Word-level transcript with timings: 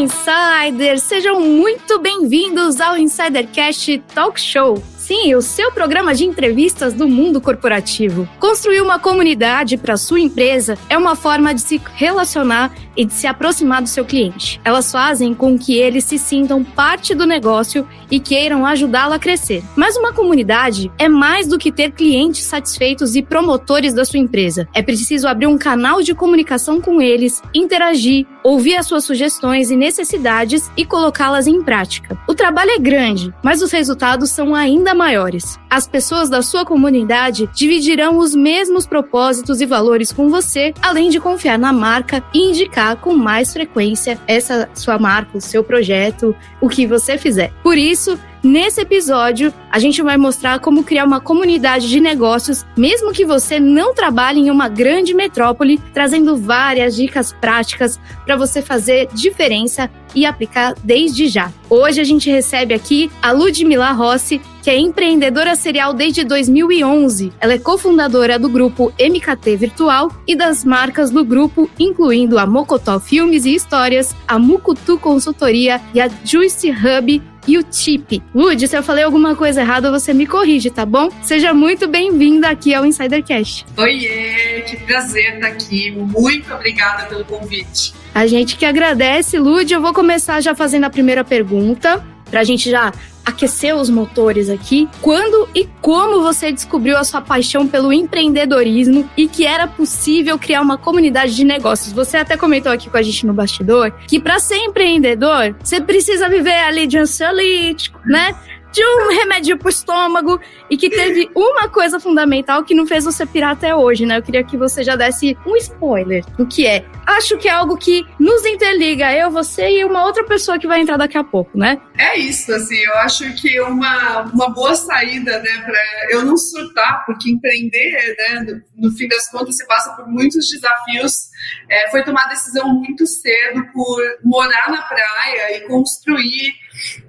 insiders! 0.00 1.02
Sejam 1.02 1.40
muito 1.40 1.98
bem-vindos 1.98 2.80
ao 2.80 2.96
Insidercast 2.96 4.02
Talk 4.14 4.40
Show. 4.40 4.82
Sim, 4.96 5.34
o 5.34 5.42
seu 5.42 5.70
programa 5.72 6.14
de 6.14 6.24
entrevistas 6.24 6.94
do 6.94 7.06
mundo 7.06 7.40
corporativo. 7.40 8.28
Construir 8.38 8.80
uma 8.80 8.98
comunidade 8.98 9.76
para 9.76 9.96
sua 9.96 10.20
empresa 10.20 10.78
é 10.88 10.96
uma 10.96 11.14
forma 11.14 11.52
de 11.52 11.60
se 11.60 11.82
relacionar 11.94 12.72
e 12.96 13.04
de 13.04 13.12
se 13.12 13.26
aproximar 13.26 13.82
do 13.82 13.88
seu 13.88 14.04
cliente. 14.04 14.60
Elas 14.64 14.90
fazem 14.90 15.34
com 15.34 15.58
que 15.58 15.76
eles 15.76 16.04
se 16.04 16.18
sintam 16.18 16.62
parte 16.64 17.14
do 17.14 17.26
negócio 17.26 17.86
e 18.10 18.18
queiram 18.18 18.66
ajudá-lo 18.66 19.14
a 19.14 19.18
crescer. 19.18 19.62
Mas 19.76 19.96
uma 19.96 20.12
comunidade 20.12 20.90
é 20.98 21.08
mais 21.08 21.46
do 21.46 21.58
que 21.58 21.70
ter 21.70 21.92
clientes 21.92 22.44
satisfeitos 22.44 23.14
e 23.14 23.22
promotores 23.22 23.94
da 23.94 24.04
sua 24.04 24.18
empresa. 24.18 24.68
É 24.74 24.82
preciso 24.82 25.28
abrir 25.28 25.46
um 25.46 25.58
canal 25.58 26.02
de 26.02 26.14
comunicação 26.14 26.80
com 26.80 27.00
eles, 27.00 27.42
interagir, 27.54 28.26
ouvir 28.42 28.76
as 28.76 28.86
suas 28.86 29.04
sugestões 29.04 29.70
e 29.70 29.76
necessidades 29.76 30.70
e 30.76 30.84
colocá-las 30.84 31.46
em 31.46 31.62
prática. 31.62 32.18
O 32.26 32.34
trabalho 32.34 32.70
é 32.70 32.78
grande, 32.78 33.32
mas 33.42 33.62
os 33.62 33.70
resultados 33.70 34.30
são 34.30 34.54
ainda 34.54 34.94
maiores. 34.94 35.58
As 35.68 35.86
pessoas 35.86 36.28
da 36.28 36.42
sua 36.42 36.64
comunidade 36.64 37.48
dividirão 37.54 38.18
os 38.18 38.34
mesmos 38.34 38.86
propósitos 38.86 39.60
e 39.60 39.66
valores 39.66 40.12
com 40.12 40.28
você, 40.28 40.74
além 40.82 41.10
de 41.10 41.20
confiar 41.20 41.58
na 41.58 41.72
marca 41.72 42.22
e 42.34 42.50
indicar 42.50 42.79
com 42.96 43.14
mais 43.14 43.52
frequência 43.52 44.18
essa 44.26 44.68
sua 44.74 44.98
marca, 44.98 45.36
o 45.36 45.40
seu 45.40 45.62
projeto, 45.62 46.34
o 46.60 46.68
que 46.68 46.86
você 46.86 47.16
fizer. 47.18 47.52
Por 47.62 47.76
isso, 47.76 48.18
Nesse 48.42 48.80
episódio, 48.80 49.52
a 49.70 49.78
gente 49.78 50.00
vai 50.00 50.16
mostrar 50.16 50.60
como 50.60 50.82
criar 50.82 51.04
uma 51.04 51.20
comunidade 51.20 51.90
de 51.90 52.00
negócios, 52.00 52.64
mesmo 52.74 53.12
que 53.12 53.22
você 53.22 53.60
não 53.60 53.94
trabalhe 53.94 54.40
em 54.40 54.50
uma 54.50 54.66
grande 54.66 55.12
metrópole, 55.12 55.78
trazendo 55.92 56.38
várias 56.38 56.96
dicas 56.96 57.34
práticas 57.34 58.00
para 58.24 58.36
você 58.36 58.62
fazer 58.62 59.08
diferença 59.12 59.90
e 60.14 60.24
aplicar 60.24 60.74
desde 60.82 61.28
já. 61.28 61.52
Hoje 61.68 62.00
a 62.00 62.04
gente 62.04 62.30
recebe 62.30 62.72
aqui 62.72 63.10
a 63.20 63.30
Ludmila 63.30 63.92
Rossi, 63.92 64.40
que 64.62 64.70
é 64.70 64.78
empreendedora 64.78 65.54
serial 65.54 65.92
desde 65.92 66.24
2011. 66.24 67.32
Ela 67.38 67.54
é 67.54 67.58
cofundadora 67.58 68.38
do 68.38 68.48
grupo 68.48 68.90
MKT 68.98 69.56
Virtual 69.56 70.10
e 70.26 70.34
das 70.34 70.64
marcas 70.64 71.10
do 71.10 71.24
grupo, 71.24 71.68
incluindo 71.78 72.38
a 72.38 72.46
Mocotó 72.46 72.98
Filmes 72.98 73.44
e 73.44 73.54
Histórias, 73.54 74.16
a 74.26 74.38
Mucutu 74.38 74.98
Consultoria 74.98 75.80
e 75.94 76.00
a 76.00 76.08
Juice 76.24 76.70
Hub, 76.70 77.22
e 77.46 77.58
o 77.58 77.62
Tip. 77.62 78.22
Lud, 78.34 78.66
se 78.66 78.76
eu 78.76 78.82
falei 78.82 79.04
alguma 79.04 79.34
coisa 79.34 79.60
errada, 79.60 79.90
você 79.90 80.12
me 80.12 80.26
corrige, 80.26 80.70
tá 80.70 80.84
bom? 80.84 81.08
Seja 81.22 81.52
muito 81.54 81.86
bem-vinda 81.88 82.48
aqui 82.48 82.74
ao 82.74 82.84
Insidercast. 82.84 83.66
Oiê, 83.76 84.62
que 84.66 84.76
prazer 84.78 85.34
estar 85.34 85.48
aqui. 85.48 85.90
Muito 85.90 86.52
obrigada 86.52 87.06
pelo 87.06 87.24
convite. 87.24 87.94
A 88.14 88.26
gente 88.26 88.56
que 88.56 88.64
agradece, 88.64 89.38
Lud. 89.38 89.72
Eu 89.72 89.80
vou 89.80 89.92
começar 89.92 90.40
já 90.40 90.54
fazendo 90.54 90.84
a 90.84 90.90
primeira 90.90 91.24
pergunta, 91.24 92.04
pra 92.30 92.44
gente 92.44 92.70
já 92.70 92.92
aquecer 93.24 93.76
os 93.76 93.88
motores 93.88 94.48
aqui. 94.48 94.88
Quando 95.00 95.48
e 95.54 95.68
como 95.80 96.22
você 96.22 96.52
descobriu 96.52 96.96
a 96.96 97.04
sua 97.04 97.20
paixão 97.20 97.66
pelo 97.66 97.92
empreendedorismo 97.92 99.08
e 99.16 99.28
que 99.28 99.44
era 99.44 99.66
possível 99.66 100.38
criar 100.38 100.60
uma 100.62 100.78
comunidade 100.78 101.34
de 101.34 101.44
negócios? 101.44 101.92
Você 101.92 102.16
até 102.16 102.36
comentou 102.36 102.72
aqui 102.72 102.88
com 102.88 102.96
a 102.96 103.02
gente 103.02 103.26
no 103.26 103.32
bastidor 103.32 103.92
que 104.06 104.20
para 104.20 104.38
ser 104.38 104.56
empreendedor, 104.56 105.54
você 105.62 105.80
precisa 105.80 106.28
viver 106.28 106.58
ali 106.64 106.86
de 106.86 106.98
ansiolítico, 106.98 108.00
né? 108.06 108.34
De 108.72 108.84
um 108.84 109.08
remédio 109.10 109.58
pro 109.58 109.68
estômago 109.68 110.40
e 110.68 110.76
que 110.76 110.88
teve 110.88 111.30
uma 111.34 111.68
coisa 111.68 111.98
fundamental 111.98 112.64
que 112.64 112.74
não 112.74 112.86
fez 112.86 113.04
você 113.04 113.26
pirar 113.26 113.52
até 113.52 113.74
hoje, 113.74 114.06
né? 114.06 114.18
Eu 114.18 114.22
queria 114.22 114.44
que 114.44 114.56
você 114.56 114.82
já 114.82 114.96
desse 114.96 115.36
um 115.46 115.56
spoiler 115.56 116.24
do 116.36 116.46
que 116.46 116.66
é. 116.66 116.84
Acho 117.06 117.36
que 117.36 117.48
é 117.48 117.50
algo 117.50 117.76
que 117.76 118.06
nos 118.18 118.44
interliga, 118.44 119.12
eu, 119.12 119.30
você 119.30 119.68
e 119.68 119.84
uma 119.84 120.04
outra 120.04 120.24
pessoa 120.24 120.58
que 120.58 120.66
vai 120.66 120.80
entrar 120.80 120.96
daqui 120.96 121.18
a 121.18 121.24
pouco, 121.24 121.58
né? 121.58 121.80
É 121.98 122.18
isso, 122.18 122.52
assim, 122.52 122.78
eu 122.78 122.94
acho 122.98 123.34
que 123.34 123.60
uma, 123.60 124.22
uma 124.32 124.50
boa 124.50 124.74
saída, 124.74 125.38
né, 125.40 125.62
pra 125.64 125.80
eu 126.10 126.24
não 126.24 126.36
surtar, 126.36 127.04
porque 127.04 127.30
empreender, 127.30 128.16
né, 128.18 128.62
no, 128.76 128.88
no 128.88 128.96
fim 128.96 129.08
das 129.08 129.28
contas, 129.28 129.56
você 129.56 129.66
passa 129.66 129.90
por 129.96 130.06
muitos 130.06 130.48
desafios. 130.48 131.29
É, 131.68 131.90
foi 131.90 132.02
tomar 132.02 132.28
decisão 132.28 132.72
muito 132.74 133.06
cedo 133.06 133.64
por 133.72 134.02
morar 134.22 134.70
na 134.70 134.82
praia 134.82 135.56
e 135.56 135.60
construir 135.66 136.54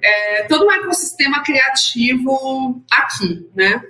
é, 0.01 0.43
todo 0.43 0.65
um 0.65 0.71
ecossistema 0.71 1.43
criativo 1.43 2.83
aqui, 2.91 3.47
né? 3.55 3.81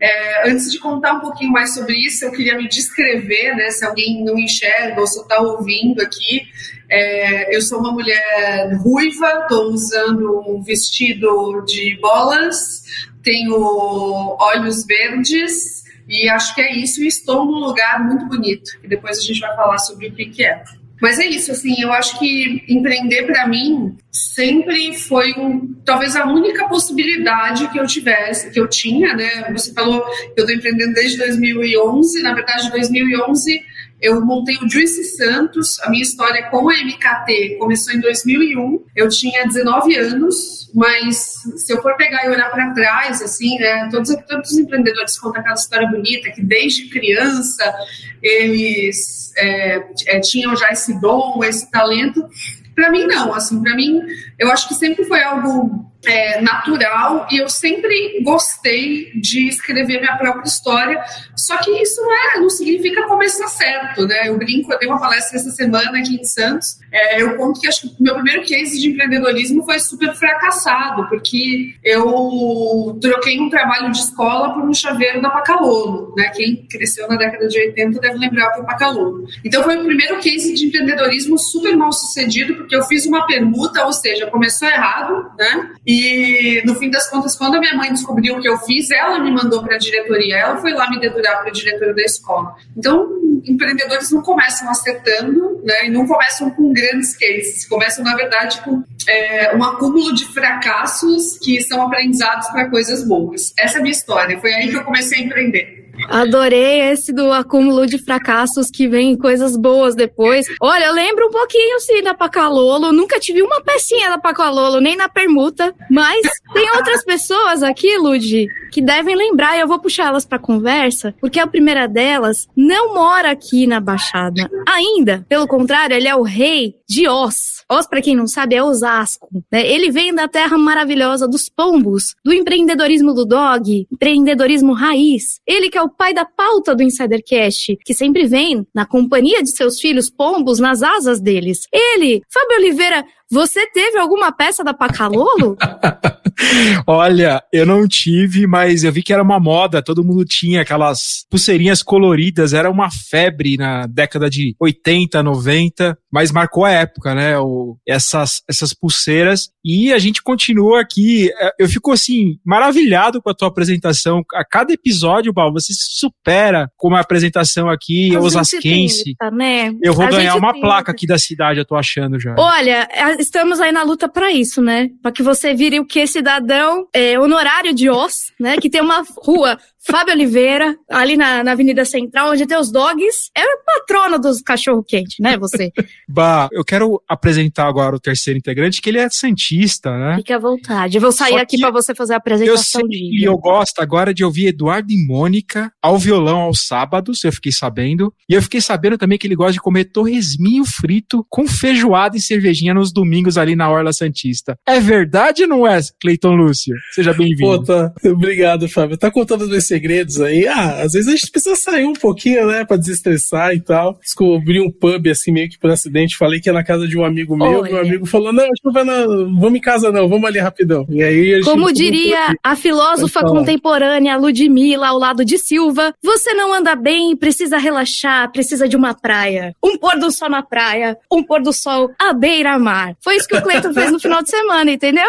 É, 0.00 0.50
antes 0.50 0.70
de 0.70 0.78
contar 0.78 1.14
um 1.14 1.20
pouquinho 1.20 1.52
mais 1.52 1.74
sobre 1.74 1.94
isso, 1.94 2.24
eu 2.24 2.32
queria 2.32 2.56
me 2.56 2.68
descrever, 2.68 3.54
né? 3.54 3.70
Se 3.70 3.84
alguém 3.84 4.24
não 4.24 4.38
enxerga 4.38 5.00
ou 5.00 5.06
só 5.06 5.22
está 5.22 5.40
ouvindo 5.40 6.00
aqui, 6.00 6.42
é, 6.88 7.54
eu 7.54 7.60
sou 7.60 7.80
uma 7.80 7.92
mulher 7.92 8.72
ruiva, 8.76 9.40
estou 9.42 9.72
usando 9.72 10.44
um 10.48 10.62
vestido 10.62 11.64
de 11.66 11.98
bolas, 12.00 12.82
tenho 13.22 14.36
olhos 14.38 14.86
verdes 14.86 15.85
e 16.08 16.28
acho 16.28 16.54
que 16.54 16.60
é 16.60 16.74
isso. 16.74 17.02
E 17.02 17.06
estou 17.06 17.44
num 17.44 17.58
lugar 17.58 18.04
muito 18.04 18.26
bonito, 18.26 18.78
que 18.80 18.88
depois 18.88 19.18
a 19.18 19.22
gente 19.22 19.40
vai 19.40 19.54
falar 19.54 19.78
sobre 19.78 20.08
o 20.08 20.12
que, 20.12 20.26
que 20.26 20.44
é. 20.44 20.62
Mas 21.00 21.18
é 21.18 21.26
isso, 21.26 21.52
assim, 21.52 21.74
eu 21.78 21.92
acho 21.92 22.18
que 22.18 22.64
empreender 22.68 23.24
para 23.24 23.46
mim 23.46 23.96
sempre 24.10 24.94
foi 24.94 25.30
um, 25.32 25.74
talvez 25.84 26.16
a 26.16 26.24
única 26.24 26.66
possibilidade 26.68 27.68
que 27.68 27.78
eu 27.78 27.86
tivesse, 27.86 28.50
que 28.50 28.58
eu 28.58 28.66
tinha, 28.66 29.14
né? 29.14 29.52
Você 29.52 29.74
falou 29.74 30.02
que 30.06 30.40
eu 30.40 30.44
estou 30.44 30.56
empreendendo 30.56 30.94
desde 30.94 31.18
2011, 31.18 32.22
na 32.22 32.34
verdade, 32.34 32.70
2011 32.70 33.62
eu 34.00 34.24
montei 34.24 34.56
o 34.56 34.68
Juice 34.68 35.02
Santos, 35.16 35.80
a 35.80 35.90
minha 35.90 36.02
história 36.02 36.48
com 36.50 36.68
a 36.68 36.74
MKT 36.74 37.56
começou 37.58 37.94
em 37.94 38.00
2001. 38.00 38.84
Eu 38.94 39.08
tinha 39.08 39.46
19 39.46 39.96
anos, 39.96 40.70
mas 40.74 41.42
se 41.56 41.72
eu 41.72 41.80
for 41.80 41.96
pegar 41.96 42.26
e 42.26 42.28
olhar 42.28 42.50
para 42.50 42.74
trás, 42.74 43.22
assim, 43.22 43.58
né, 43.58 43.88
todos, 43.90 44.14
todos 44.28 44.50
os 44.50 44.58
empreendedores 44.58 45.18
contam 45.18 45.40
aquela 45.40 45.54
história 45.54 45.88
bonita 45.88 46.30
que 46.30 46.42
desde 46.42 46.88
criança 46.88 47.74
eles 48.22 49.32
é, 49.36 49.82
é, 50.06 50.20
tinham 50.20 50.54
já 50.56 50.70
esse 50.70 51.00
dom, 51.00 51.42
esse 51.42 51.70
talento. 51.70 52.28
Para 52.74 52.90
mim, 52.90 53.06
não. 53.06 53.32
Assim, 53.32 53.62
para 53.62 53.74
mim, 53.74 54.02
eu 54.38 54.50
acho 54.50 54.68
que 54.68 54.74
sempre 54.74 55.04
foi 55.04 55.22
algo 55.22 55.90
é, 56.06 56.40
natural 56.40 57.26
e 57.30 57.38
eu 57.38 57.48
sempre 57.48 58.20
gostei 58.22 59.12
de 59.14 59.48
escrever 59.48 60.00
minha 60.00 60.16
própria 60.16 60.46
história. 60.46 61.04
Só 61.34 61.56
que 61.58 61.70
isso 61.82 62.00
não, 62.00 62.12
é, 62.12 62.40
não 62.40 62.50
significa 62.50 63.06
começar 63.06 63.48
certo, 63.48 64.06
né? 64.06 64.28
Eu 64.28 64.38
brinco, 64.38 64.72
eu 64.72 64.78
dei 64.78 64.88
uma 64.88 65.00
palestra 65.00 65.38
essa 65.38 65.50
semana 65.50 65.98
aqui 65.98 66.16
em 66.16 66.24
Santos. 66.24 66.78
É, 66.92 67.20
eu 67.20 67.36
conto 67.36 67.60
que 67.60 67.66
acho 67.66 67.82
que 67.82 68.02
meu 68.02 68.14
primeiro 68.14 68.44
case 68.44 68.80
de 68.80 68.88
empreendedorismo 68.88 69.64
foi 69.64 69.78
super 69.80 70.14
fracassado, 70.14 71.08
porque 71.08 71.74
eu 71.82 72.98
troquei 73.00 73.40
um 73.40 73.50
trabalho 73.50 73.90
de 73.90 73.98
escola 73.98 74.54
por 74.54 74.62
um 74.62 74.72
chaveiro 74.72 75.20
da 75.20 75.30
Pacalolo, 75.30 76.14
né? 76.16 76.30
Quem 76.34 76.66
cresceu 76.70 77.08
na 77.08 77.16
década 77.16 77.48
de 77.48 77.58
80 77.58 78.00
deve 78.00 78.18
lembrar 78.18 78.50
que 78.50 78.60
é 78.60 78.64
Pacalolo. 78.64 79.26
Então 79.44 79.62
foi 79.62 79.76
o 79.76 79.84
primeiro 79.84 80.18
case 80.20 80.54
de 80.54 80.66
empreendedorismo 80.66 81.38
super 81.38 81.76
mal 81.76 81.92
sucedido, 81.92 82.54
porque 82.54 82.76
eu 82.76 82.82
fiz 82.84 83.06
uma 83.06 83.26
permuta, 83.26 83.84
ou 83.84 83.92
seja, 83.92 84.26
começou 84.26 84.68
errado, 84.68 85.30
né? 85.38 85.70
E 85.84 85.95
e 85.96 86.62
no 86.66 86.74
fim 86.74 86.90
das 86.90 87.08
contas, 87.08 87.36
quando 87.36 87.56
a 87.56 87.60
minha 87.60 87.74
mãe 87.74 87.92
descobriu 87.92 88.36
o 88.36 88.40
que 88.40 88.48
eu 88.48 88.58
fiz, 88.58 88.90
ela 88.90 89.18
me 89.18 89.30
mandou 89.30 89.62
para 89.62 89.76
a 89.76 89.78
diretoria, 89.78 90.36
ela 90.36 90.56
foi 90.58 90.72
lá 90.72 90.90
me 90.90 91.00
dedurar 91.00 91.40
para 91.40 91.48
a 91.48 91.52
diretora 91.52 91.94
da 91.94 92.02
escola. 92.02 92.54
Então, 92.76 93.08
empreendedores 93.44 94.10
não 94.10 94.20
começam 94.22 94.68
acertando, 94.68 95.62
né? 95.64 95.86
E 95.86 95.90
não 95.90 96.06
começam 96.06 96.50
com 96.50 96.72
grandes 96.72 97.16
cases, 97.16 97.66
começam, 97.66 98.04
na 98.04 98.14
verdade, 98.14 98.60
com 98.62 98.82
é, 99.08 99.56
um 99.56 99.62
acúmulo 99.62 100.14
de 100.14 100.26
fracassos 100.26 101.38
que 101.38 101.60
são 101.62 101.80
aprendizados 101.82 102.48
para 102.48 102.68
coisas 102.68 103.06
boas. 103.06 103.52
Essa 103.58 103.76
é 103.76 103.78
a 103.78 103.82
minha 103.82 103.92
história, 103.92 104.38
foi 104.38 104.52
aí 104.52 104.68
que 104.68 104.76
eu 104.76 104.84
comecei 104.84 105.20
a 105.20 105.22
empreender. 105.22 105.75
Adorei 106.08 106.80
esse 106.90 107.12
do 107.12 107.32
acúmulo 107.32 107.86
de 107.86 107.98
fracassos 107.98 108.70
que 108.70 108.88
vem 108.88 109.16
coisas 109.16 109.56
boas 109.56 109.94
depois. 109.94 110.46
Olha, 110.60 110.86
eu 110.86 110.92
lembro 110.92 111.26
um 111.26 111.30
pouquinho, 111.30 111.80
sim, 111.80 112.02
da 112.02 112.14
Pacalolo. 112.14 112.92
Nunca 112.92 113.18
tive 113.18 113.42
uma 113.42 113.60
pecinha 113.60 114.08
da 114.08 114.18
Pacalolo, 114.18 114.80
nem 114.80 114.96
na 114.96 115.08
permuta. 115.08 115.74
Mas 115.90 116.20
tem 116.52 116.70
outras 116.76 117.04
pessoas 117.04 117.62
aqui, 117.62 117.96
Ludi, 117.98 118.48
que 118.72 118.82
devem 118.82 119.16
lembrar, 119.16 119.56
e 119.56 119.60
eu 119.60 119.68
vou 119.68 119.78
puxar 119.78 120.06
elas 120.06 120.24
para 120.24 120.38
conversa, 120.38 121.14
porque 121.20 121.40
a 121.40 121.46
primeira 121.46 121.86
delas 121.86 122.46
não 122.56 122.94
mora 122.94 123.30
aqui 123.30 123.66
na 123.66 123.80
Baixada. 123.80 124.50
Ainda, 124.68 125.24
pelo 125.28 125.46
contrário, 125.46 125.96
ele 125.96 126.08
é 126.08 126.14
o 126.14 126.22
rei 126.22 126.74
de 126.88 127.08
Oz. 127.08 127.64
Oz, 127.68 127.86
para 127.86 128.00
quem 128.00 128.14
não 128.14 128.28
sabe, 128.28 128.54
é 128.54 128.62
Osasco. 128.62 129.28
Né? 129.50 129.66
Ele 129.66 129.90
vem 129.90 130.14
da 130.14 130.28
terra 130.28 130.56
maravilhosa 130.56 131.26
dos 131.26 131.48
pombos, 131.48 132.14
do 132.24 132.32
empreendedorismo 132.32 133.12
do 133.12 133.24
dog, 133.24 133.86
empreendedorismo 133.92 134.72
raiz. 134.72 135.40
Ele 135.46 135.68
que 135.68 135.76
é 135.76 135.82
o 135.82 135.85
pai 135.88 136.14
da 136.14 136.24
pauta 136.24 136.74
do 136.74 136.82
Insidercast, 136.82 137.76
que 137.84 137.94
sempre 137.94 138.26
vem 138.26 138.66
na 138.74 138.86
companhia 138.86 139.42
de 139.42 139.50
seus 139.50 139.80
filhos 139.80 140.10
pombos 140.10 140.58
nas 140.58 140.82
asas 140.82 141.20
deles. 141.20 141.66
Ele, 141.72 142.22
Fábio 142.32 142.58
Oliveira, 142.58 143.04
você 143.30 143.66
teve 143.70 143.98
alguma 143.98 144.32
peça 144.32 144.62
da 144.62 144.72
Pacalolo? 144.72 145.56
Olha, 146.86 147.42
eu 147.52 147.64
não 147.64 147.88
tive, 147.88 148.46
mas 148.46 148.84
eu 148.84 148.92
vi 148.92 149.02
que 149.02 149.12
era 149.12 149.22
uma 149.22 149.40
moda, 149.40 149.82
todo 149.82 150.04
mundo 150.04 150.24
tinha 150.24 150.60
aquelas 150.62 151.24
pulseirinhas 151.30 151.82
coloridas, 151.82 152.52
era 152.52 152.70
uma 152.70 152.90
febre 152.90 153.56
na 153.56 153.86
década 153.86 154.28
de 154.28 154.54
80, 154.60 155.22
90, 155.22 155.98
mas 156.12 156.30
marcou 156.30 156.64
a 156.64 156.70
época, 156.70 157.14
né? 157.14 157.38
O, 157.38 157.76
essas, 157.86 158.42
essas 158.48 158.72
pulseiras. 158.72 159.48
E 159.64 159.92
a 159.92 159.98
gente 159.98 160.22
continua 160.22 160.80
aqui. 160.80 161.30
É, 161.38 161.50
eu 161.58 161.68
fico 161.68 161.92
assim, 161.92 162.38
maravilhado 162.44 163.20
com 163.20 163.30
a 163.30 163.34
tua 163.34 163.48
apresentação. 163.48 164.22
A 164.34 164.44
cada 164.44 164.72
episódio, 164.72 165.34
Paulo, 165.34 165.54
você 165.54 165.72
se 165.72 165.98
supera 165.98 166.70
com 166.76 166.88
uma 166.88 167.00
apresentação 167.00 167.68
aqui, 167.68 168.14
a 168.14 168.20
osasquense. 168.20 169.16
Tenta, 169.16 169.30
né? 169.34 169.74
Eu 169.82 169.92
vou 169.92 170.04
a 170.04 170.10
ganhar 170.10 170.36
uma 170.36 170.52
tenta. 170.52 170.66
placa 170.66 170.92
aqui 170.92 171.06
da 171.06 171.18
cidade, 171.18 171.58
eu 171.58 171.64
tô 171.64 171.76
achando 171.76 172.20
já. 172.20 172.34
Olha, 172.38 172.88
estamos 173.18 173.60
aí 173.60 173.72
na 173.72 173.82
luta 173.82 174.08
para 174.08 174.30
isso, 174.30 174.60
né? 174.62 174.90
Para 175.02 175.12
que 175.12 175.22
você 175.22 175.54
vire 175.54 175.78
o 175.80 175.86
que 175.86 176.06
cidadão 176.06 176.88
é, 176.92 177.18
honorário 177.18 177.74
de 177.74 177.90
Os, 177.90 178.32
né? 178.38 178.56
Que 178.56 178.70
tem 178.70 178.80
uma 178.80 179.04
rua 179.18 179.58
Fábio 179.88 180.14
Oliveira, 180.14 180.76
ali 180.90 181.16
na, 181.16 181.44
na 181.44 181.52
Avenida 181.52 181.84
Central, 181.84 182.32
onde 182.32 182.44
tem 182.44 182.58
os 182.58 182.72
dogs. 182.72 183.30
É 183.36 183.42
o 183.42 183.58
patrono 183.64 184.18
dos 184.18 184.42
cachorro-quente, 184.42 185.22
né, 185.22 185.38
você? 185.38 185.70
bah, 186.08 186.48
eu 186.50 186.64
quero 186.64 187.00
apresentar 187.08 187.66
agora 187.68 187.94
o 187.94 188.00
terceiro 188.00 188.36
integrante, 188.36 188.82
que 188.82 188.90
ele 188.90 188.98
é 188.98 189.08
Santista, 189.08 189.96
né? 189.96 190.16
Fique 190.16 190.32
à 190.32 190.38
vontade. 190.38 190.96
Eu 190.96 191.00
vou 191.00 191.12
sair 191.12 191.34
Só 191.34 191.38
aqui 191.38 191.58
para 191.58 191.70
você 191.70 191.94
fazer 191.94 192.14
a 192.14 192.16
apresentação 192.16 192.80
eu 192.80 192.88
de. 192.88 193.22
E 193.22 193.24
eu 193.24 193.38
gosto 193.38 193.80
agora 193.80 194.12
de 194.12 194.24
ouvir 194.24 194.48
Eduardo 194.48 194.92
e 194.92 195.06
Mônica 195.06 195.70
ao 195.80 195.96
violão 195.98 196.40
aos 196.40 196.66
sábados, 196.66 197.22
eu 197.22 197.32
fiquei 197.32 197.52
sabendo. 197.52 198.12
E 198.28 198.34
eu 198.34 198.42
fiquei 198.42 198.60
sabendo 198.60 198.98
também 198.98 199.16
que 199.16 199.26
ele 199.26 199.36
gosta 199.36 199.52
de 199.52 199.60
comer 199.60 199.84
torresminho 199.84 200.64
frito 200.64 201.24
com 201.30 201.46
feijoada 201.46 202.16
e 202.16 202.20
cervejinha 202.20 202.74
nos 202.74 202.92
domingos 202.92 203.38
ali 203.38 203.54
na 203.54 203.70
Orla 203.70 203.92
Santista. 203.92 204.58
É 204.66 204.80
verdade 204.80 205.42
ou 205.42 205.48
não 205.48 205.66
é, 205.66 205.78
Cleiton 206.00 206.34
Lúcio? 206.34 206.74
Seja 206.92 207.12
bem-vindo. 207.12 207.62
Tá. 207.64 207.92
Obrigado, 208.04 208.68
Fábio. 208.68 208.96
Tá 208.96 209.10
contando 209.10 209.54
esse 209.54 209.75
segredos 209.76 210.20
aí. 210.20 210.46
Ah, 210.48 210.82
às 210.82 210.92
vezes 210.92 211.08
a 211.08 211.12
gente 211.12 211.30
precisa 211.30 211.54
sair 211.54 211.84
um 211.84 211.92
pouquinho, 211.92 212.46
né, 212.46 212.64
pra 212.64 212.76
desestressar 212.76 213.54
e 213.54 213.60
tal. 213.60 213.98
Descobri 214.02 214.60
um 214.60 214.70
pub 214.70 215.06
assim, 215.08 215.30
meio 215.30 215.48
que 215.48 215.58
por 215.58 215.70
acidente. 215.70 216.16
Falei 216.16 216.40
que 216.40 216.48
ia 216.48 216.52
na 216.52 216.64
casa 216.64 216.88
de 216.88 216.98
um 216.98 217.04
amigo 217.04 217.36
meu. 217.36 217.60
Olha. 217.60 217.72
Meu 217.72 217.80
amigo 217.80 218.06
falou: 218.06 218.32
Não, 218.32 218.44
a 218.44 218.46
gente 218.46 218.64
não 218.64 218.72
vai 218.72 218.84
na. 218.84 219.06
Vamos 219.06 219.54
em 219.54 219.60
casa, 219.60 219.92
não, 219.92 220.08
vamos 220.08 220.24
ali 220.24 220.38
rapidão. 220.38 220.86
E 220.88 221.02
aí 221.02 221.40
Como 221.42 221.72
diria 221.72 222.34
a 222.42 222.56
filósofa 222.56 223.20
contemporânea 223.22 224.16
Ludmilla 224.16 224.88
ao 224.88 224.98
lado 224.98 225.24
de 225.24 225.38
Silva, 225.38 225.92
você 226.02 226.32
não 226.34 226.52
anda 226.52 226.74
bem, 226.74 227.16
precisa 227.16 227.58
relaxar, 227.58 228.30
precisa 228.32 228.68
de 228.68 228.76
uma 228.76 228.94
praia. 228.94 229.54
Um 229.62 229.76
pôr 229.76 229.98
do 229.98 230.10
sol 230.10 230.30
na 230.30 230.42
praia, 230.42 230.96
um 231.12 231.22
pôr 231.22 231.42
do 231.42 231.52
sol 231.52 231.90
à 231.98 232.12
beira-mar. 232.12 232.96
Foi 233.00 233.16
isso 233.16 233.28
que 233.28 233.36
o 233.36 233.42
Cleiton 233.42 233.72
fez 233.72 233.92
no 233.92 234.00
final 234.00 234.22
de 234.22 234.30
semana, 234.30 234.70
entendeu? 234.70 235.06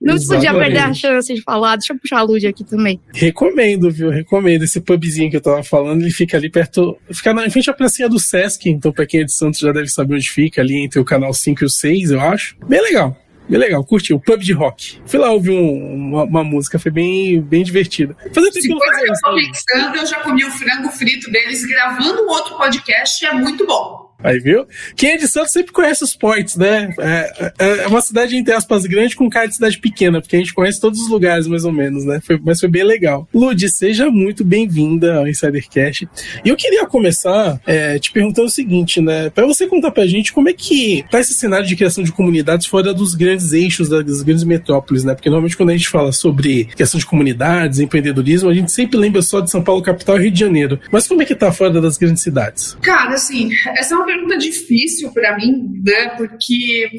Não 0.00 0.14
Exatamente. 0.14 0.46
podia 0.46 0.60
perder 0.60 0.78
a 0.78 0.94
chance 0.94 1.34
de 1.34 1.42
falar. 1.42 1.76
Deixa 1.76 1.92
eu 1.92 1.98
puxar 1.98 2.20
a 2.20 2.22
luz 2.22 2.42
aqui 2.44 2.64
também. 2.64 2.98
Recomendo, 3.12 3.90
viu? 3.90 4.08
Recomendo. 4.08 4.62
Esse 4.62 4.80
pubzinho 4.80 5.30
que 5.30 5.36
eu 5.36 5.40
tava 5.42 5.62
falando, 5.62 6.00
ele 6.00 6.10
fica 6.10 6.38
ali 6.38 6.48
perto. 6.48 6.96
Fica 7.12 7.34
na, 7.34 7.46
em 7.46 7.50
frente 7.50 7.68
à 7.68 7.74
pracinha 7.74 8.08
do 8.08 8.18
Sesc. 8.18 8.68
Então, 8.70 8.92
pra 8.92 9.06
quem 9.06 9.20
é 9.20 9.24
de 9.24 9.32
Santos 9.32 9.60
já 9.60 9.72
deve 9.72 9.88
saber 9.88 10.14
onde 10.14 10.30
fica, 10.30 10.62
ali 10.62 10.76
entre 10.76 10.98
o 10.98 11.04
canal 11.04 11.34
5 11.34 11.62
e 11.62 11.66
o 11.66 11.70
6, 11.70 12.12
eu 12.12 12.20
acho. 12.20 12.56
Bem 12.66 12.80
legal. 12.80 13.16
Bem 13.50 13.58
legal, 13.58 13.84
curti. 13.84 14.14
O 14.14 14.20
pub 14.20 14.40
de 14.40 14.52
rock. 14.52 15.00
Fui 15.04 15.18
lá 15.18 15.32
ouvir 15.32 15.50
um, 15.50 15.94
uma, 16.10 16.22
uma, 16.22 16.44
música, 16.44 16.78
foi 16.78 16.92
bem, 16.92 17.42
bem 17.42 17.64
divertida. 17.64 18.16
Fazia 18.32 18.52
tempo 18.52 18.64
que 18.64 18.72
eu 18.72 18.76
não 18.76 18.86
fazia 18.86 19.12
isso. 19.12 19.20
Eu 19.26 19.34
pensando, 19.34 19.96
eu 19.96 20.06
já 20.06 20.20
comi 20.20 20.44
o 20.44 20.50
frango 20.52 20.88
frito 20.90 21.30
deles 21.32 21.64
gravando 21.66 22.22
um 22.22 22.28
outro 22.28 22.56
podcast, 22.56 23.26
é 23.26 23.32
muito 23.32 23.66
bom. 23.66 24.09
Aí, 24.22 24.38
viu? 24.38 24.66
Quem 24.94 25.12
é 25.12 25.16
de 25.16 25.26
Santos 25.26 25.52
sempre 25.52 25.72
conhece 25.72 26.04
os 26.04 26.14
portos, 26.14 26.56
né? 26.56 26.94
É, 26.98 27.52
é, 27.58 27.82
é, 27.84 27.86
uma 27.86 28.02
cidade, 28.02 28.36
entre 28.36 28.52
aspas, 28.52 28.84
grande 28.84 29.16
com 29.16 29.28
cara 29.30 29.46
de 29.46 29.54
cidade 29.54 29.78
pequena, 29.78 30.20
porque 30.20 30.36
a 30.36 30.38
gente 30.38 30.52
conhece 30.52 30.80
todos 30.80 31.00
os 31.00 31.08
lugares, 31.08 31.46
mais 31.46 31.64
ou 31.64 31.72
menos, 31.72 32.04
né? 32.04 32.20
Foi, 32.22 32.38
mas 32.42 32.60
foi 32.60 32.68
bem 32.68 32.84
legal. 32.84 33.26
Lud, 33.34 33.68
seja 33.70 34.10
muito 34.10 34.44
bem-vinda 34.44 35.16
ao 35.16 35.28
Insidercast. 35.28 36.08
E 36.44 36.48
eu 36.48 36.56
queria 36.56 36.86
começar 36.86 37.60
é, 37.66 37.98
te 37.98 38.12
perguntando 38.12 38.48
o 38.48 38.50
seguinte, 38.50 39.00
né? 39.00 39.30
Pra 39.30 39.46
você 39.46 39.66
contar 39.66 39.90
pra 39.90 40.06
gente 40.06 40.32
como 40.32 40.48
é 40.48 40.52
que 40.52 41.04
tá 41.10 41.20
esse 41.20 41.34
cenário 41.34 41.66
de 41.66 41.76
criação 41.76 42.04
de 42.04 42.12
comunidades 42.12 42.66
fora 42.66 42.92
dos 42.92 43.14
grandes 43.14 43.52
eixos 43.52 43.88
das 43.88 44.22
grandes 44.22 44.44
metrópoles, 44.44 45.04
né? 45.04 45.14
Porque 45.14 45.30
normalmente 45.30 45.56
quando 45.56 45.70
a 45.70 45.76
gente 45.76 45.88
fala 45.88 46.12
sobre 46.12 46.66
questão 46.76 46.98
de 46.98 47.06
comunidades, 47.06 47.78
empreendedorismo, 47.78 48.50
a 48.50 48.54
gente 48.54 48.70
sempre 48.70 48.98
lembra 48.98 49.22
só 49.22 49.40
de 49.40 49.50
São 49.50 49.62
Paulo, 49.62 49.82
capital 49.82 50.18
e 50.18 50.22
Rio 50.22 50.30
de 50.30 50.40
Janeiro. 50.40 50.80
Mas 50.92 51.06
como 51.06 51.22
é 51.22 51.24
que 51.24 51.34
tá 51.34 51.50
fora 51.52 51.80
das 51.80 51.96
grandes 51.96 52.22
cidades? 52.22 52.76
Cara, 52.82 53.14
assim, 53.14 53.50
essa 53.76 53.94
é 53.94 53.96
uma 53.96 54.09
pergunta 54.10 54.36
difícil 54.36 55.12
para 55.12 55.36
mim, 55.36 55.82
né? 55.84 56.10
Porque 56.16 56.90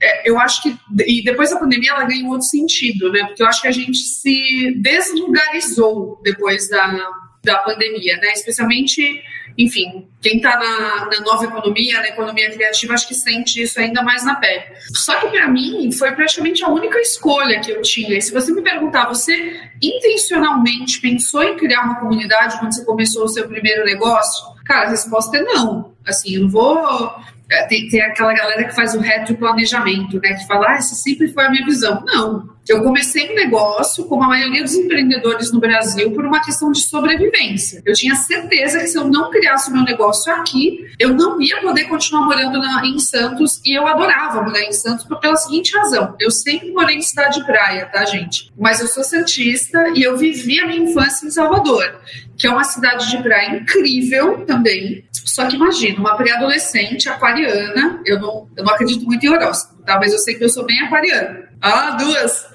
é, 0.00 0.30
eu 0.30 0.38
acho 0.38 0.62
que 0.62 0.76
e 1.06 1.22
depois 1.22 1.50
da 1.50 1.58
pandemia 1.58 1.90
ela 1.90 2.04
ganhou 2.04 2.30
outro 2.30 2.46
sentido, 2.46 3.10
né? 3.10 3.24
Porque 3.26 3.42
eu 3.42 3.46
acho 3.46 3.62
que 3.62 3.68
a 3.68 3.72
gente 3.72 3.98
se 3.98 4.74
deslugarizou 4.80 6.20
depois 6.22 6.68
da, 6.68 7.08
da 7.44 7.58
pandemia, 7.58 8.16
né? 8.16 8.32
Especialmente, 8.32 9.22
enfim, 9.56 10.08
quem 10.20 10.36
está 10.36 10.56
na, 10.56 11.06
na, 11.06 11.20
nova 11.20 11.44
economia, 11.44 12.00
na 12.00 12.08
economia 12.08 12.50
criativa, 12.50 12.94
acho 12.94 13.08
que 13.08 13.14
sente 13.14 13.62
isso 13.62 13.78
ainda 13.80 14.02
mais 14.02 14.24
na 14.24 14.36
pele. 14.36 14.64
Só 14.94 15.18
que 15.20 15.28
para 15.28 15.48
mim 15.48 15.90
foi 15.92 16.12
praticamente 16.12 16.64
a 16.64 16.68
única 16.68 16.98
escolha 17.00 17.60
que 17.60 17.70
eu 17.70 17.82
tinha. 17.82 18.16
E 18.16 18.22
se 18.22 18.32
você 18.32 18.52
me 18.52 18.62
perguntar, 18.62 19.06
você 19.06 19.60
intencionalmente 19.82 21.00
pensou 21.00 21.42
em 21.42 21.56
criar 21.56 21.82
uma 21.82 22.00
comunidade 22.00 22.58
quando 22.58 22.74
você 22.74 22.84
começou 22.84 23.24
o 23.24 23.28
seu 23.28 23.48
primeiro 23.48 23.84
negócio? 23.84 24.44
Cara, 24.64 24.86
a 24.86 24.90
resposta 24.90 25.36
é 25.36 25.42
não. 25.42 25.94
Assim, 26.06 26.36
eu 26.36 26.42
não 26.42 26.48
vou. 26.48 27.14
É, 27.50 27.66
tem, 27.66 27.88
tem 27.88 28.00
aquela 28.00 28.32
galera 28.32 28.64
que 28.64 28.74
faz 28.74 28.94
o 28.94 29.00
retroplanejamento, 29.00 30.20
né? 30.20 30.34
Que 30.34 30.46
fala, 30.46 30.68
ah, 30.68 30.74
essa 30.74 30.94
sempre 30.94 31.28
foi 31.28 31.44
a 31.44 31.50
minha 31.50 31.64
visão. 31.64 32.02
Não. 32.06 32.48
Eu 32.70 32.84
comecei 32.84 33.32
um 33.32 33.34
negócio, 33.34 34.04
como 34.04 34.22
a 34.22 34.28
maioria 34.28 34.62
dos 34.62 34.74
empreendedores 34.74 35.50
no 35.50 35.58
Brasil, 35.58 36.12
por 36.12 36.24
uma 36.24 36.40
questão 36.40 36.70
de 36.70 36.80
sobrevivência. 36.80 37.82
Eu 37.84 37.94
tinha 37.94 38.14
certeza 38.14 38.78
que 38.78 38.86
se 38.86 38.96
eu 38.96 39.08
não 39.08 39.28
criasse 39.28 39.68
o 39.68 39.72
meu 39.72 39.82
negócio 39.82 40.32
aqui, 40.32 40.86
eu 40.96 41.12
não 41.12 41.42
ia 41.42 41.60
poder 41.60 41.86
continuar 41.86 42.26
morando 42.26 42.60
na, 42.60 42.86
em 42.86 43.00
Santos. 43.00 43.60
E 43.66 43.76
eu 43.76 43.88
adorava 43.88 44.40
morar 44.42 44.62
em 44.62 44.72
Santos 44.72 45.04
pela 45.20 45.34
seguinte 45.34 45.76
razão: 45.76 46.14
eu 46.20 46.30
sempre 46.30 46.70
morei 46.70 46.94
em 46.94 47.02
cidade 47.02 47.40
de 47.40 47.44
praia, 47.44 47.86
tá, 47.86 48.04
gente? 48.04 48.52
Mas 48.56 48.80
eu 48.80 48.86
sou 48.86 49.02
santista 49.02 49.92
e 49.96 50.04
eu 50.04 50.16
vivi 50.16 50.60
a 50.60 50.68
minha 50.68 50.88
infância 50.88 51.26
em 51.26 51.30
Salvador, 51.30 52.00
que 52.38 52.46
é 52.46 52.50
uma 52.50 52.62
cidade 52.62 53.10
de 53.10 53.20
praia 53.20 53.56
incrível 53.56 54.46
também. 54.46 55.04
Só 55.12 55.44
que 55.48 55.56
imagina, 55.56 55.98
uma 55.98 56.14
pré-adolescente 56.14 57.08
aquariana, 57.08 58.00
eu 58.06 58.20
não, 58.20 58.48
eu 58.56 58.62
não 58.62 58.72
acredito 58.72 59.04
muito 59.04 59.26
em 59.26 59.28
horóscopo, 59.28 59.82
tá? 59.82 59.98
Mas 59.98 60.12
eu 60.12 60.20
sei 60.20 60.36
que 60.36 60.44
eu 60.44 60.48
sou 60.48 60.64
bem 60.64 60.80
aquariana. 60.82 61.49
Ah, 61.62 61.90
duas. 61.90 62.46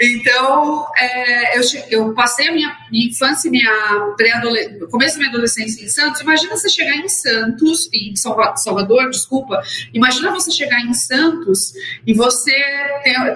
Então, 0.00 0.86
é, 0.98 1.56
eu, 1.56 1.62
eu 1.88 2.14
passei 2.14 2.48
a 2.48 2.52
minha, 2.52 2.76
minha 2.90 3.08
infância 3.08 3.46
e 3.46 3.50
minha 3.50 4.14
pré-adolescência, 4.16 4.86
começo 4.88 5.14
da 5.14 5.18
minha 5.18 5.30
adolescência 5.30 5.84
em 5.84 5.88
Santos. 5.88 6.20
Imagina 6.20 6.56
você 6.56 6.68
chegar 6.68 6.96
em 6.96 7.08
Santos, 7.08 7.88
em 7.92 8.14
Salvador, 8.16 9.08
desculpa. 9.08 9.62
Imagina 9.94 10.32
você 10.32 10.50
chegar 10.50 10.80
em 10.80 10.92
Santos 10.92 11.72
e 12.04 12.12
você 12.12 12.52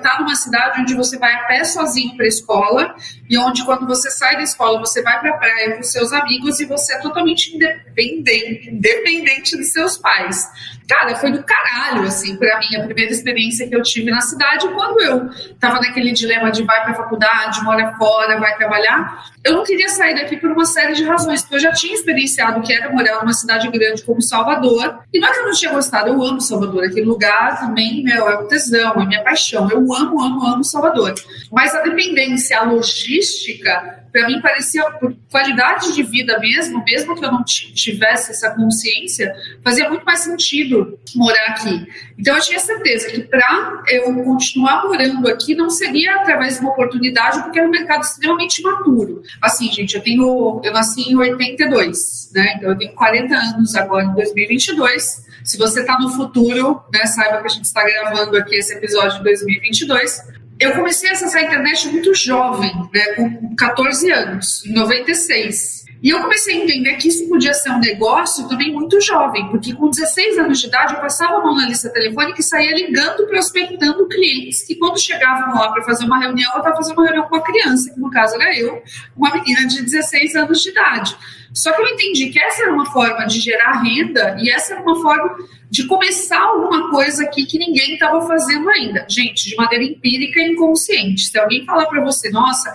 tá 0.03 0.17
numa 0.19 0.35
cidade 0.35 0.81
onde 0.81 0.95
você 0.95 1.17
vai 1.17 1.33
a 1.33 1.45
pé 1.45 1.63
sozinho 1.63 2.17
para 2.17 2.25
a 2.25 2.29
escola 2.29 2.95
e 3.31 3.39
onde 3.39 3.65
quando 3.65 3.87
você 3.87 4.11
sai 4.11 4.37
da 4.37 4.43
escola 4.43 4.81
você 4.81 5.01
vai 5.01 5.21
para 5.21 5.31
a 5.31 5.39
praia 5.39 5.77
com 5.77 5.83
seus 5.83 6.13
amigos 6.13 6.59
e 6.59 6.65
você 6.65 6.95
é 6.95 6.99
totalmente 6.99 7.55
independente, 7.55 8.71
independente 8.71 9.57
de 9.57 9.65
seus 9.65 9.97
pais. 9.97 10.45
Cara, 10.89 11.15
foi 11.17 11.33
do 11.33 11.43
caralho, 11.43 12.03
assim, 12.03 12.37
para 12.37 12.59
mim, 12.59 12.77
a 12.77 12.85
primeira 12.85 13.11
experiência 13.11 13.67
que 13.67 13.75
eu 13.75 13.83
tive 13.83 14.11
na 14.11 14.21
cidade, 14.21 14.69
quando 14.69 15.01
eu 15.05 15.31
tava 15.59 15.81
naquele 15.81 16.13
dilema 16.13 16.51
de 16.51 16.63
vai 16.63 16.83
pra 16.85 16.95
faculdade, 16.95 17.63
mora 17.63 17.95
fora, 17.97 18.39
vai 18.39 18.57
trabalhar, 18.57 19.25
eu 19.45 19.55
não 19.55 19.65
queria 19.65 19.89
sair 19.89 20.15
daqui 20.15 20.37
por 20.37 20.51
uma 20.51 20.65
série 20.65 20.95
de 20.95 21.05
razões, 21.05 21.43
porque 21.43 21.57
eu 21.57 21.61
já 21.61 21.73
tinha 21.73 21.95
experienciado 21.95 22.61
que 22.63 22.73
era 22.73 22.91
morar 22.93 23.21
numa 23.21 23.33
cidade 23.33 23.69
grande 23.69 24.03
como 24.03 24.23
Salvador, 24.23 25.01
e 25.13 25.19
não 25.19 25.29
é 25.29 25.33
que 25.33 25.39
eu 25.39 25.45
não 25.45 25.53
tinha 25.53 25.73
gostado, 25.73 26.09
eu 26.09 26.23
amo 26.23 26.41
Salvador, 26.41 26.85
aquele 26.85 27.07
lugar 27.07 27.61
também, 27.61 28.03
meu, 28.03 28.29
é 28.29 28.37
o 28.37 28.47
tesão, 28.47 28.95
é 28.95 29.07
minha 29.07 29.23
paixão, 29.23 29.71
eu 29.71 29.79
amo, 29.93 30.23
amo, 30.23 30.47
amo 30.47 30.65
Salvador. 30.65 31.15
Mas 31.51 31.75
a 31.75 31.83
dependência, 31.83 32.59
a 32.59 32.65
logística, 32.65 34.04
para 34.15 34.29
mim 34.29 34.41
parecia, 34.41 34.89
por 34.93 35.13
qualidade 35.29 35.93
de 35.93 36.05
vida 36.05 36.39
mesmo, 36.39 36.85
mesmo 36.85 37.17
que 37.17 37.25
eu 37.25 37.33
não 37.33 37.43
tivesse 37.43 38.31
essa 38.31 38.49
consciência, 38.51 39.35
fazia 39.61 39.89
muito 39.89 40.05
mais 40.05 40.21
sentido 40.21 40.97
morar 41.17 41.47
aqui. 41.49 41.85
Então 42.17 42.37
eu 42.37 42.41
tinha 42.41 42.61
certeza 42.61 43.11
que 43.11 43.23
para 43.23 43.83
eu 43.89 44.15
continuar 44.23 44.85
morando 44.85 45.29
aqui 45.29 45.57
não 45.57 45.69
seria 45.69 46.15
através 46.15 46.55
de 46.55 46.61
uma 46.61 46.71
oportunidade, 46.71 47.43
porque 47.43 47.59
era 47.59 47.67
um 47.67 47.73
mercado 47.73 48.03
extremamente 48.03 48.63
maturo. 48.63 49.21
Assim, 49.43 49.73
gente, 49.73 49.97
eu 49.97 50.01
tenho, 50.01 50.61
eu 50.63 50.73
nasci 50.73 51.11
em 51.11 51.17
82, 51.17 52.31
né? 52.33 52.55
Então 52.57 52.71
eu 52.71 52.79
tenho 52.79 52.95
40 52.95 53.35
anos 53.35 53.75
agora 53.75 54.05
em 54.05 54.15
2022. 54.15 55.25
Se 55.43 55.59
você 55.59 55.81
está 55.81 55.99
no 55.99 56.11
futuro, 56.11 56.81
né, 56.93 57.05
saiba 57.07 57.41
que 57.41 57.47
a 57.47 57.51
gente 57.51 57.65
está 57.65 57.83
gravando 57.83 58.37
aqui 58.37 58.55
esse 58.55 58.75
episódio 58.75 59.19
de 59.19 59.25
2022 59.25 60.44
eu 60.61 60.73
comecei 60.73 61.09
a 61.11 61.13
acessar 61.13 61.43
a 61.43 61.45
internet 61.45 61.89
muito 61.89 62.15
jovem, 62.15 62.73
né, 62.93 63.05
com 63.15 63.57
14 63.57 64.11
anos, 64.11 64.65
em 64.67 64.73
96. 64.73 65.85
E 66.05 66.11
eu 66.11 66.21
comecei 66.21 66.55
a 66.61 66.65
entender 66.65 66.97
que 66.97 67.09
isso 67.09 67.27
podia 67.31 67.55
ser 67.55 67.71
um 67.71 67.81
negócio 67.81 68.47
também 68.47 68.71
muito 68.71 69.01
jovem, 69.01 69.49
porque 69.49 69.73
com 69.75 69.89
16 69.89 70.37
anos 70.37 70.61
de 70.61 70.67
idade 70.67 70.93
eu 70.93 71.01
passava 71.01 71.39
a 71.39 71.41
mão 71.41 71.55
na 71.57 71.67
lista 71.67 71.89
telefônica 71.89 72.41
e 72.41 72.45
saía 72.45 72.75
ligando, 72.75 73.27
prospectando 73.27 74.07
clientes 74.07 74.63
que 74.67 74.75
quando 74.75 75.01
chegavam 75.01 75.55
lá 75.55 75.73
para 75.73 75.83
fazer 75.83 76.05
uma 76.05 76.21
reunião, 76.21 76.53
eu 76.53 76.59
estava 76.59 76.77
fazendo 76.77 76.99
uma 76.99 77.07
reunião 77.07 77.27
com 77.27 77.37
uma 77.37 77.43
criança, 77.43 77.91
que 77.91 77.99
no 77.99 78.11
caso 78.11 78.35
era 78.35 78.55
eu, 78.55 78.83
uma 79.17 79.33
menina 79.33 79.67
de 79.67 79.81
16 79.81 80.37
anos 80.37 80.61
de 80.61 80.69
idade. 80.69 81.17
Só 81.55 81.73
que 81.73 81.81
eu 81.81 81.87
entendi 81.87 82.31
que 82.31 82.39
essa 82.39 82.63
era 82.63 82.73
uma 82.73 82.91
forma 82.93 83.25
de 83.27 83.41
gerar 83.41 83.81
renda 83.81 84.37
e 84.41 84.51
essa 84.51 84.75
era 84.75 84.83
uma 84.83 85.01
forma 85.01 85.37
de 85.71 85.87
começar 85.87 86.41
alguma 86.41 86.91
coisa 86.91 87.23
aqui 87.25 87.47
que 87.47 87.59
ninguém 87.59 87.95
estava 87.95 88.27
fazendo 88.27 88.69
ainda. 88.69 89.07
Gente, 89.09 89.51
de 89.51 89.57
maneira 89.57 89.85
empírica 89.85 90.41
e 90.41 90.53
inconsciente. 90.53 91.27
Se 91.27 91.39
alguém 91.39 91.65
falar 91.65 91.87
para 91.87 92.03
você, 92.03 92.29
nossa, 92.31 92.75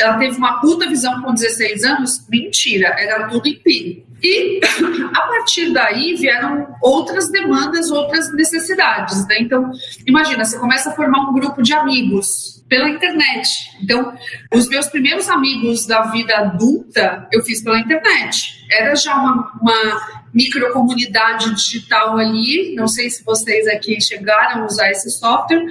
ela 0.00 0.18
teve 0.18 0.36
uma 0.38 0.60
puta 0.60 0.88
visão 0.88 1.20
com 1.22 1.34
16 1.34 1.84
anos, 1.84 2.26
mentira, 2.28 2.88
era 2.98 3.28
tudo 3.28 3.46
empírico. 3.46 4.03
E 4.24 4.58
a 5.14 5.20
partir 5.20 5.70
daí 5.70 6.14
vieram 6.14 6.74
outras 6.80 7.30
demandas, 7.30 7.90
outras 7.90 8.32
necessidades. 8.32 9.26
Né? 9.28 9.40
Então, 9.40 9.70
imagina, 10.06 10.42
você 10.42 10.58
começa 10.58 10.88
a 10.88 10.92
formar 10.94 11.28
um 11.28 11.34
grupo 11.34 11.62
de 11.62 11.74
amigos 11.74 12.64
pela 12.66 12.88
internet. 12.88 13.76
Então, 13.82 14.16
os 14.52 14.66
meus 14.66 14.86
primeiros 14.86 15.28
amigos 15.28 15.86
da 15.86 16.04
vida 16.04 16.34
adulta 16.38 17.28
eu 17.30 17.44
fiz 17.44 17.62
pela 17.62 17.78
internet. 17.78 18.64
Era 18.70 18.96
já 18.96 19.14
uma, 19.14 19.52
uma 19.60 20.22
microcomunidade 20.32 21.54
digital 21.54 22.16
ali. 22.16 22.74
Não 22.74 22.88
sei 22.88 23.10
se 23.10 23.22
vocês 23.22 23.68
aqui 23.68 24.00
chegaram 24.00 24.62
a 24.62 24.66
usar 24.66 24.90
esse 24.90 25.10
software, 25.10 25.66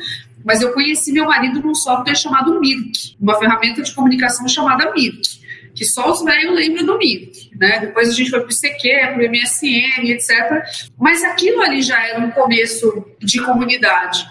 mas 0.45 0.62
eu 0.62 0.72
conheci 0.74 1.12
meu 1.12 1.25
marido 1.25 1.60
num 1.60 1.74
software 1.74 2.15
chamado 2.15 2.60
Mirk, 2.60 3.15
uma 3.19 3.39
ferramenta 3.39 3.81
de 3.81 3.91
comunicação 3.95 4.48
chamada 4.48 4.91
Mirk 4.91 5.42
que 5.75 5.86
só 5.86 6.12
os 6.12 6.24
velhos 6.24 6.56
lembram 6.56 6.86
do 6.86 6.98
Mirk, 6.98 7.51
né? 7.60 7.80
Depois 7.80 8.10
a 8.10 8.13
gente 8.13 8.30
foi 8.30 8.39
para 8.39 8.50
o 8.50 8.51
ICQ, 8.51 8.89
para 9.13 9.18
o 9.18 9.30
MSN, 9.30 10.12
etc. 10.12 10.63
Mas 10.98 11.24
aquilo 11.24 11.62
ali 11.62 11.82
já 11.82 12.06
era 12.08 12.20
um 12.20 12.32
começo 12.32 13.06
de 13.20 13.42
comunidade. 13.44 14.25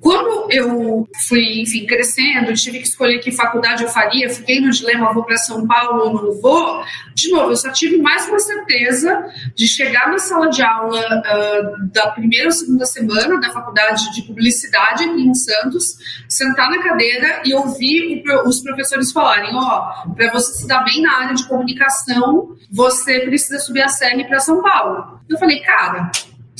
Quando 0.00 0.50
eu 0.50 1.06
fui, 1.28 1.60
enfim, 1.60 1.84
crescendo, 1.84 2.54
tive 2.54 2.78
que 2.78 2.88
escolher 2.88 3.18
que 3.18 3.30
faculdade 3.30 3.82
eu 3.82 3.88
faria, 3.88 4.30
fiquei 4.30 4.58
no 4.58 4.70
dilema, 4.70 5.12
vou 5.12 5.24
para 5.24 5.36
São 5.36 5.66
Paulo 5.66 6.04
ou 6.04 6.14
não 6.14 6.40
vou, 6.40 6.82
de 7.14 7.30
novo, 7.30 7.52
eu 7.52 7.56
só 7.56 7.70
tive 7.70 7.98
mais 7.98 8.26
uma 8.26 8.38
certeza 8.38 9.26
de 9.54 9.68
chegar 9.68 10.08
na 10.10 10.18
sala 10.18 10.48
de 10.48 10.62
aula 10.62 11.00
uh, 11.00 11.92
da 11.92 12.12
primeira 12.12 12.46
ou 12.46 12.52
segunda 12.52 12.86
semana 12.86 13.38
da 13.38 13.50
faculdade 13.50 14.10
de 14.14 14.22
publicidade 14.22 15.04
aqui 15.04 15.20
em 15.20 15.34
Santos, 15.34 15.96
sentar 16.26 16.70
na 16.70 16.82
cadeira 16.82 17.42
e 17.44 17.52
ouvir 17.52 18.24
o, 18.26 18.48
os 18.48 18.62
professores 18.62 19.12
falarem, 19.12 19.54
ó, 19.54 20.04
oh, 20.06 20.14
para 20.14 20.32
você 20.32 20.54
se 20.54 20.66
dar 20.66 20.82
bem 20.82 21.02
na 21.02 21.18
área 21.18 21.34
de 21.34 21.46
comunicação, 21.46 22.56
você 22.70 23.20
precisa 23.20 23.58
subir 23.58 23.82
a 23.82 23.88
série 23.88 24.24
para 24.24 24.40
São 24.40 24.62
Paulo. 24.62 25.20
Eu 25.28 25.38
falei, 25.38 25.60
cara, 25.60 26.10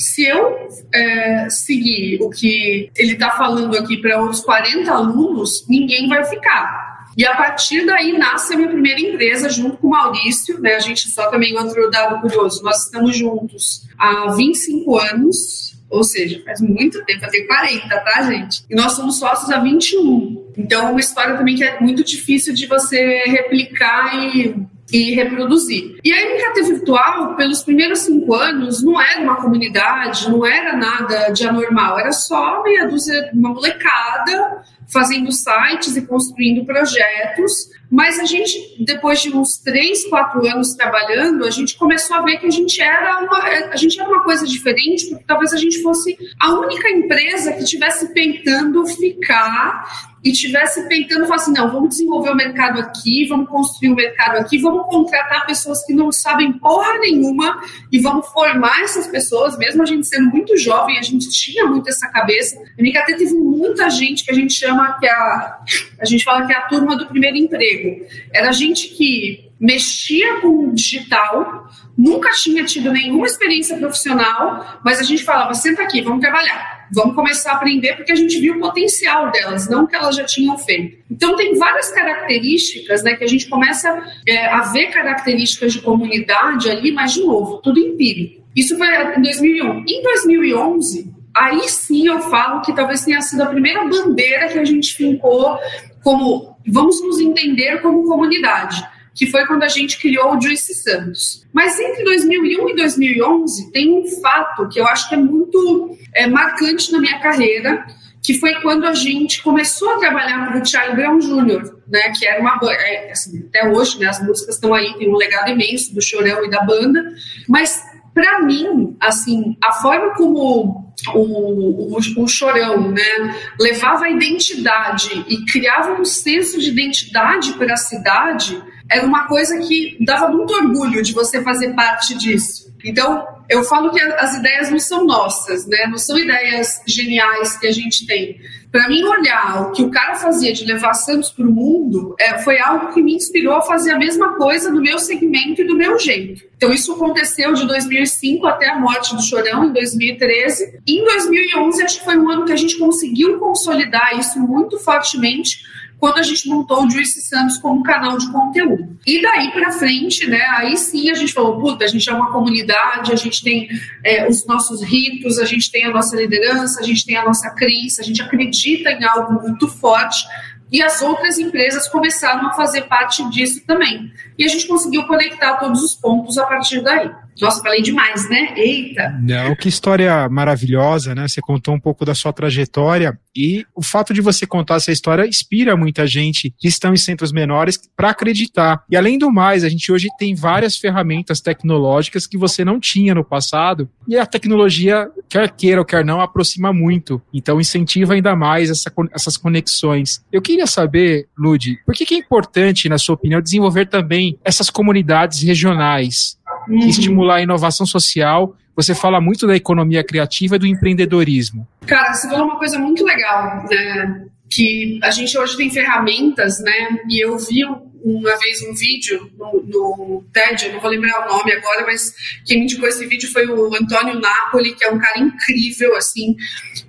se 0.01 0.25
eu 0.25 0.67
é, 0.93 1.49
seguir 1.49 2.19
o 2.21 2.29
que 2.29 2.91
ele 2.95 3.13
está 3.13 3.31
falando 3.31 3.77
aqui 3.77 3.97
para 3.97 4.21
outros 4.21 4.41
40 4.41 4.91
alunos, 4.91 5.65
ninguém 5.67 6.09
vai 6.09 6.23
ficar. 6.25 6.91
E 7.17 7.25
a 7.25 7.35
partir 7.35 7.85
daí 7.85 8.17
nasce 8.17 8.53
a 8.53 8.57
minha 8.57 8.69
primeira 8.69 8.99
empresa 8.99 9.49
junto 9.49 9.77
com 9.77 9.87
o 9.87 9.89
Maurício, 9.91 10.59
né? 10.59 10.75
A 10.75 10.79
gente 10.79 11.09
só 11.09 11.29
também 11.29 11.57
outro 11.57 11.89
dado 11.89 12.21
curioso, 12.21 12.63
nós 12.63 12.85
estamos 12.85 13.15
juntos 13.17 13.87
há 13.97 14.31
25 14.31 14.97
anos, 14.97 15.77
ou 15.89 16.03
seja, 16.03 16.41
faz 16.45 16.61
muito 16.61 17.03
tempo, 17.03 17.25
até 17.25 17.41
40, 17.41 17.99
tá, 17.99 18.21
gente? 18.23 18.63
E 18.69 18.75
nós 18.75 18.93
somos 18.93 19.19
sócios 19.19 19.51
há 19.51 19.59
21. 19.59 20.51
Então, 20.57 20.87
é 20.87 20.91
uma 20.91 20.99
história 20.99 21.35
também 21.35 21.55
que 21.55 21.63
é 21.63 21.79
muito 21.81 22.03
difícil 22.03 22.53
de 22.53 22.65
você 22.65 23.23
replicar 23.25 24.15
e 24.15 24.55
e 24.91 25.13
reproduzir. 25.15 25.99
E 26.03 26.11
a 26.11 26.29
MKT 26.29 26.63
Virtual, 26.63 27.35
pelos 27.35 27.63
primeiros 27.63 27.99
cinco 27.99 28.33
anos, 28.33 28.83
não 28.83 28.99
era 28.99 29.21
uma 29.21 29.35
comunidade, 29.37 30.29
não 30.29 30.45
era 30.45 30.75
nada 30.75 31.29
de 31.29 31.47
anormal, 31.47 31.99
era 31.99 32.11
só 32.11 32.63
meia 32.63 32.87
dúzia, 32.87 33.31
uma 33.33 33.49
molecada 33.49 34.63
fazendo 34.91 35.31
sites 35.31 35.95
e 35.95 36.05
construindo 36.05 36.65
projetos, 36.65 37.69
mas 37.89 38.19
a 38.19 38.25
gente, 38.25 38.83
depois 38.83 39.21
de 39.21 39.35
uns 39.35 39.57
três, 39.57 40.05
quatro 40.07 40.45
anos 40.45 40.75
trabalhando, 40.75 41.45
a 41.45 41.49
gente 41.49 41.77
começou 41.77 42.17
a 42.17 42.21
ver 42.21 42.37
que 42.37 42.47
a 42.47 42.51
gente 42.51 42.81
era 42.81 43.19
uma, 43.19 43.41
a 43.71 43.75
gente 43.77 43.99
era 43.99 44.09
uma 44.09 44.23
coisa 44.23 44.45
diferente, 44.45 45.07
porque 45.07 45.23
talvez 45.25 45.53
a 45.53 45.57
gente 45.57 45.81
fosse 45.81 46.17
a 46.39 46.53
única 46.53 46.89
empresa 46.89 47.53
que 47.53 47.63
tivesse 47.63 48.13
tentando 48.13 48.85
ficar 48.85 50.10
e 50.23 50.31
tivesse 50.31 50.87
tentando 50.87 51.25
falar 51.25 51.35
assim, 51.37 51.53
não, 51.53 51.71
vamos 51.71 51.89
desenvolver 51.89 52.31
o 52.31 52.35
mercado 52.35 52.79
aqui, 52.79 53.25
vamos 53.27 53.49
construir 53.49 53.91
o 53.91 53.95
mercado 53.95 54.37
aqui, 54.37 54.59
vamos 54.59 54.85
contratar 54.87 55.45
pessoas 55.45 55.83
que 55.85 55.93
não 55.93 56.11
sabem 56.11 56.53
porra 56.53 56.99
nenhuma 56.99 57.59
e 57.91 57.99
vamos 57.99 58.27
formar 58.27 58.81
essas 58.81 59.07
pessoas, 59.07 59.57
mesmo 59.57 59.81
a 59.81 59.85
gente 59.85 60.07
sendo 60.07 60.29
muito 60.29 60.55
jovem, 60.57 60.97
a 60.99 61.01
gente 61.01 61.29
tinha 61.29 61.65
muito 61.65 61.89
essa 61.89 62.07
cabeça. 62.09 62.57
A 62.77 62.81
MKT 62.81 63.15
teve 63.17 63.33
muita 63.33 63.89
gente 63.89 64.23
que 64.23 64.31
a 64.31 64.35
gente 64.35 64.53
chama 64.53 64.97
que 64.99 65.07
é 65.07 65.11
a, 65.11 65.59
a 65.99 66.05
gente 66.05 66.23
fala 66.23 66.45
que 66.45 66.53
é 66.53 66.57
a 66.57 66.67
turma 66.67 66.95
do 66.95 67.07
primeiro 67.07 67.37
emprego. 67.37 68.05
Era 68.33 68.51
gente 68.51 68.89
que 68.89 69.51
mexia 69.59 70.39
com 70.39 70.69
o 70.69 70.73
digital, 70.73 71.69
nunca 71.95 72.31
tinha 72.31 72.65
tido 72.65 72.91
nenhuma 72.91 73.27
experiência 73.27 73.77
profissional, 73.77 74.79
mas 74.83 74.99
a 74.99 75.03
gente 75.03 75.23
falava, 75.23 75.53
senta 75.53 75.83
aqui, 75.83 76.01
vamos 76.01 76.19
trabalhar, 76.19 76.80
vamos 76.93 77.15
começar 77.15 77.53
a 77.53 77.55
aprender, 77.55 77.95
porque 77.95 78.11
a 78.11 78.15
gente 78.15 78.39
viu 78.39 78.55
o 78.55 78.59
potencial 78.59 79.31
delas, 79.31 79.69
não 79.69 79.83
o 79.83 79.87
que 79.87 79.95
elas 79.95 80.15
já 80.15 80.23
tinham 80.23 80.57
feito. 80.57 80.97
Então, 81.09 81.35
tem 81.35 81.57
várias 81.57 81.91
características 81.91 83.03
né, 83.03 83.15
que 83.15 83.23
a 83.23 83.27
gente 83.27 83.47
começa 83.47 84.03
é, 84.27 84.47
a 84.47 84.61
ver 84.71 84.87
características 84.87 85.73
de 85.73 85.81
comunidade 85.81 86.69
ali, 86.69 86.91
mas, 86.91 87.13
de 87.13 87.23
novo, 87.23 87.57
tudo 87.57 87.79
empírico. 87.79 88.41
Isso 88.55 88.77
foi 88.77 88.87
em 88.87 89.21
2001. 89.21 89.83
Em 89.87 90.03
2011, 90.03 91.13
aí 91.33 91.67
sim 91.69 92.07
eu 92.07 92.19
falo 92.19 92.61
que 92.61 92.73
talvez 92.73 93.03
tenha 93.05 93.21
sido 93.21 93.41
a 93.41 93.47
primeira 93.47 93.85
bandeira 93.85 94.49
que 94.49 94.59
a 94.59 94.65
gente 94.65 94.93
fincou 94.93 95.57
como 96.03 96.57
vamos 96.67 97.01
nos 97.01 97.19
entender 97.19 97.81
como 97.81 98.07
comunidade 98.07 98.83
que 99.13 99.27
foi 99.27 99.45
quando 99.45 99.63
a 99.63 99.67
gente 99.67 99.99
criou 99.99 100.35
o 100.35 100.41
Juice 100.41 100.73
Santos. 100.73 101.45
Mas 101.51 101.79
entre 101.79 102.03
2001 102.03 102.69
e 102.69 102.75
2011 102.75 103.71
tem 103.71 103.91
um 103.91 104.07
fato 104.21 104.67
que 104.69 104.79
eu 104.79 104.87
acho 104.87 105.09
que 105.09 105.15
é 105.15 105.17
muito 105.17 105.97
é, 106.13 106.27
marcante 106.27 106.91
na 106.91 106.99
minha 106.99 107.19
carreira, 107.19 107.85
que 108.21 108.35
foi 108.35 108.53
quando 108.61 108.85
a 108.85 108.93
gente 108.93 109.41
começou 109.41 109.89
a 109.91 109.97
trabalhar 109.97 110.51
com 110.51 110.59
o 110.59 110.65
Charlie 110.65 110.95
Brown 110.95 111.19
Jr., 111.19 111.73
né, 111.87 112.13
que 112.17 112.27
era 112.27 112.39
uma 112.39 112.59
é, 112.71 113.11
assim, 113.11 113.45
até 113.49 113.67
hoje, 113.67 113.99
né, 113.99 114.07
as 114.07 114.23
músicas 114.23 114.55
estão 114.55 114.73
aí, 114.73 114.93
tem 114.97 115.09
um 115.09 115.15
legado 115.15 115.49
imenso 115.49 115.93
do 115.93 116.01
Chorão 116.01 116.45
e 116.45 116.49
da 116.49 116.61
banda, 116.61 117.03
mas 117.47 117.83
para 118.13 118.41
mim, 118.41 118.95
assim, 118.99 119.55
a 119.63 119.71
forma 119.73 120.13
como 120.15 120.93
o, 121.13 121.95
o, 121.95 121.97
o, 121.97 122.27
chorão, 122.27 122.91
né, 122.91 123.35
levava 123.59 124.05
a 124.05 124.09
identidade 124.09 125.25
e 125.27 125.45
criava 125.45 125.99
um 125.99 126.05
senso 126.05 126.59
de 126.59 126.69
identidade 126.69 127.53
para 127.53 127.73
a 127.73 127.77
cidade, 127.77 128.61
era 128.89 129.05
uma 129.05 129.27
coisa 129.27 129.57
que 129.59 129.97
dava 130.01 130.27
muito 130.27 130.53
orgulho 130.53 131.01
de 131.01 131.13
você 131.13 131.41
fazer 131.41 131.73
parte 131.73 132.17
disso. 132.17 132.71
Então, 132.83 133.25
eu 133.49 133.63
falo 133.63 133.91
que 133.91 134.01
as 134.01 134.35
ideias 134.35 134.69
não 134.69 134.79
são 134.79 135.05
nossas, 135.05 135.65
né? 135.67 135.85
Não 135.87 135.97
são 135.97 136.17
ideias 136.17 136.81
geniais 136.87 137.57
que 137.57 137.67
a 137.67 137.71
gente 137.71 138.05
tem. 138.05 138.39
Para 138.71 138.87
mim, 138.87 139.03
olhar 139.03 139.63
o 139.63 139.71
que 139.71 139.83
o 139.83 139.91
cara 139.91 140.15
fazia 140.15 140.53
de 140.53 140.63
levar 140.63 140.93
Santos 140.93 141.29
para 141.29 141.45
o 141.45 141.51
mundo 141.51 142.15
é, 142.17 142.37
foi 142.39 142.57
algo 142.57 142.93
que 142.93 143.01
me 143.01 143.13
inspirou 143.13 143.53
a 143.53 143.61
fazer 143.61 143.91
a 143.91 143.97
mesma 143.97 144.35
coisa 144.35 144.71
do 144.71 144.81
meu 144.81 144.97
segmento 144.97 145.61
e 145.61 145.67
do 145.67 145.75
meu 145.75 145.99
jeito. 145.99 146.43
Então, 146.55 146.71
isso 146.71 146.93
aconteceu 146.93 147.53
de 147.53 147.67
2005 147.67 148.47
até 148.47 148.69
a 148.69 148.79
morte 148.79 149.13
do 149.13 149.21
Chorão, 149.21 149.65
em 149.65 149.73
2013. 149.73 150.79
E 150.87 150.99
em 150.99 151.03
2011, 151.03 151.83
acho 151.83 151.99
que 151.99 152.05
foi 152.05 152.17
um 152.17 152.29
ano 152.29 152.45
que 152.45 152.53
a 152.53 152.55
gente 152.55 152.77
conseguiu 152.77 153.39
consolidar 153.39 154.17
isso 154.17 154.39
muito 154.39 154.79
fortemente 154.79 155.59
quando 156.01 156.17
a 156.17 156.23
gente 156.23 156.49
montou 156.49 156.83
o 156.83 156.89
Juice 156.89 157.21
Santos 157.21 157.59
como 157.59 157.83
canal 157.83 158.17
de 158.17 158.29
conteúdo. 158.31 158.97
E 159.05 159.21
daí 159.21 159.51
para 159.51 159.71
frente, 159.71 160.27
né, 160.27 160.41
aí 160.57 160.75
sim 160.75 161.11
a 161.11 161.13
gente 161.13 161.31
falou, 161.31 161.61
puta, 161.61 161.85
a 161.85 161.87
gente 161.87 162.09
é 162.09 162.11
uma 162.11 162.31
comunidade, 162.31 163.13
a 163.13 163.15
gente 163.15 163.43
tem 163.43 163.69
é, 164.03 164.27
os 164.27 164.43
nossos 164.47 164.81
ritos, 164.81 165.37
a 165.37 165.45
gente 165.45 165.71
tem 165.71 165.85
a 165.85 165.91
nossa 165.91 166.15
liderança, 166.15 166.79
a 166.79 166.83
gente 166.83 167.05
tem 167.05 167.17
a 167.17 167.23
nossa 167.23 167.51
crença, 167.51 168.01
a 168.01 168.03
gente 168.03 168.19
acredita 168.19 168.89
em 168.89 169.03
algo 169.03 169.43
muito 169.43 169.67
forte, 169.67 170.25
e 170.71 170.81
as 170.81 171.01
outras 171.03 171.37
empresas 171.37 171.87
começaram 171.87 172.47
a 172.47 172.53
fazer 172.53 172.83
parte 172.83 173.29
disso 173.29 173.61
também. 173.67 174.11
E 174.39 174.45
a 174.45 174.47
gente 174.47 174.65
conseguiu 174.65 175.05
conectar 175.05 175.57
todos 175.57 175.83
os 175.83 175.93
pontos 175.93 176.37
a 176.37 176.45
partir 176.45 176.81
daí. 176.81 177.11
Nossa, 177.45 177.61
falei 177.61 177.81
demais, 177.81 178.29
né? 178.29 178.53
Eita! 178.55 179.19
Não, 179.21 179.55
que 179.55 179.67
história 179.67 180.27
maravilhosa, 180.29 181.15
né? 181.15 181.27
Você 181.27 181.41
contou 181.41 181.73
um 181.73 181.79
pouco 181.79 182.05
da 182.05 182.13
sua 182.13 182.31
trajetória 182.31 183.17
e 183.35 183.65
o 183.75 183.81
fato 183.81 184.13
de 184.13 184.21
você 184.21 184.45
contar 184.45 184.75
essa 184.75 184.91
história 184.91 185.25
inspira 185.25 185.77
muita 185.77 186.05
gente 186.05 186.53
que 186.57 186.67
estão 186.67 186.93
em 186.93 186.97
centros 186.97 187.31
menores 187.31 187.79
para 187.95 188.09
acreditar. 188.09 188.83
E 188.89 188.95
além 188.95 189.17
do 189.17 189.31
mais, 189.31 189.63
a 189.63 189.69
gente 189.69 189.91
hoje 189.91 190.07
tem 190.17 190.35
várias 190.35 190.77
ferramentas 190.77 191.39
tecnológicas 191.39 192.27
que 192.27 192.37
você 192.37 192.65
não 192.65 192.79
tinha 192.79 193.15
no 193.15 193.23
passado 193.23 193.89
e 194.07 194.17
a 194.17 194.25
tecnologia, 194.25 195.09
quer 195.29 195.49
queira 195.51 195.79
ou 195.79 195.85
quer 195.85 196.03
não, 196.03 196.19
aproxima 196.19 196.73
muito. 196.73 197.21
Então 197.33 197.61
incentiva 197.61 198.13
ainda 198.13 198.35
mais 198.35 198.69
essa, 198.69 198.91
essas 199.13 199.37
conexões. 199.37 200.23
Eu 200.31 200.41
queria 200.41 200.67
saber, 200.67 201.27
Lud, 201.37 201.79
por 201.85 201.95
que, 201.95 202.05
que 202.05 202.15
é 202.15 202.17
importante, 202.17 202.89
na 202.89 202.97
sua 202.97 203.15
opinião, 203.15 203.41
desenvolver 203.41 203.87
também 203.87 204.37
essas 204.43 204.69
comunidades 204.69 205.41
regionais? 205.41 206.37
Uhum. 206.67 206.79
estimular 206.79 207.35
a 207.35 207.41
inovação 207.41 207.85
social. 207.85 208.55
Você 208.75 208.95
fala 208.95 209.19
muito 209.19 209.45
da 209.45 209.55
economia 209.55 210.03
criativa 210.03 210.55
e 210.55 210.59
do 210.59 210.67
empreendedorismo. 210.67 211.67
Cara, 211.85 212.13
você 212.13 212.29
falou 212.29 212.45
uma 212.45 212.57
coisa 212.57 212.79
muito 212.79 213.03
legal, 213.03 213.65
né? 213.69 214.25
Que 214.49 214.99
a 215.03 215.11
gente 215.11 215.37
hoje 215.37 215.57
tem 215.57 215.69
ferramentas, 215.69 216.59
né? 216.61 216.99
E 217.09 217.23
eu 217.23 217.37
vi 217.37 217.65
uma 218.03 218.37
vez 218.37 218.61
um 218.63 218.73
vídeo 218.73 219.31
no, 219.37 219.63
no, 219.63 220.25
TED, 220.33 220.65
eu 220.65 220.73
não 220.73 220.79
vou 220.79 220.89
lembrar 220.89 221.25
o 221.25 221.37
nome 221.37 221.53
agora, 221.53 221.85
mas 221.85 222.13
quem 222.45 222.59
me 222.59 222.63
indicou 222.63 222.87
esse 222.87 223.05
vídeo 223.05 223.31
foi 223.31 223.47
o 223.47 223.75
Antônio 223.75 224.19
Napoli, 224.19 224.75
que 224.75 224.83
é 224.83 224.91
um 224.91 224.99
cara 224.99 225.19
incrível, 225.19 225.95
assim. 225.95 226.35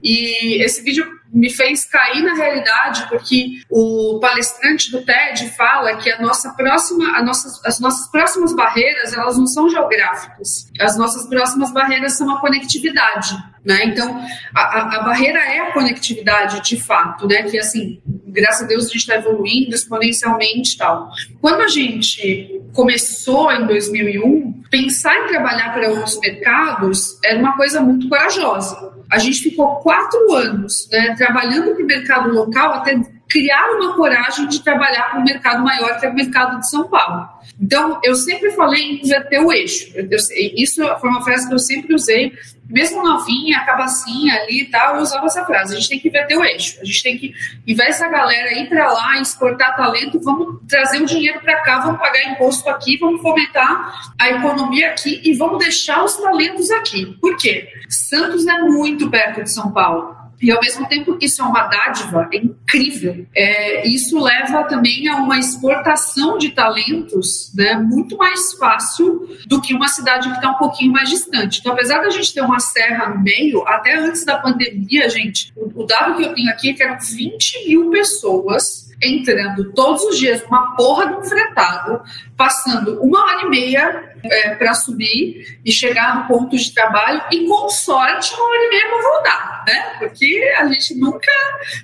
E 0.02 0.62
esse 0.62 0.82
vídeo 0.82 1.06
me 1.32 1.48
fez 1.50 1.86
cair 1.86 2.22
na 2.22 2.34
realidade, 2.34 3.08
porque 3.08 3.62
o 3.70 4.18
palestrante 4.20 4.90
do 4.90 5.04
TED 5.04 5.50
fala 5.56 5.96
que 5.96 6.10
a 6.10 6.20
nossa 6.20 6.50
próxima, 6.54 7.16
a 7.16 7.22
nossas, 7.22 7.64
as 7.64 7.80
nossas 7.80 8.10
próximas 8.10 8.54
barreiras, 8.54 9.12
elas 9.12 9.38
não 9.38 9.46
são 9.46 9.68
geográficas. 9.68 10.70
As 10.78 10.96
nossas 10.96 11.26
próximas 11.26 11.72
barreiras 11.72 12.16
são 12.18 12.30
a 12.30 12.40
conectividade. 12.40 13.34
Né? 13.64 13.84
Então, 13.84 14.20
a, 14.54 14.96
a, 14.96 15.02
barreira 15.02 15.38
é 15.38 15.60
a 15.60 15.72
conectividade, 15.72 16.60
de 16.68 16.82
fato, 16.82 17.28
né? 17.28 17.44
que, 17.44 17.58
assim, 17.58 18.00
graças 18.26 18.62
a 18.62 18.66
Deus, 18.66 18.86
a 18.86 18.88
gente 18.88 18.96
está 18.96 19.16
evoluindo 19.16 19.74
exponencialmente 19.74 20.76
tal. 20.76 21.10
Quando 21.40 21.60
a 21.62 21.68
gente 21.68 22.60
começou 22.72 23.52
em 23.52 23.66
2001, 23.66 24.62
pensar 24.70 25.16
em 25.16 25.26
trabalhar 25.28 25.72
para 25.72 25.90
outros 25.90 26.18
mercados 26.18 27.18
era 27.24 27.38
uma 27.38 27.56
coisa 27.56 27.80
muito 27.80 28.08
corajosa. 28.08 28.92
A 29.10 29.18
gente 29.18 29.42
ficou 29.42 29.76
quatro 29.76 30.32
anos 30.32 30.88
né, 30.90 31.14
trabalhando 31.16 31.74
para 31.74 31.84
o 31.84 31.86
mercado 31.86 32.32
local 32.32 32.72
até 32.72 32.98
criar 33.28 33.76
uma 33.76 33.94
coragem 33.94 34.46
de 34.48 34.62
trabalhar 34.62 35.10
para 35.10 35.20
um 35.20 35.24
mercado 35.24 35.62
maior 35.62 35.98
que 35.98 36.04
é 36.04 36.08
o 36.08 36.14
mercado 36.14 36.58
de 36.60 36.68
São 36.68 36.88
Paulo. 36.88 37.28
Então, 37.60 38.00
eu 38.02 38.14
sempre 38.14 38.50
falei 38.50 38.82
em 38.82 39.02
inverter 39.02 39.42
o 39.42 39.52
eixo. 39.52 39.90
Eu, 39.94 40.18
isso 40.56 40.82
foi 41.00 41.10
uma 41.10 41.22
frase 41.22 41.48
que 41.48 41.54
eu 41.54 41.58
sempre 41.58 41.94
usei, 41.94 42.32
mesmo 42.68 43.02
novinha, 43.02 43.64
cabacinha 43.64 44.34
ali 44.34 44.62
e 44.62 44.64
tal, 44.66 44.96
eu 44.96 45.02
usava 45.02 45.26
essa 45.26 45.44
frase. 45.44 45.74
A 45.74 45.78
gente 45.78 45.88
tem 45.88 45.98
que 45.98 46.08
inverter 46.08 46.38
o 46.38 46.44
eixo. 46.44 46.80
A 46.80 46.84
gente 46.84 47.02
tem 47.02 47.18
que, 47.18 47.34
em 47.66 47.74
vez 47.74 47.88
dessa 47.88 48.08
galera 48.08 48.52
ir 48.58 48.68
para 48.68 48.90
lá, 48.90 49.20
exportar 49.20 49.76
talento, 49.76 50.20
vamos 50.20 50.60
trazer 50.68 51.02
o 51.02 51.06
dinheiro 51.06 51.40
para 51.40 51.60
cá, 51.60 51.80
vamos 51.80 52.00
pagar 52.00 52.30
imposto 52.30 52.68
aqui, 52.70 52.96
vamos 52.98 53.20
fomentar 53.20 54.12
a 54.18 54.30
economia 54.30 54.90
aqui 54.90 55.20
e 55.24 55.34
vamos 55.34 55.58
deixar 55.58 56.02
os 56.04 56.16
talentos 56.16 56.70
aqui. 56.70 57.06
Por 57.20 57.36
quê? 57.36 57.68
Santos 57.88 58.46
é 58.46 58.58
muito 58.62 59.10
perto 59.10 59.42
de 59.42 59.50
São 59.50 59.70
Paulo. 59.72 60.21
E 60.42 60.50
ao 60.50 60.60
mesmo 60.60 60.88
tempo 60.88 61.16
que 61.16 61.26
isso 61.26 61.40
é 61.40 61.44
uma 61.44 61.68
dádiva, 61.68 62.28
é 62.32 62.38
incrível. 62.38 63.26
É, 63.34 63.86
isso 63.86 64.20
leva 64.20 64.64
também 64.64 65.06
a 65.08 65.16
uma 65.16 65.38
exportação 65.38 66.36
de 66.36 66.50
talentos 66.50 67.52
né, 67.54 67.74
muito 67.76 68.16
mais 68.16 68.52
fácil 68.54 69.28
do 69.46 69.60
que 69.60 69.72
uma 69.72 69.86
cidade 69.86 70.28
que 70.28 70.34
está 70.34 70.50
um 70.50 70.58
pouquinho 70.58 70.92
mais 70.92 71.08
distante. 71.08 71.60
Então, 71.60 71.72
apesar 71.72 72.02
da 72.02 72.10
gente 72.10 72.34
ter 72.34 72.40
uma 72.40 72.58
serra 72.58 73.10
no 73.10 73.22
meio, 73.22 73.62
até 73.68 73.96
antes 73.96 74.24
da 74.24 74.38
pandemia, 74.38 75.08
gente, 75.08 75.52
o, 75.56 75.82
o 75.82 75.86
dado 75.86 76.16
que 76.16 76.24
eu 76.24 76.34
tenho 76.34 76.50
aqui 76.50 76.70
é 76.70 76.72
que 76.72 76.82
eram 76.82 76.98
20 76.98 77.68
mil 77.68 77.90
pessoas 77.90 78.90
entrando 79.02 79.72
todos 79.72 80.02
os 80.04 80.18
dias 80.18 80.42
numa 80.44 80.76
porra 80.76 81.06
de 81.06 81.14
um 81.16 81.24
fretado, 81.24 82.00
passando 82.36 83.02
uma 83.02 83.20
hora 83.24 83.42
e 83.42 83.50
meia 83.50 84.12
é, 84.22 84.54
para 84.54 84.74
subir 84.74 85.58
e 85.64 85.72
chegar 85.72 86.16
no 86.16 86.28
ponto 86.28 86.56
de 86.56 86.72
trabalho 86.72 87.20
e, 87.32 87.46
com 87.46 87.68
sorte, 87.68 88.32
uma 88.34 88.44
hora 88.44 88.64
e 88.64 88.68
meia 88.68 88.88
para 88.88 89.02
voltar, 89.02 89.51
né? 89.66 89.96
Porque 89.98 90.52
a 90.58 90.66
gente 90.66 90.94
nunca. 90.94 91.30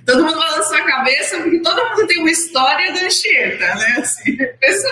Todo 0.05 0.23
mundo 0.23 0.39
balançou 0.39 0.77
a 0.77 0.85
cabeça, 0.85 1.37
porque 1.37 1.59
todo 1.59 1.89
mundo 1.89 2.07
tem 2.07 2.19
uma 2.19 2.31
história 2.31 2.93
da 2.93 3.01
Anchieta, 3.01 3.75
né? 3.75 3.95
Assim, 3.99 4.37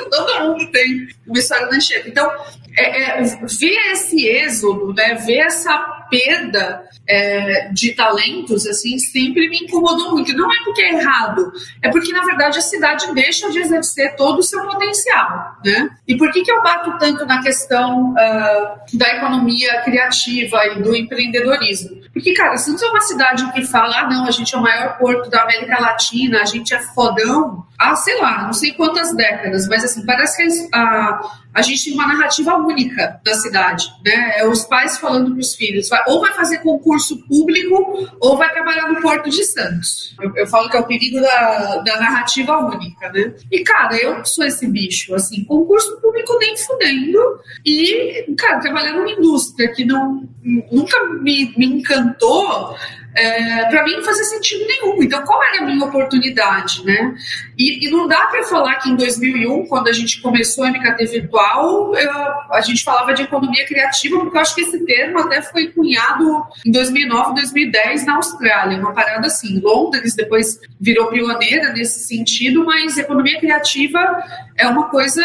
todo 0.09 0.39
mundo 0.41 0.71
tem 0.71 1.07
uma 1.25 1.39
história 1.39 1.67
da 1.67 1.75
Anchieta. 1.75 2.09
Então, 2.09 2.31
é, 2.77 3.21
é, 3.21 3.23
ver 3.23 3.91
esse 3.91 4.27
êxodo, 4.27 4.93
né? 4.93 5.15
Ver 5.15 5.39
essa 5.39 5.96
perda 6.09 6.83
é, 7.07 7.69
de 7.71 7.93
talentos, 7.93 8.67
assim, 8.67 8.97
sempre 8.97 9.49
me 9.49 9.59
incomodou 9.59 10.11
muito. 10.11 10.35
Não 10.35 10.51
é 10.51 10.57
porque 10.63 10.81
é 10.81 10.93
errado, 10.93 11.51
é 11.81 11.89
porque, 11.89 12.11
na 12.11 12.23
verdade, 12.23 12.57
a 12.57 12.61
cidade 12.61 13.13
deixa 13.13 13.49
de 13.49 13.59
exercer 13.59 14.15
todo 14.15 14.39
o 14.39 14.43
seu 14.43 14.65
potencial, 14.65 15.57
né? 15.63 15.89
E 16.07 16.17
por 16.17 16.31
que, 16.31 16.43
que 16.43 16.51
eu 16.51 16.61
bato 16.61 16.97
tanto 16.97 17.25
na 17.25 17.41
questão 17.41 18.11
uh, 18.11 18.97
da 18.97 19.15
economia 19.15 19.81
criativa 19.81 20.65
e 20.67 20.81
do 20.81 20.95
empreendedorismo? 20.95 22.01
Porque, 22.13 22.33
cara, 22.33 22.57
Santos 22.57 22.81
é 22.81 22.87
uma 22.87 23.01
cidade 23.01 23.51
que 23.53 23.63
fala, 23.65 23.99
ah, 23.99 24.09
não, 24.09 24.25
a 24.25 24.31
gente 24.31 24.53
é 24.53 24.57
o 24.57 24.61
maior 24.61 24.97
porto 24.97 25.29
da 25.29 25.43
América 25.43 25.79
Latina, 25.79 26.41
a 26.41 26.45
gente 26.45 26.73
é 26.73 26.79
fodão, 26.79 27.65
há, 27.77 27.95
sei 27.95 28.19
lá, 28.19 28.43
não 28.43 28.53
sei 28.53 28.73
quantas 28.73 29.15
décadas, 29.15 29.67
mas, 29.67 29.83
assim, 29.83 30.05
parece 30.05 30.37
que 30.37 30.75
a, 30.75 31.19
a 31.57 31.63
gente 31.63 31.85
tem 31.85 31.93
uma 31.95 32.05
narrativa 32.05 32.55
única 32.55 33.19
da 33.25 33.33
cidade, 33.33 33.91
né? 34.05 34.37
É 34.37 34.47
os 34.47 34.63
pais 34.63 34.99
falando 34.99 35.31
para 35.31 35.39
os 35.39 35.55
filhos, 35.55 35.89
vai, 35.89 36.03
ou 36.07 36.21
vai 36.21 36.31
fazer 36.33 36.59
concurso 36.59 37.17
público 37.27 38.07
ou 38.21 38.37
vai 38.37 38.53
trabalhar 38.53 38.87
no 38.89 39.01
Porto 39.01 39.27
de 39.27 39.43
Santos. 39.43 40.15
Eu, 40.21 40.31
eu 40.35 40.45
falo 40.45 40.69
que 40.69 40.77
é 40.77 40.79
o 40.79 40.85
perigo 40.85 41.19
da, 41.19 41.77
da 41.77 41.99
narrativa 41.99 42.59
única, 42.59 43.11
né? 43.11 43.33
E, 43.51 43.63
cara, 43.63 43.97
eu 43.97 44.23
sou 44.23 44.45
esse 44.45 44.67
bicho, 44.67 45.15
assim, 45.15 45.43
concurso 45.45 45.99
público 45.99 46.37
nem 46.37 46.55
fudendo 46.55 47.39
e, 47.65 48.35
cara, 48.37 48.59
trabalhar 48.59 48.93
numa 48.93 49.09
indústria 49.09 49.67
que 49.69 49.83
não, 49.83 50.29
nunca 50.71 51.05
me, 51.05 51.55
me 51.57 51.65
encantou, 51.65 52.75
é, 53.17 53.65
para 53.65 53.83
mim 53.83 53.95
não 53.95 54.03
fazia 54.03 54.23
sentido 54.25 54.63
nenhum. 54.67 55.01
Então, 55.01 55.23
qual 55.23 55.43
era 55.43 55.63
a 55.63 55.65
minha 55.65 55.83
oportunidade, 55.83 56.85
né? 56.85 57.15
E, 57.57 57.87
e 57.87 57.89
não 57.89 58.07
dá 58.07 58.27
para 58.27 58.43
falar 58.43 58.75
que 58.75 58.89
em 58.89 58.95
2001, 58.95 59.65
quando 59.65 59.87
a 59.87 59.91
gente 59.91 60.21
começou 60.21 60.65
a 60.65 60.69
MKT 60.69 61.05
Virtual, 61.05 61.95
eu, 61.95 62.11
a 62.51 62.61
gente 62.61 62.83
falava 62.83 63.15
de 63.15 63.23
economia 63.23 63.65
criativa, 63.65 64.19
porque 64.19 64.37
eu 64.37 64.41
acho 64.41 64.53
que 64.53 64.61
esse 64.61 64.85
termo 64.85 65.19
até 65.19 65.41
foi 65.41 65.67
cunhado 65.69 66.43
em 66.63 66.71
2009, 66.71 67.33
2010 67.33 68.05
na 68.05 68.17
Austrália, 68.17 68.77
uma 68.77 68.93
parada 68.93 69.25
assim. 69.25 69.59
Londres 69.61 70.13
depois 70.13 70.59
virou 70.79 71.07
pioneira 71.07 71.73
nesse 71.73 72.01
sentido, 72.07 72.63
mas 72.63 72.99
economia 72.99 73.39
criativa 73.39 74.23
é 74.55 74.67
uma 74.67 74.89
coisa, 74.89 75.23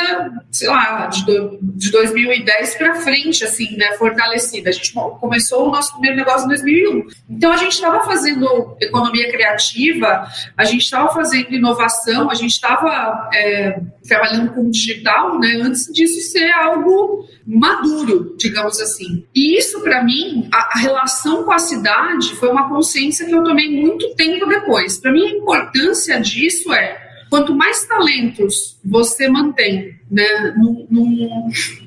sei 0.50 0.68
lá, 0.68 1.06
de, 1.08 1.26
do, 1.26 1.58
de 1.60 1.90
2010 1.90 2.74
para 2.76 2.94
frente, 2.94 3.44
assim, 3.44 3.76
né, 3.76 3.92
fortalecida. 3.98 4.70
A 4.70 4.72
gente 4.72 4.92
começou 4.92 5.68
o 5.68 5.70
nosso 5.70 5.92
primeiro 5.92 6.16
negócio 6.16 6.46
em 6.46 6.48
2001. 6.48 7.06
Então, 7.28 7.52
a 7.52 7.56
gente 7.56 7.81
estava 7.82 8.04
fazendo 8.04 8.76
economia 8.80 9.30
criativa, 9.30 10.26
a 10.56 10.64
gente 10.64 10.82
estava 10.82 11.08
fazendo 11.12 11.52
inovação, 11.52 12.30
a 12.30 12.34
gente 12.34 12.52
estava 12.52 13.28
é, 13.34 13.80
trabalhando 14.06 14.52
com 14.52 14.70
digital, 14.70 15.38
né, 15.38 15.60
antes 15.62 15.92
disso 15.92 16.20
ser 16.30 16.50
algo 16.52 17.26
maduro, 17.46 18.34
digamos 18.38 18.80
assim. 18.80 19.24
E 19.34 19.58
isso, 19.58 19.80
para 19.80 20.02
mim, 20.04 20.48
a, 20.52 20.76
a, 20.76 20.78
relação 20.78 21.44
com 21.44 21.52
a 21.52 21.58
cidade 21.58 22.34
foi 22.36 22.48
uma 22.48 22.68
consciência 22.68 23.26
que 23.26 23.34
eu 23.34 23.42
tomei 23.42 23.68
muito 23.68 24.14
tempo 24.14 24.46
depois. 24.46 24.98
Para 24.98 25.12
mim, 25.12 25.26
a 25.26 25.30
importância 25.30 26.20
disso 26.20 26.72
é 26.72 27.11
quanto 27.32 27.54
mais 27.54 27.86
talentos 27.86 28.78
você 28.84 29.26
mantém 29.26 29.96
né, 30.10 30.54
num, 30.58 30.86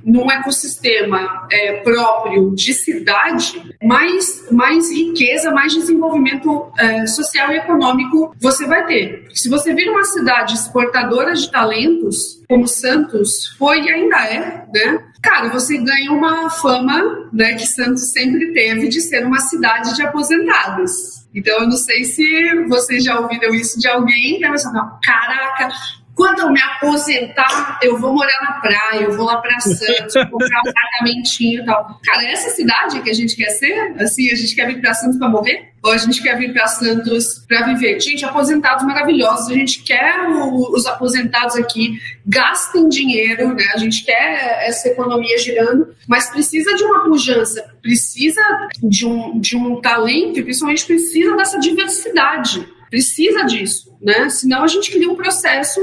num, 0.03 0.31
ecossistema 0.31 1.47
é, 1.51 1.81
próprio 1.81 2.55
de 2.55 2.73
cidade, 2.73 3.61
mais, 3.83 4.49
mais 4.51 4.91
riqueza, 4.91 5.51
mais 5.51 5.71
desenvolvimento 5.71 6.71
é, 6.79 7.05
social 7.05 7.51
e 7.51 7.57
econômico 7.57 8.35
você 8.41 8.65
vai 8.65 8.87
ter. 8.87 9.27
Se 9.35 9.47
você 9.47 9.75
vir 9.75 9.87
uma 9.91 10.03
cidade 10.03 10.55
exportadora 10.55 11.35
de 11.35 11.51
talentos, 11.51 12.41
como 12.49 12.67
Santos 12.67 13.49
foi 13.59 13.81
e 13.81 13.89
ainda 13.91 14.17
é, 14.25 14.65
né? 14.73 15.03
Cara, 15.25 15.49
você 15.49 15.79
ganha 15.79 16.11
uma 16.11 16.51
fama, 16.51 17.27
né, 17.33 17.55
que 17.55 17.65
Santos 17.65 18.11
sempre 18.11 18.53
teve 18.53 18.87
de 18.87 19.01
ser 19.01 19.25
uma 19.25 19.39
cidade 19.39 19.95
de 19.95 20.03
aposentados. 20.03 21.25
Então, 21.33 21.61
eu 21.61 21.67
não 21.67 21.75
sei 21.75 22.03
se 22.03 22.23
vocês 22.69 23.03
já 23.03 23.19
ouviram 23.19 23.51
isso 23.55 23.79
de 23.79 23.87
alguém, 23.87 24.39
né? 24.39 24.49
Mas, 24.49 24.63
não, 24.71 24.99
caraca, 25.03 25.69
quando 26.15 26.39
eu 26.39 26.49
me 26.49 26.61
aposentar, 26.61 27.77
eu 27.83 27.97
vou 27.97 28.13
morar 28.13 28.41
na 28.41 28.53
praia, 28.61 29.03
eu 29.03 29.17
vou 29.17 29.25
lá 29.25 29.37
para 29.37 29.59
Santos, 29.59 30.13
comprar 30.31 30.61
um 30.65 30.69
apartamentinho 30.69 31.61
e 31.61 31.65
tal. 31.65 31.99
Cara, 32.05 32.23
é 32.23 32.31
essa 32.31 32.49
cidade 32.51 33.01
que 33.01 33.09
a 33.09 33.13
gente 33.13 33.35
quer 33.35 33.49
ser? 33.49 33.93
Assim, 33.99 34.31
a 34.31 34.35
gente 34.35 34.55
quer 34.55 34.65
vir 34.65 34.79
para 34.79 34.93
Santos 34.93 35.17
para 35.17 35.27
morrer? 35.27 35.73
Ou 35.83 35.91
a 35.91 35.97
gente 35.97 36.23
quer 36.23 36.37
vir 36.37 36.53
para 36.53 36.67
Santos 36.67 37.45
para 37.47 37.63
viver? 37.63 37.99
Gente, 37.99 38.23
aposentados 38.23 38.85
maravilhosos, 38.85 39.49
a 39.49 39.53
gente 39.53 39.83
quer 39.83 40.21
o, 40.29 40.73
os 40.73 40.85
aposentados 40.85 41.57
aqui, 41.57 41.99
gastem 42.25 42.87
dinheiro, 42.87 43.53
né? 43.53 43.65
A 43.73 43.77
gente 43.77 44.05
quer 44.05 44.63
essa 44.65 44.87
economia 44.87 45.37
girando, 45.37 45.93
mas 46.07 46.29
precisa 46.29 46.73
de 46.75 46.83
uma 46.85 47.03
pujança, 47.03 47.75
precisa 47.81 48.41
de 48.81 49.05
um, 49.05 49.37
de 49.37 49.57
um 49.57 49.81
talento 49.81 50.39
e 50.39 50.43
principalmente 50.43 50.85
precisa 50.85 51.35
dessa 51.35 51.59
diversidade 51.59 52.73
precisa 52.89 53.43
disso, 53.43 53.94
né? 54.01 54.29
Senão 54.29 54.63
a 54.63 54.67
gente 54.67 54.91
cria 54.91 55.09
um 55.09 55.15
processo 55.15 55.79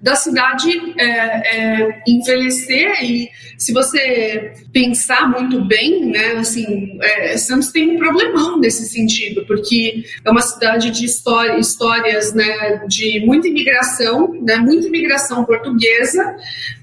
da 0.00 0.16
cidade 0.16 0.70
é, 0.98 1.04
é, 1.04 2.02
envelhecer 2.06 3.04
e 3.04 3.30
se 3.58 3.72
você 3.72 4.52
pensar 4.72 5.28
muito 5.28 5.64
bem, 5.66 6.06
né? 6.06 6.32
Assim, 6.32 6.98
é, 7.02 7.36
Santos 7.36 7.70
tem 7.70 7.90
um 7.90 7.98
problemão 7.98 8.58
nesse 8.58 8.86
sentido, 8.88 9.44
porque 9.46 10.04
é 10.24 10.30
uma 10.30 10.42
cidade 10.42 10.90
de 10.90 11.04
história, 11.04 11.58
histórias, 11.58 12.32
né? 12.32 12.84
De 12.88 13.24
muita 13.26 13.48
imigração, 13.48 14.32
né? 14.42 14.56
Muita 14.56 14.86
imigração 14.86 15.44
portuguesa, 15.44 16.36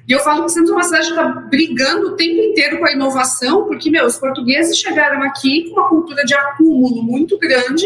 e 0.07 0.13
eu 0.13 0.19
falo 0.19 0.45
que 0.45 0.53
Santos 0.53 0.69
é 0.69 0.73
uma 0.73 0.83
cidade 0.83 1.07
que 1.07 1.11
está 1.11 1.23
brigando 1.25 2.07
o 2.07 2.15
tempo 2.15 2.41
inteiro 2.41 2.79
com 2.79 2.85
a 2.85 2.93
inovação, 2.93 3.65
porque, 3.65 3.89
meu, 3.89 4.05
os 4.05 4.15
portugueses 4.17 4.77
chegaram 4.77 5.21
aqui 5.21 5.69
com 5.69 5.81
uma 5.81 5.89
cultura 5.89 6.23
de 6.23 6.33
acúmulo 6.33 7.03
muito 7.03 7.37
grande. 7.37 7.85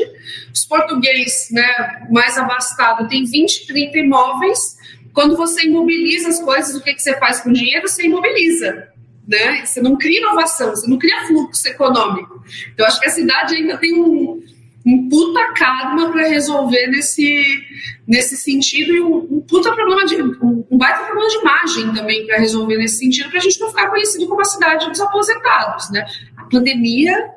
Os 0.54 0.64
portugueses, 0.64 1.50
né, 1.50 1.66
mais 2.12 2.38
abastado, 2.82 3.08
tem 3.08 3.24
20, 3.24 3.68
30 3.68 3.98
imóveis, 4.00 4.78
quando 5.14 5.36
você 5.36 5.66
imobiliza 5.66 6.30
as 6.30 6.40
coisas, 6.40 6.76
o 6.76 6.82
que, 6.82 6.94
que 6.94 7.02
você 7.02 7.18
faz 7.18 7.42
com 7.42 7.50
o 7.50 7.54
dinheiro? 7.54 7.88
Você 7.88 8.06
imobiliza. 8.06 8.90
Né? 9.28 9.66
Você 9.66 9.82
não 9.82 9.98
cria 9.98 10.20
inovação, 10.20 10.72
você 10.72 10.90
não 10.90 10.98
cria 10.98 11.28
fluxo 11.28 11.68
econômico. 11.68 12.44
Então, 12.74 12.86
acho 12.86 13.00
que 13.00 13.08
a 13.08 13.12
cidade 13.12 13.56
ainda 13.56 13.78
tem 13.78 13.94
um, 13.94 14.42
um 14.86 15.10
puta 15.10 15.54
karma 15.54 16.12
para 16.12 16.28
resolver 16.28 16.88
nesse, 16.88 17.62
nesse 18.08 18.36
sentido 18.36 18.94
e 18.94 19.02
um, 19.02 19.18
um 19.30 19.42
puta 19.42 19.74
problema 19.74 20.06
de 20.06 20.22
um, 20.22 20.66
um 20.70 20.78
baita 20.78 21.06
problema 21.06 21.30
de 21.30 21.38
imagem 21.38 21.94
também 21.94 22.26
para 22.26 22.40
resolver 22.40 22.78
nesse 22.78 22.98
sentido 22.98 23.30
para 23.30 23.40
a 23.40 23.42
gente 23.42 23.60
não 23.60 23.70
ficar 23.70 23.90
conhecido 23.90 24.28
como 24.28 24.42
a 24.42 24.46
cidade 24.46 24.90
dos 24.90 25.00
aposentados, 25.00 25.92
né? 25.92 26.06
A 26.36 26.44
pandemia 26.46 27.30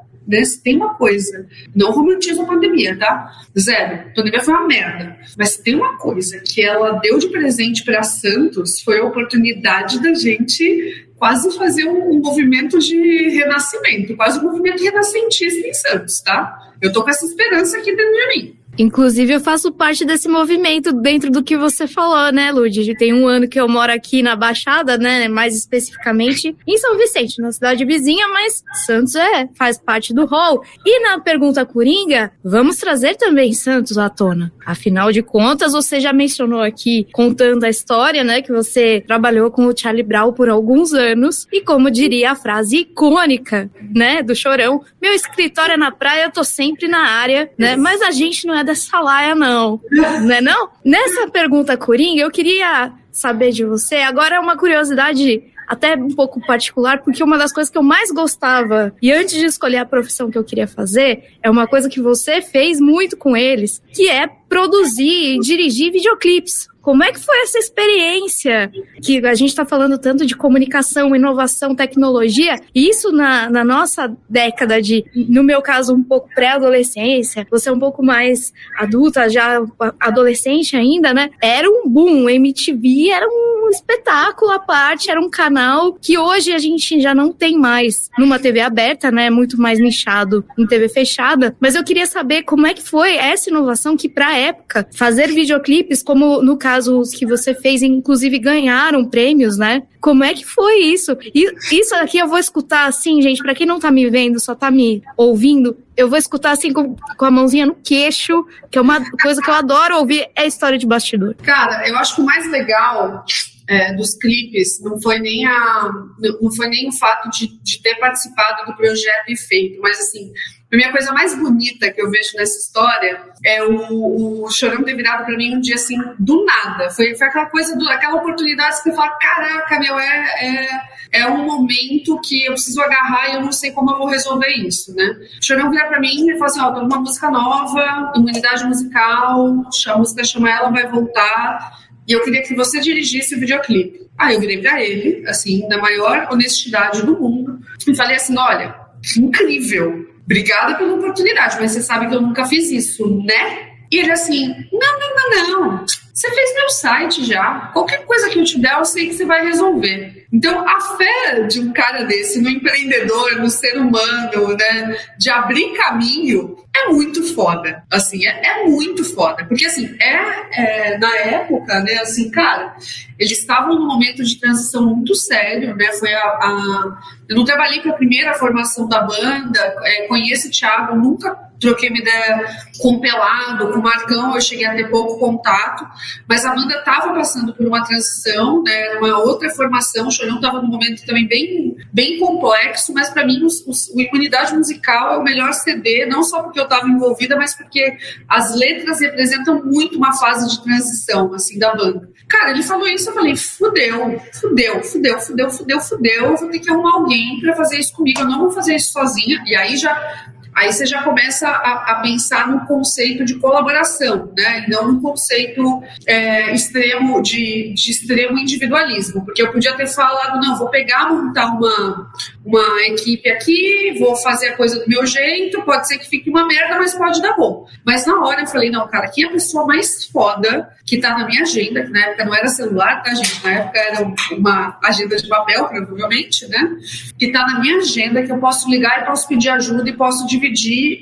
tem 0.62 0.76
uma 0.76 0.94
coisa, 0.94 1.46
não 1.74 1.90
romantizo 1.90 2.42
a 2.42 2.46
pandemia, 2.46 2.96
tá? 2.98 3.30
Zero, 3.58 4.08
a 4.08 4.14
pandemia 4.14 4.42
foi 4.42 4.54
uma 4.54 4.66
merda. 4.66 5.18
Mas 5.36 5.56
tem 5.56 5.74
uma 5.74 5.96
coisa 5.98 6.40
que 6.40 6.62
ela 6.62 6.92
deu 7.00 7.18
de 7.18 7.28
presente 7.28 7.84
para 7.84 8.02
Santos 8.02 8.80
foi 8.80 9.00
a 9.00 9.04
oportunidade 9.04 10.02
da 10.02 10.14
gente 10.14 11.06
quase 11.16 11.56
fazer 11.56 11.84
um, 11.84 12.10
um 12.10 12.20
movimento 12.20 12.78
de 12.78 13.28
renascimento, 13.30 14.16
quase 14.16 14.38
um 14.38 14.42
movimento 14.42 14.82
renascentista 14.82 15.66
em 15.66 15.72
Santos, 15.72 16.20
tá? 16.20 16.72
Eu 16.80 16.92
tô 16.92 17.02
com 17.02 17.10
essa 17.10 17.24
esperança 17.24 17.78
aqui 17.78 17.94
dentro 17.94 18.12
de 18.12 18.28
mim. 18.28 18.56
Inclusive, 18.78 19.34
eu 19.34 19.40
faço 19.40 19.72
parte 19.72 20.04
desse 20.04 20.28
movimento 20.28 20.92
dentro 20.92 21.30
do 21.30 21.42
que 21.42 21.56
você 21.56 21.86
falou, 21.86 22.32
né, 22.32 22.50
Lud? 22.50 22.94
Tem 22.96 23.14
um 23.14 23.26
ano 23.26 23.48
que 23.48 23.58
eu 23.58 23.68
moro 23.68 23.92
aqui 23.92 24.22
na 24.22 24.34
Baixada, 24.34 24.98
né? 24.98 25.28
Mais 25.28 25.54
especificamente 25.54 26.56
em 26.66 26.78
São 26.78 26.96
Vicente, 26.96 27.40
na 27.40 27.52
cidade 27.52 27.84
vizinha, 27.84 28.26
mas 28.28 28.64
Santos 28.84 29.14
é, 29.14 29.48
faz 29.54 29.78
parte 29.78 30.12
do 30.12 30.26
rol. 30.26 30.62
E 30.84 31.00
na 31.00 31.20
pergunta 31.20 31.64
Coringa, 31.64 32.32
vamos 32.42 32.76
trazer 32.76 33.14
também 33.16 33.52
Santos 33.52 33.96
à 33.96 34.08
tona. 34.08 34.52
Afinal 34.66 35.12
de 35.12 35.22
contas, 35.22 35.72
você 35.72 36.00
já 36.00 36.12
mencionou 36.12 36.60
aqui, 36.60 37.06
contando 37.12 37.64
a 37.64 37.70
história, 37.70 38.24
né, 38.24 38.42
que 38.42 38.52
você 38.52 39.02
trabalhou 39.06 39.50
com 39.50 39.66
o 39.66 39.76
Charlie 39.76 40.02
Brown 40.02 40.32
por 40.32 40.48
alguns 40.48 40.92
anos. 40.92 41.46
E 41.52 41.60
como 41.60 41.90
diria 41.90 42.32
a 42.32 42.34
frase 42.34 42.78
icônica, 42.78 43.70
né, 43.94 44.22
do 44.22 44.34
Chorão, 44.34 44.82
meu 45.00 45.12
escritório 45.12 45.74
é 45.74 45.76
na 45.76 45.92
praia, 45.92 46.24
eu 46.24 46.32
tô 46.32 46.42
sempre 46.42 46.88
na 46.88 47.06
área, 47.08 47.50
né? 47.58 47.76
Mas 47.76 48.02
a 48.02 48.10
gente 48.10 48.46
não 48.46 48.54
é 48.54 48.63
dessa 48.64 49.00
laia, 49.00 49.34
não. 49.34 49.80
Não 49.90 50.32
é 50.32 50.40
não? 50.40 50.70
Nessa 50.84 51.28
pergunta 51.28 51.76
Coringa, 51.76 52.22
eu 52.22 52.30
queria 52.30 52.92
saber 53.12 53.52
de 53.52 53.64
você. 53.64 53.96
Agora 53.96 54.36
é 54.36 54.40
uma 54.40 54.56
curiosidade 54.56 55.44
até 55.66 55.94
um 55.94 56.10
pouco 56.10 56.44
particular, 56.46 57.02
porque 57.02 57.22
uma 57.22 57.38
das 57.38 57.52
coisas 57.52 57.70
que 57.70 57.78
eu 57.78 57.82
mais 57.82 58.10
gostava, 58.10 58.94
e 59.00 59.12
antes 59.12 59.38
de 59.38 59.46
escolher 59.46 59.78
a 59.78 59.84
profissão 59.84 60.30
que 60.30 60.38
eu 60.38 60.44
queria 60.44 60.66
fazer, 60.66 61.36
é 61.42 61.50
uma 61.50 61.66
coisa 61.66 61.88
que 61.88 62.00
você 62.00 62.42
fez 62.42 62.80
muito 62.80 63.16
com 63.16 63.36
eles, 63.36 63.82
que 63.92 64.08
é 64.08 64.26
produzir 64.26 65.36
e 65.36 65.38
dirigir 65.40 65.92
videoclipes. 65.92 66.68
Como 66.84 67.02
é 67.02 67.10
que 67.10 67.18
foi 67.18 67.40
essa 67.40 67.58
experiência? 67.58 68.70
Que 69.02 69.24
a 69.26 69.34
gente 69.34 69.48
está 69.48 69.64
falando 69.64 69.96
tanto 69.96 70.26
de 70.26 70.36
comunicação, 70.36 71.16
inovação, 71.16 71.74
tecnologia, 71.74 72.60
isso 72.74 73.10
na, 73.10 73.48
na 73.48 73.64
nossa 73.64 74.14
década 74.28 74.82
de, 74.82 75.02
no 75.14 75.42
meu 75.42 75.62
caso, 75.62 75.94
um 75.94 76.02
pouco 76.02 76.28
pré-adolescência, 76.34 77.46
você 77.50 77.70
é 77.70 77.72
um 77.72 77.78
pouco 77.78 78.04
mais 78.04 78.52
adulta, 78.76 79.30
já 79.30 79.62
adolescente 79.98 80.76
ainda, 80.76 81.14
né? 81.14 81.30
Era 81.40 81.66
um 81.70 81.88
boom. 81.88 82.28
MTV 82.28 83.08
era 83.10 83.26
um 83.26 83.53
espetáculo 83.74 84.52
à 84.52 84.58
parte, 84.58 85.10
era 85.10 85.20
um 85.20 85.30
canal 85.30 85.94
que 85.94 86.16
hoje 86.16 86.52
a 86.52 86.58
gente 86.58 87.00
já 87.00 87.14
não 87.14 87.32
tem 87.32 87.58
mais 87.58 88.08
numa 88.18 88.38
TV 88.38 88.60
aberta, 88.60 89.10
né? 89.10 89.30
Muito 89.30 89.60
mais 89.60 89.78
nichado 89.78 90.44
em 90.58 90.66
TV 90.66 90.88
fechada. 90.88 91.56
Mas 91.60 91.74
eu 91.74 91.84
queria 91.84 92.06
saber 92.06 92.42
como 92.42 92.66
é 92.66 92.74
que 92.74 92.82
foi 92.82 93.16
essa 93.16 93.50
inovação 93.50 93.96
que, 93.96 94.08
para 94.08 94.28
a 94.28 94.36
época, 94.36 94.88
fazer 94.94 95.28
videoclipes, 95.28 96.02
como 96.02 96.42
no 96.42 96.56
caso 96.56 96.84
casos 96.84 97.10
que 97.10 97.26
você 97.26 97.54
fez, 97.54 97.82
inclusive 97.82 98.38
ganharam 98.38 99.04
prêmios, 99.04 99.56
né? 99.56 99.82
Como 100.00 100.22
é 100.22 100.34
que 100.34 100.44
foi 100.44 100.80
isso? 100.80 101.16
E 101.34 101.50
isso 101.72 101.94
aqui 101.96 102.18
eu 102.18 102.28
vou 102.28 102.38
escutar 102.38 102.86
assim, 102.86 103.22
gente, 103.22 103.42
para 103.42 103.54
quem 103.54 103.66
não 103.66 103.78
tá 103.78 103.90
me 103.90 104.08
vendo, 104.10 104.38
só 104.38 104.54
tá 104.54 104.70
me 104.70 105.02
ouvindo, 105.16 105.76
eu 105.96 106.08
vou 106.08 106.18
escutar 106.18 106.50
assim 106.50 106.72
com, 106.72 106.94
com 106.94 107.24
a 107.24 107.30
mãozinha 107.30 107.66
no 107.66 107.74
queixo, 107.74 108.44
que 108.70 108.78
é 108.78 108.80
uma 108.80 109.00
coisa 109.22 109.40
que 109.40 109.48
eu 109.48 109.54
adoro 109.54 109.96
ouvir, 109.98 110.28
é 110.36 110.46
história 110.46 110.76
de 110.76 110.86
bastidor. 110.86 111.34
Cara, 111.42 111.88
eu 111.88 111.96
acho 111.96 112.16
que 112.16 112.20
o 112.20 112.24
mais 112.24 112.48
legal 112.50 113.24
é, 113.68 113.94
dos 113.94 114.14
clipes 114.14 114.80
não 114.82 115.00
foi 115.00 115.18
nem 115.18 115.46
a 115.46 115.90
não 116.20 116.52
foi 116.54 116.68
nem 116.68 116.88
o 116.88 116.92
fato 116.92 117.30
de, 117.30 117.58
de 117.62 117.82
ter 117.82 117.94
participado 117.96 118.66
do 118.66 118.76
projeto 118.76 119.28
e 119.28 119.36
feito, 119.36 119.80
mas 119.80 119.98
assim 119.98 120.32
a 120.74 120.76
minha 120.76 120.90
coisa 120.90 121.12
mais 121.12 121.38
bonita 121.38 121.88
que 121.92 122.02
eu 122.02 122.10
vejo 122.10 122.36
nessa 122.36 122.58
história 122.58 123.20
é 123.44 123.62
o, 123.62 124.44
o 124.44 124.50
Chorão 124.50 124.82
ter 124.82 124.96
virado 124.96 125.24
para 125.24 125.36
mim 125.36 125.54
um 125.54 125.60
dia 125.60 125.76
assim, 125.76 125.96
do 126.18 126.44
nada. 126.44 126.90
Foi, 126.90 127.14
foi 127.14 127.28
aquela 127.28 127.46
coisa, 127.46 127.76
do, 127.76 127.88
aquela 127.88 128.16
oportunidade 128.16 128.78
que 128.78 128.90
você 128.90 128.92
fala: 128.92 129.12
caraca, 129.12 129.78
meu, 129.78 129.96
é, 129.96 130.26
é, 130.40 131.20
é 131.20 131.26
um 131.28 131.44
momento 131.44 132.20
que 132.22 132.44
eu 132.44 132.54
preciso 132.54 132.82
agarrar 132.82 133.28
e 133.28 133.34
eu 133.34 133.42
não 133.42 133.52
sei 133.52 133.70
como 133.70 133.92
eu 133.92 133.98
vou 133.98 134.08
resolver 134.08 134.48
isso, 134.48 134.92
né? 134.96 135.16
O 135.40 135.44
Chorão 135.44 135.70
vira 135.70 135.86
para 135.86 136.00
mim 136.00 136.28
e 136.28 136.32
fala 136.32 136.46
assim: 136.46 136.60
ó, 136.60 136.72
tem 136.72 136.82
uma 136.82 136.98
música 136.98 137.30
nova, 137.30 138.12
imunidade 138.16 138.64
musical, 138.64 139.62
a 139.86 139.96
música 139.96 140.24
chama 140.24 140.50
Ela 140.50 140.70
Vai 140.70 140.88
Voltar. 140.88 141.83
E 142.06 142.12
eu 142.12 142.22
queria 142.22 142.42
que 142.42 142.54
você 142.54 142.80
dirigisse 142.80 143.34
o 143.34 143.40
videoclipe. 143.40 144.04
Aí 144.18 144.34
eu 144.34 144.40
virei 144.40 144.58
pra 144.58 144.82
ele, 144.82 145.26
assim, 145.26 145.66
da 145.68 145.78
maior 145.78 146.28
honestidade 146.30 147.02
do 147.02 147.18
mundo, 147.18 147.58
e 147.86 147.96
falei 147.96 148.16
assim: 148.16 148.36
olha, 148.38 148.74
incrível 149.18 150.06
obrigada 150.24 150.76
pela 150.76 150.94
oportunidade, 150.94 151.56
mas 151.60 151.72
você 151.72 151.82
sabe 151.82 152.08
que 152.08 152.14
eu 152.14 152.20
nunca 152.20 152.46
fiz 152.46 152.70
isso, 152.70 153.22
né? 153.24 153.74
E 153.90 153.98
ele 153.98 154.10
assim, 154.10 154.48
não, 154.72 154.98
não, 154.98 155.30
não, 155.30 155.60
não. 155.60 155.86
Você 156.12 156.30
fez 156.30 156.54
meu 156.54 156.70
site 156.70 157.24
já. 157.24 157.70
Qualquer 157.72 158.04
coisa 158.06 158.30
que 158.30 158.38
eu 158.38 158.44
te 158.44 158.58
der, 158.58 158.78
eu 158.78 158.84
sei 158.84 159.08
que 159.08 159.14
você 159.14 159.24
vai 159.24 159.44
resolver. 159.44 160.23
Então, 160.34 160.68
a 160.68 160.80
fé 160.96 161.42
de 161.42 161.60
um 161.60 161.72
cara 161.72 162.02
desse 162.02 162.42
no 162.42 162.50
empreendedor, 162.50 163.36
no 163.36 163.48
ser 163.48 163.78
humano, 163.78 164.56
né, 164.56 164.98
de 165.16 165.30
abrir 165.30 165.74
caminho, 165.74 166.56
é 166.76 166.88
muito 166.88 167.22
foda. 167.34 167.84
Assim, 167.88 168.26
é, 168.26 168.44
é 168.44 168.64
muito 168.64 169.04
foda. 169.04 169.44
Porque, 169.44 169.64
assim, 169.64 169.94
é, 170.00 170.90
é, 170.94 170.98
na 170.98 171.16
época, 171.18 171.78
né, 171.84 171.98
assim, 171.98 172.32
cara, 172.32 172.74
eles 173.16 173.38
estavam 173.38 173.76
num 173.78 173.86
momento 173.86 174.24
de 174.24 174.40
transição 174.40 174.84
muito 174.84 175.14
sério, 175.14 175.76
né? 175.76 175.92
Foi 175.92 176.12
a. 176.12 176.20
a 176.20 176.98
eu 177.28 177.36
não 177.36 177.44
trabalhei 177.44 177.80
para 177.80 177.92
a 177.92 177.96
primeira 177.96 178.34
formação 178.34 178.88
da 178.88 179.02
banda, 179.02 179.60
é, 179.84 180.06
conheço 180.08 180.48
o 180.48 180.50
Thiago, 180.50 180.96
nunca 180.96 181.34
troquei 181.60 181.88
uma 181.88 181.98
ideia 181.98 182.44
com 182.80 182.90
o 182.90 183.00
Pelado, 183.00 183.72
com 183.72 183.78
o 183.78 183.82
Marcão, 183.82 184.34
eu 184.34 184.40
cheguei 184.40 184.66
a 184.66 184.74
ter 184.74 184.90
pouco 184.90 185.18
contato, 185.18 185.86
mas 186.28 186.44
a 186.44 186.54
banda 186.54 186.74
estava 186.74 187.14
passando 187.14 187.54
por 187.54 187.66
uma 187.66 187.82
transição, 187.82 188.62
né, 188.62 188.98
uma 188.98 189.18
outra 189.18 189.48
formação, 189.50 190.10
Chorão 190.24 190.36
estava 190.36 190.62
num 190.62 190.68
momento 190.68 191.04
também 191.04 191.26
bem, 191.26 191.76
bem 191.92 192.18
complexo, 192.18 192.92
mas 192.92 193.10
para 193.10 193.26
mim 193.26 193.42
os, 193.44 193.64
os, 193.66 193.88
o 193.90 194.00
Imunidade 194.00 194.54
Musical 194.54 195.14
é 195.14 195.18
o 195.18 195.22
melhor 195.22 195.52
CD, 195.52 196.06
não 196.06 196.22
só 196.22 196.42
porque 196.42 196.58
eu 196.58 196.64
estava 196.64 196.88
envolvida, 196.88 197.36
mas 197.36 197.54
porque 197.54 197.96
as 198.28 198.54
letras 198.56 199.00
representam 199.00 199.62
muito 199.64 199.96
uma 199.96 200.12
fase 200.12 200.48
de 200.48 200.62
transição, 200.62 201.32
assim, 201.34 201.58
da 201.58 201.74
banda. 201.74 202.08
Cara, 202.28 202.50
ele 202.50 202.62
falou 202.62 202.88
isso, 202.88 203.10
eu 203.10 203.14
falei, 203.14 203.36
fudeu, 203.36 204.20
fudeu, 204.32 204.82
fudeu, 204.82 205.20
fudeu, 205.20 205.50
fudeu, 205.50 205.80
fudeu, 205.80 206.24
eu 206.24 206.36
vou 206.36 206.48
ter 206.48 206.58
que 206.58 206.70
arrumar 206.70 206.94
alguém 206.94 207.38
para 207.40 207.54
fazer 207.54 207.78
isso 207.78 207.92
comigo, 207.92 208.20
eu 208.20 208.26
não 208.26 208.38
vou 208.40 208.50
fazer 208.50 208.76
isso 208.76 208.92
sozinha, 208.92 209.42
e 209.46 209.54
aí 209.54 209.76
já 209.76 210.32
aí 210.54 210.72
você 210.72 210.86
já 210.86 211.02
começa 211.02 211.48
a, 211.48 211.92
a, 211.92 211.94
pensar 212.00 212.48
no 212.48 212.66
conceito 212.66 213.24
de 213.24 213.34
colaboração, 213.36 214.32
né? 214.36 214.64
E 214.66 214.70
não 214.70 214.92
no 214.92 215.00
conceito 215.00 215.82
é, 216.06 216.54
extremo 216.54 217.20
de, 217.20 217.74
de, 217.74 217.90
extremo 217.90 218.38
individualismo, 218.38 219.24
porque 219.24 219.42
eu 219.42 219.50
podia 219.50 219.74
ter 219.74 219.86
falado, 219.88 220.40
não, 220.40 220.56
vou 220.56 220.68
pegar, 220.68 221.08
montar 221.08 221.46
uma, 221.46 222.10
uma 222.44 222.82
equipe 222.82 223.28
aqui, 223.28 223.96
vou 223.98 224.14
fazer 224.16 224.48
a 224.48 224.56
coisa 224.56 224.78
do 224.78 224.88
meu 224.88 225.04
jeito, 225.04 225.62
pode 225.62 225.88
ser 225.88 225.98
que 225.98 226.08
fique 226.08 226.30
uma 226.30 226.46
merda, 226.46 226.78
mas 226.78 226.94
pode 226.94 227.20
dar 227.20 227.34
bom. 227.34 227.66
Mas 227.84 228.06
na 228.06 228.20
hora 228.20 228.42
eu 228.42 228.46
falei, 228.46 228.70
não, 228.70 228.86
cara, 228.88 229.08
quem 229.08 229.24
é 229.24 229.28
a 229.28 229.32
pessoa 229.32 229.66
mais 229.66 230.06
foda 230.06 230.70
que 230.86 230.98
tá 230.98 231.18
na 231.18 231.26
minha 231.26 231.42
agenda, 231.42 231.82
que 231.82 231.90
na 231.90 232.00
época 232.06 232.24
não 232.26 232.34
era 232.34 232.46
celular, 232.48 233.02
tá, 233.02 233.14
gente? 233.14 233.42
Na 233.42 233.52
época 233.52 233.78
era 233.78 234.14
uma 234.32 234.78
agenda 234.84 235.16
de 235.16 235.26
papel, 235.26 235.66
provavelmente, 235.66 236.46
né? 236.48 236.76
Que 237.18 237.32
tá 237.32 237.46
na 237.46 237.58
minha 237.58 237.78
agenda, 237.78 238.22
que 238.22 238.30
eu 238.30 238.38
posso 238.38 238.70
ligar 238.70 239.02
e 239.02 239.06
posso 239.06 239.26
pedir 239.26 239.48
ajuda 239.48 239.88
e 239.88 239.92
posso 239.94 240.26
dividir 240.26 240.43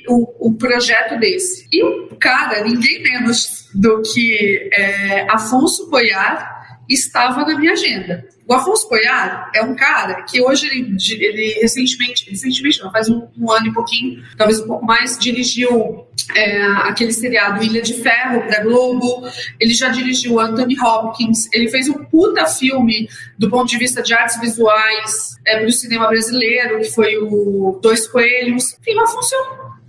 o, 0.09 0.49
o 0.49 0.55
projeto 0.55 1.19
desse. 1.19 1.67
E 1.73 1.83
o 1.83 2.17
cara, 2.17 2.65
ninguém 2.65 3.03
menos 3.03 3.69
do 3.75 4.03
que 4.03 4.71
é, 4.73 5.27
Afonso 5.31 5.89
Boiar, 5.91 6.79
estava 6.89 7.45
na 7.45 7.59
minha 7.59 7.73
agenda. 7.73 8.27
O 8.47 8.55
Afonso 8.55 8.89
Poiar 8.89 9.51
é 9.55 9.63
um 9.63 9.75
cara 9.75 10.23
que 10.23 10.43
hoje 10.43 10.67
ele, 10.67 10.97
ele 11.25 11.61
recentemente, 11.61 12.29
recentemente 12.29 12.83
não, 12.83 12.91
faz 12.91 13.09
um, 13.09 13.29
um, 13.39 13.51
ano 13.51 13.69
e 13.69 13.73
pouquinho, 13.73 14.23
talvez 14.37 14.61
um 14.61 14.67
pouco 14.67 14.85
mais, 14.85 15.17
dirigiu 15.17 16.07
é, 16.35 16.63
aquele 16.63 17.13
seriado 17.13 17.63
Ilha 17.63 17.81
de 17.81 17.95
Ferro 17.95 18.49
da 18.51 18.63
Globo, 18.63 19.29
ele 19.61 19.73
já 19.73 19.89
dirigiu 19.89 20.41
Anthony 20.41 20.79
Hopkins, 20.81 21.49
ele 21.53 21.69
fez 21.69 21.89
um 21.89 22.05
puta 22.05 22.47
filme 22.47 23.09
do 23.39 23.49
ponto 23.49 23.69
de 23.69 23.79
vista 23.79 24.03
de 24.03 24.13
artes 24.13 24.41
visuais 24.41 25.39
é, 25.47 25.59
para 25.59 25.69
o 25.69 25.73
cinema 25.73 26.09
brasileiro, 26.09 26.81
que 26.81 26.91
foi 26.91 27.17
o 27.19 27.79
Dois 27.81 28.09
Coelhos. 28.09 28.77
Enfim, 28.81 28.95
o 28.97 29.03
Afonso 29.03 29.37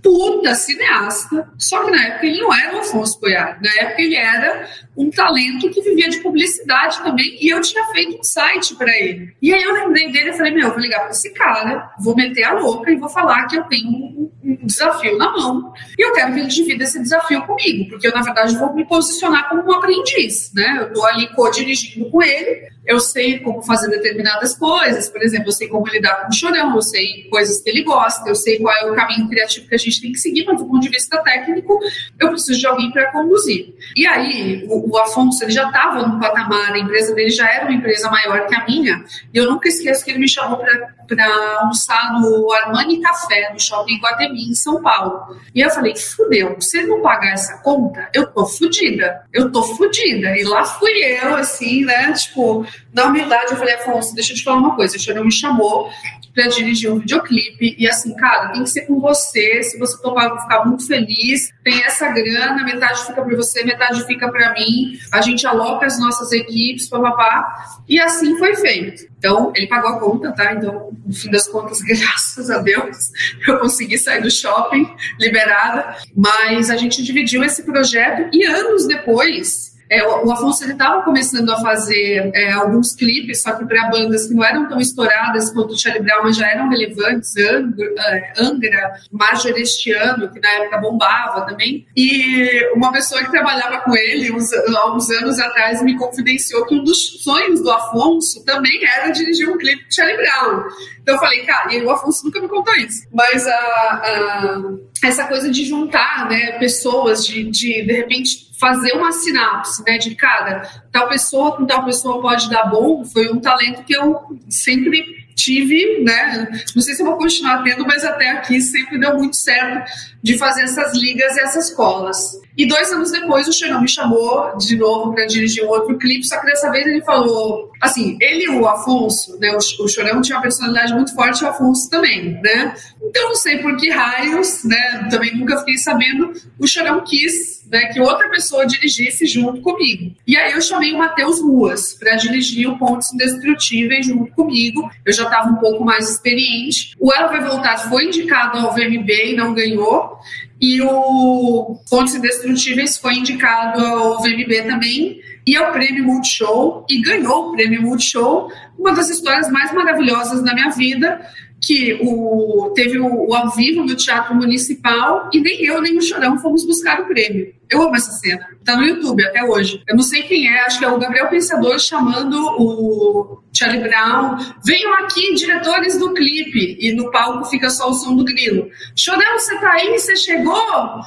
puta 0.04 0.54
cineasta, 0.54 1.48
só 1.56 1.82
que 1.82 1.90
na 1.90 2.04
época 2.04 2.26
ele 2.26 2.38
não 2.38 2.54
era 2.54 2.76
o 2.76 2.80
Afonso 2.80 3.18
Boiar, 3.18 3.58
na 3.62 3.74
época 3.80 4.02
ele 4.02 4.14
era 4.14 4.68
um 4.96 5.10
talento 5.10 5.70
que 5.70 5.80
vivia 5.80 6.08
de 6.08 6.18
publicidade 6.18 7.02
também, 7.02 7.36
e 7.40 7.48
eu 7.48 7.60
tinha 7.60 7.84
feito 7.86 8.18
um 8.18 8.22
site 8.22 8.74
para 8.76 8.90
ele. 8.96 9.34
E 9.42 9.52
aí 9.52 9.62
eu 9.62 9.72
lembrei 9.72 10.10
dele 10.10 10.30
e 10.30 10.32
falei, 10.32 10.52
meu, 10.52 10.68
eu 10.68 10.72
vou 10.72 10.80
ligar 10.80 11.00
para 11.00 11.10
esse 11.10 11.30
cara, 11.32 11.92
vou 11.98 12.14
meter 12.14 12.44
a 12.44 12.52
louca 12.54 12.90
e 12.90 12.96
vou 12.96 13.08
falar 13.08 13.46
que 13.46 13.56
eu 13.56 13.64
tenho 13.64 13.88
um, 13.88 14.30
um, 14.42 14.66
desafio 14.66 15.16
na 15.18 15.32
mão, 15.32 15.72
e 15.98 16.02
eu 16.02 16.12
quero 16.12 16.32
que 16.32 16.40
ele 16.40 16.48
divida 16.48 16.84
esse 16.84 17.00
desafio 17.00 17.42
comigo, 17.42 17.90
porque 17.90 18.06
eu, 18.06 18.12
na 18.12 18.22
verdade, 18.22 18.56
vou 18.56 18.72
me 18.72 18.84
posicionar 18.84 19.48
como 19.48 19.62
um 19.62 19.72
aprendiz, 19.72 20.52
né? 20.54 20.78
Eu 20.80 20.92
tô 20.92 21.04
ali 21.04 21.28
co-dirigindo 21.34 22.08
com 22.10 22.22
ele, 22.22 22.68
eu 22.86 23.00
sei 23.00 23.38
como 23.38 23.62
fazer 23.62 23.88
determinadas 23.88 24.56
coisas, 24.56 25.08
por 25.08 25.22
exemplo, 25.22 25.48
eu 25.48 25.52
sei 25.52 25.68
como 25.68 25.86
lidar 25.86 26.22
com 26.22 26.28
o 26.28 26.32
chorão, 26.32 26.74
eu 26.74 26.82
sei 26.82 27.26
coisas 27.30 27.60
que 27.62 27.70
ele 27.70 27.82
gosta, 27.82 28.28
eu 28.28 28.34
sei 28.34 28.58
qual 28.58 28.74
é 28.74 28.90
o 28.90 28.94
caminho 28.94 29.28
criativo 29.28 29.66
que 29.66 29.74
a 29.74 29.78
gente 29.78 30.00
tem 30.00 30.12
que 30.12 30.18
seguir, 30.18 30.44
mas 30.44 30.58
do 30.58 30.66
ponto 30.66 30.80
de 30.80 30.90
vista 30.90 31.22
técnico, 31.22 31.78
eu 32.20 32.28
preciso 32.28 32.60
de 32.60 32.66
alguém 32.66 32.90
para 32.90 33.10
conduzir. 33.10 33.74
E 33.96 34.06
aí, 34.06 34.66
o, 34.68 34.83
o 34.86 34.98
Afonso, 34.98 35.42
ele 35.44 35.52
já 35.52 35.66
estava 35.66 36.06
no 36.06 36.20
patamar, 36.20 36.72
a 36.72 36.78
empresa 36.78 37.14
dele 37.14 37.30
já 37.30 37.48
era 37.50 37.64
uma 37.64 37.74
empresa 37.74 38.10
maior 38.10 38.46
que 38.46 38.54
a 38.54 38.64
minha, 38.64 39.04
e 39.32 39.38
eu 39.38 39.50
nunca 39.50 39.68
esqueço 39.68 40.04
que 40.04 40.10
ele 40.10 40.20
me 40.20 40.28
chamou 40.28 40.58
para 41.06 41.58
almoçar 41.60 42.12
no 42.20 42.52
Armani 42.52 43.00
Café, 43.00 43.50
no 43.52 43.60
Shopping 43.60 43.98
Guatemi, 43.98 44.50
em 44.50 44.54
São 44.54 44.82
Paulo. 44.82 45.36
E 45.54 45.60
eu 45.60 45.70
falei, 45.70 45.96
fudeu, 45.96 46.56
se 46.60 46.78
ele 46.78 46.88
não 46.88 47.00
pagar 47.02 47.32
essa 47.32 47.58
conta, 47.58 48.08
eu 48.12 48.26
tô 48.26 48.46
fudida, 48.46 49.24
eu 49.32 49.50
tô 49.50 49.62
fudida. 49.62 50.36
E 50.36 50.44
lá 50.44 50.64
fui 50.64 50.92
eu, 50.92 51.36
assim, 51.36 51.84
né, 51.84 52.12
tipo, 52.12 52.66
na 52.94 53.06
humildade, 53.06 53.50
eu 53.50 53.56
falei, 53.56 53.74
Afonso, 53.74 54.14
deixa 54.14 54.32
eu 54.32 54.36
te 54.36 54.44
falar 54.44 54.58
uma 54.58 54.76
coisa, 54.76 54.96
o 54.96 55.00
senhor 55.00 55.24
me 55.24 55.32
chamou 55.32 55.90
para 56.34 56.48
dirigir 56.48 56.92
um 56.92 56.98
videoclipe. 56.98 57.76
E 57.78 57.88
assim, 57.88 58.14
cara, 58.14 58.50
tem 58.50 58.64
que 58.64 58.70
ser 58.70 58.82
com 58.82 59.00
você. 59.00 59.62
Se 59.62 59.78
você 59.78 60.00
topar, 60.02 60.24
eu 60.24 60.30
vou 60.30 60.40
ficar 60.40 60.64
muito 60.64 60.86
feliz. 60.86 61.50
Tem 61.62 61.82
essa 61.84 62.08
grana, 62.08 62.64
metade 62.64 63.04
fica 63.06 63.22
para 63.22 63.36
você, 63.36 63.64
metade 63.64 64.04
fica 64.04 64.30
para 64.30 64.52
mim. 64.52 64.98
A 65.12 65.20
gente 65.20 65.46
aloca 65.46 65.86
as 65.86 65.98
nossas 65.98 66.32
equipes, 66.32 66.88
papapá. 66.88 67.78
E 67.88 68.00
assim 68.00 68.36
foi 68.36 68.56
feito. 68.56 69.04
Então, 69.18 69.52
ele 69.54 69.68
pagou 69.68 69.90
a 69.90 70.00
conta, 70.00 70.32
tá? 70.32 70.52
Então, 70.52 70.92
no 71.06 71.14
fim 71.14 71.30
das 71.30 71.46
contas, 71.46 71.80
graças 71.86 72.50
a 72.50 72.58
Deus, 72.58 73.10
eu 73.46 73.58
consegui 73.58 73.96
sair 73.96 74.20
do 74.20 74.30
shopping 74.30 74.88
liberada. 75.18 75.96
Mas 76.16 76.68
a 76.68 76.76
gente 76.76 77.02
dividiu 77.02 77.44
esse 77.44 77.62
projeto 77.62 78.28
e 78.32 78.44
anos 78.44 78.86
depois 78.86 79.73
é, 79.94 80.06
o, 80.06 80.30
Afonso 80.32 80.64
estava 80.64 81.02
começando 81.02 81.48
a 81.50 81.60
fazer 81.60 82.30
é, 82.34 82.52
alguns 82.52 82.94
clipes, 82.94 83.42
só 83.42 83.52
que 83.52 83.64
para 83.64 83.88
bandas 83.90 84.26
que 84.26 84.34
não 84.34 84.44
eram 84.44 84.68
tão 84.68 84.80
estouradas 84.80 85.50
quanto 85.50 85.74
o 85.74 85.78
Charlie 85.78 86.02
Brown, 86.02 86.24
mas 86.24 86.36
já 86.36 86.48
eram 86.48 86.68
relevantes, 86.68 87.36
Angra, 87.36 87.94
é, 87.98 88.32
Angra 88.38 88.92
Majorestiano, 89.12 90.32
que 90.32 90.40
na 90.40 90.48
época 90.50 90.78
bombava 90.78 91.46
também. 91.46 91.86
E 91.96 92.72
uma 92.74 92.90
pessoa 92.90 93.22
que 93.22 93.30
trabalhava 93.30 93.82
com 93.82 93.94
ele 93.96 94.32
uns, 94.32 94.52
há 94.52 94.94
uns 94.94 95.08
anos 95.10 95.38
atrás 95.38 95.80
me 95.82 95.96
confidenciou 95.96 96.66
que 96.66 96.74
um 96.74 96.82
dos 96.82 97.22
sonhos 97.22 97.62
do 97.62 97.70
Afonso 97.70 98.44
também 98.44 98.84
era 98.84 99.10
dirigir 99.10 99.48
um 99.48 99.56
clipe 99.56 99.88
de 99.88 99.94
Charlie 99.94 100.16
Brown. 100.16 100.64
Então 101.00 101.14
eu 101.14 101.20
falei, 101.20 101.42
cara, 101.44 101.72
e 101.72 101.84
o 101.84 101.90
Afonso 101.90 102.24
nunca 102.24 102.40
me 102.40 102.48
contou 102.48 102.74
isso. 102.76 103.06
Mas 103.12 103.46
a, 103.46 103.52
a 103.52 104.62
essa 105.04 105.26
coisa 105.26 105.50
de 105.50 105.64
juntar 105.64 106.28
né, 106.28 106.58
pessoas, 106.58 107.26
de, 107.26 107.44
de 107.44 107.84
de 107.84 107.92
repente 107.92 108.53
fazer 108.64 108.92
uma 108.94 109.12
sinapse, 109.12 109.84
né, 109.86 109.98
de 109.98 110.14
cara, 110.14 110.62
tal 110.90 111.06
pessoa 111.06 111.54
com 111.54 111.66
tal 111.66 111.84
pessoa 111.84 112.22
pode 112.22 112.48
dar 112.48 112.64
bom, 112.64 113.04
foi 113.04 113.30
um 113.30 113.38
talento 113.38 113.84
que 113.84 113.94
eu 113.94 114.38
sempre 114.48 115.26
tive, 115.34 116.02
né? 116.02 116.48
Não 116.74 116.80
sei 116.80 116.94
se 116.94 117.02
eu 117.02 117.06
vou 117.06 117.18
continuar 117.18 117.62
tendo, 117.62 117.84
mas 117.84 118.02
até 118.04 118.30
aqui 118.30 118.62
sempre 118.62 118.98
deu 118.98 119.18
muito 119.18 119.36
certo 119.36 119.90
de 120.24 120.38
fazer 120.38 120.62
essas 120.62 120.94
ligas 120.94 121.36
e 121.36 121.40
essas 121.40 121.70
colas. 121.70 122.40
E 122.56 122.66
dois 122.66 122.90
anos 122.90 123.12
depois 123.12 123.46
o 123.46 123.52
Xenon 123.52 123.82
me 123.82 123.88
chamou 123.88 124.56
de 124.56 124.74
novo 124.74 125.12
para 125.12 125.26
dirigir 125.26 125.62
um 125.62 125.68
outro 125.68 125.98
clipe, 125.98 126.24
só 126.24 126.40
que 126.40 126.46
dessa 126.46 126.70
vez 126.70 126.86
ele 126.86 127.02
falou, 127.02 127.70
assim, 127.78 128.16
ele 128.18 128.44
e 128.44 128.48
o 128.48 128.66
Afonso, 128.66 129.38
né? 129.38 129.54
O, 129.54 129.86
Chorão 129.86 130.22
tinha 130.22 130.38
uma 130.38 130.42
personalidade 130.42 130.94
muito 130.94 131.14
forte, 131.14 131.44
o 131.44 131.48
Afonso 131.48 131.90
também, 131.90 132.40
né? 132.40 132.74
Então 133.02 133.28
não 133.28 133.36
sei 133.36 133.58
por 133.58 133.76
que 133.76 133.90
raios, 133.90 134.64
né? 134.64 135.08
Também 135.10 135.36
nunca 135.36 135.58
fiquei 135.58 135.76
sabendo. 135.76 136.32
O 136.58 136.66
Chorão 136.66 137.04
quis 137.04 137.54
né, 137.70 137.86
que 137.86 138.00
outra 138.00 138.28
pessoa 138.28 138.66
dirigisse 138.66 139.26
junto 139.26 139.60
comigo. 139.60 140.14
E 140.26 140.36
aí 140.36 140.52
eu 140.52 140.60
chamei 140.60 140.92
o 140.92 140.98
Matheus 140.98 141.40
Ruas 141.40 141.94
para 141.94 142.16
dirigir 142.16 142.68
o 142.68 142.78
Pontos 142.78 143.12
Indestrutíveis 143.12 144.06
junto 144.06 144.32
comigo. 144.32 144.88
Eu 145.04 145.12
já 145.12 145.24
estava 145.24 145.50
um 145.50 145.56
pouco 145.56 145.84
mais 145.84 146.08
experiente. 146.08 146.94
O 147.00 147.12
Ela 147.12 147.28
Vai 147.28 147.42
Voltar 147.44 147.76
foi 147.88 148.06
indicado 148.06 148.58
ao 148.58 148.72
VMB 148.72 149.10
e 149.10 149.36
não 149.36 149.52
ganhou. 149.52 150.13
E 150.60 150.80
o 150.82 151.78
Pontos 151.88 152.14
Indestrutíveis 152.14 152.96
foi 152.96 153.14
indicado 153.14 153.84
ao 153.84 154.22
VMB 154.22 154.62
também 154.66 155.20
e 155.46 155.56
ao 155.56 155.72
Prêmio 155.72 156.04
Multishow 156.04 156.86
e 156.88 157.00
ganhou 157.02 157.48
o 157.48 157.52
Prêmio 157.52 157.82
Multishow, 157.82 158.50
uma 158.78 158.92
das 158.94 159.10
histórias 159.10 159.50
mais 159.50 159.72
maravilhosas 159.72 160.42
da 160.42 160.54
minha 160.54 160.70
vida, 160.70 161.20
que 161.64 161.98
o, 162.02 162.70
teve 162.74 162.98
o, 162.98 163.28
o, 163.28 163.34
ao 163.34 163.50
vivo 163.50 163.82
no 163.84 163.94
Teatro 163.94 164.34
Municipal 164.34 165.30
e 165.32 165.40
nem 165.40 165.64
eu 165.64 165.80
nem 165.80 165.96
o 165.96 166.02
Chorão 166.02 166.38
fomos 166.38 166.66
buscar 166.66 167.00
o 167.00 167.06
prêmio. 167.06 167.54
Eu 167.70 167.82
amo 167.82 167.96
essa 167.96 168.12
cena. 168.12 168.46
Tá 168.64 168.76
no 168.76 168.84
YouTube 168.84 169.24
até 169.24 169.42
hoje. 169.42 169.82
Eu 169.88 169.96
não 169.96 170.02
sei 170.02 170.22
quem 170.24 170.46
é, 170.46 170.60
acho 170.66 170.78
que 170.78 170.84
é 170.84 170.88
o 170.88 170.98
Gabriel 170.98 171.28
Pensador 171.28 171.78
chamando 171.78 172.36
o 172.58 173.42
Charlie 173.52 173.82
Brown. 173.82 174.36
Venham 174.64 174.94
aqui, 175.02 175.34
diretores 175.34 175.98
do 175.98 176.12
clipe. 176.12 176.76
E 176.78 176.92
no 176.92 177.10
palco 177.10 177.46
fica 177.46 177.70
só 177.70 177.88
o 177.88 177.94
som 177.94 178.14
do 178.14 178.24
grilo. 178.24 178.68
Chorão, 178.94 179.38
você 179.38 179.58
tá 179.58 179.72
aí? 179.72 179.98
Você 179.98 180.14
chegou? 180.16 181.00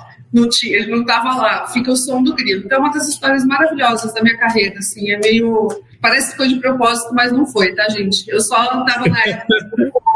Tinha, 0.52 0.78
ele 0.78 0.92
não 0.92 1.02
estava 1.02 1.36
lá, 1.36 1.68
fica 1.68 1.92
o 1.92 1.96
som 1.96 2.22
do 2.22 2.36
grilo. 2.36 2.64
Então, 2.66 2.78
é 2.78 2.82
uma 2.82 2.92
das 2.92 3.08
histórias 3.08 3.44
maravilhosas 3.46 4.14
da 4.14 4.22
minha 4.22 4.38
carreira, 4.38 4.78
assim, 4.78 5.10
é 5.10 5.18
meio 5.18 5.68
Parece 6.02 6.32
que 6.32 6.38
foi 6.38 6.48
de 6.48 6.60
propósito, 6.60 7.14
mas 7.14 7.32
não 7.32 7.46
foi, 7.46 7.74
tá, 7.74 7.90
gente? 7.90 8.30
Eu 8.30 8.40
só 8.40 8.64
estava 8.86 9.08
na 9.08 9.22
época 9.24 9.48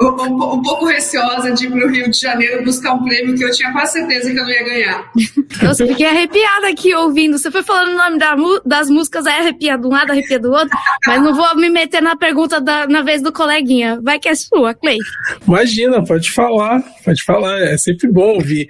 um, 0.00 0.06
um, 0.06 0.54
um, 0.54 0.62
pouco 0.62 0.86
receosa 0.86 1.52
de 1.52 1.66
ir 1.66 1.70
para 1.70 1.86
o 1.86 1.90
Rio 1.90 2.10
de 2.10 2.18
Janeiro 2.18 2.64
buscar 2.64 2.94
um 2.94 3.04
prêmio 3.04 3.34
que 3.36 3.44
eu 3.44 3.50
tinha 3.52 3.72
quase 3.72 3.92
certeza 3.92 4.30
que 4.30 4.38
eu 4.38 4.42
não 4.42 4.50
ia 4.50 4.64
ganhar. 4.64 5.12
Nossa, 5.62 5.86
fiquei 5.86 6.06
arrepiada 6.06 6.68
aqui 6.68 6.94
ouvindo. 6.94 7.38
Você 7.38 7.50
foi 7.50 7.62
falando 7.62 7.92
o 7.92 7.96
nome 7.96 8.18
da, 8.18 8.36
das 8.64 8.90
músicas, 8.90 9.26
aí 9.26 9.40
arrepia 9.40 9.78
de 9.78 9.86
um 9.86 9.90
lado, 9.90 10.10
arrepia 10.10 10.38
do 10.38 10.50
outro, 10.50 10.76
mas 11.06 11.22
não 11.22 11.34
vou 11.34 11.56
me 11.56 11.70
meter 11.70 12.02
na 12.02 12.16
pergunta 12.16 12.60
da, 12.60 12.86
na 12.86 13.02
vez 13.02 13.22
do 13.22 13.32
coleguinha. 13.32 14.00
Vai 14.02 14.18
que 14.18 14.28
é 14.28 14.34
sua, 14.34 14.74
Clay. 14.74 14.98
Imagina, 15.46 16.04
pode 16.04 16.30
falar, 16.30 16.82
pode 17.04 17.22
falar. 17.22 17.60
É 17.60 17.76
sempre 17.76 18.08
bom 18.10 18.34
ouvir. 18.34 18.68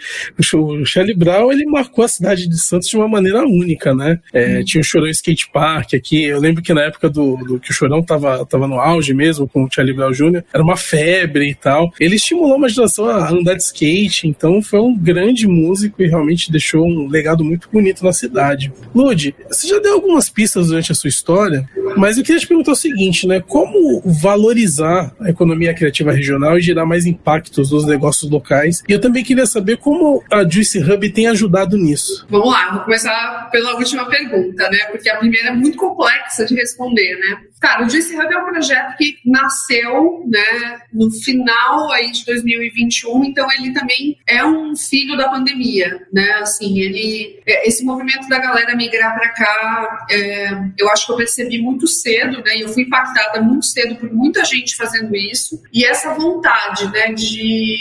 O 0.54 0.84
Charlie 0.84 1.16
Brown, 1.16 1.52
ele 1.52 1.64
marcou 1.66 2.04
a 2.04 2.08
cidade 2.08 2.48
de 2.48 2.60
Santos 2.60 2.88
de 2.88 2.96
uma 2.96 3.08
maneira 3.08 3.42
única, 3.42 3.94
né? 3.94 4.20
É, 4.32 4.58
hum. 4.58 4.64
Tinha 4.64 4.80
o 4.80 4.84
Chorão 4.84 5.08
Skate 5.08 5.50
Park 5.52 5.94
aqui, 5.94 6.24
eu 6.24 6.38
lembro 6.38 6.60
lembro 6.60 6.62
que 6.62 6.74
na 6.74 6.82
época 6.82 7.08
do, 7.08 7.36
do 7.36 7.60
que 7.60 7.70
o 7.70 7.74
Chorão 7.74 8.02
tava, 8.02 8.44
tava 8.44 8.68
no 8.68 8.78
auge 8.78 9.14
mesmo, 9.14 9.48
com 9.48 9.64
o 9.64 9.68
Charlie 9.70 9.94
Brown 9.94 10.12
Jr., 10.12 10.44
era 10.52 10.62
uma 10.62 10.69
febre 10.76 11.50
e 11.50 11.54
tal. 11.54 11.92
Ele 11.98 12.16
estimulou 12.16 12.56
uma 12.56 12.68
geração 12.68 13.08
a 13.08 13.30
andar 13.30 13.54
de 13.54 13.62
skate, 13.62 14.28
então 14.28 14.62
foi 14.62 14.80
um 14.80 14.96
grande 14.96 15.46
músico 15.46 16.02
e 16.02 16.08
realmente 16.08 16.50
deixou 16.50 16.86
um 16.86 17.08
legado 17.08 17.44
muito 17.44 17.68
bonito 17.72 18.04
na 18.04 18.12
cidade. 18.12 18.72
Lud, 18.94 19.34
você 19.48 19.68
já 19.68 19.78
deu 19.78 19.94
algumas 19.94 20.28
pistas 20.28 20.68
durante 20.68 20.92
a 20.92 20.94
sua 20.94 21.08
história, 21.08 21.68
mas 21.96 22.16
eu 22.16 22.24
queria 22.24 22.40
te 22.40 22.46
perguntar 22.46 22.72
o 22.72 22.76
seguinte, 22.76 23.26
né? 23.26 23.40
Como 23.40 24.02
valorizar 24.04 25.14
a 25.20 25.30
economia 25.30 25.74
criativa 25.74 26.12
regional 26.12 26.58
e 26.58 26.62
gerar 26.62 26.86
mais 26.86 27.06
impactos 27.06 27.70
nos 27.70 27.86
negócios 27.86 28.30
locais? 28.30 28.82
E 28.88 28.92
eu 28.92 29.00
também 29.00 29.24
queria 29.24 29.46
saber 29.46 29.76
como 29.76 30.22
a 30.30 30.48
Juice 30.48 30.78
Hub 30.78 31.10
tem 31.10 31.26
ajudado 31.28 31.76
nisso. 31.76 32.26
Vamos 32.28 32.50
lá, 32.50 32.72
vou 32.72 32.80
começar 32.82 33.48
pela 33.50 33.74
última 33.76 34.06
pergunta, 34.06 34.68
né? 34.70 34.78
Porque 34.90 35.08
a 35.08 35.16
primeira 35.16 35.48
é 35.48 35.52
muito 35.52 35.76
complexa 35.76 36.44
de 36.44 36.54
responder, 36.54 37.16
né? 37.16 37.49
Cara, 37.60 37.84
o 37.84 37.90
Juice 37.90 38.16
Hub 38.16 38.32
é 38.32 38.38
um 38.38 38.46
projeto 38.46 38.96
que 38.96 39.18
nasceu, 39.24 40.24
né, 40.26 40.80
no 40.92 41.10
final 41.10 41.92
aí 41.92 42.10
de 42.10 42.24
2021, 42.24 43.24
então 43.24 43.46
ele 43.52 43.74
também 43.74 44.18
é 44.26 44.42
um 44.44 44.74
filho 44.74 45.14
da 45.14 45.28
pandemia, 45.28 46.06
né? 46.10 46.30
Assim, 46.40 46.80
ele, 46.80 47.38
é, 47.46 47.68
esse 47.68 47.84
movimento 47.84 48.26
da 48.28 48.38
galera 48.38 48.74
migrar 48.74 49.14
para 49.14 49.28
cá, 49.28 50.06
é, 50.10 50.50
eu 50.78 50.88
acho 50.90 51.04
que 51.04 51.12
eu 51.12 51.16
percebi 51.16 51.60
muito 51.60 51.86
cedo, 51.86 52.42
né? 52.42 52.56
E 52.56 52.62
eu 52.62 52.68
fui 52.70 52.84
impactada 52.84 53.42
muito 53.42 53.66
cedo 53.66 53.96
por 53.96 54.10
muita 54.10 54.42
gente 54.42 54.74
fazendo 54.74 55.14
isso 55.14 55.60
e 55.70 55.84
essa 55.84 56.14
vontade, 56.14 56.90
né, 56.90 57.12
de 57.12 57.76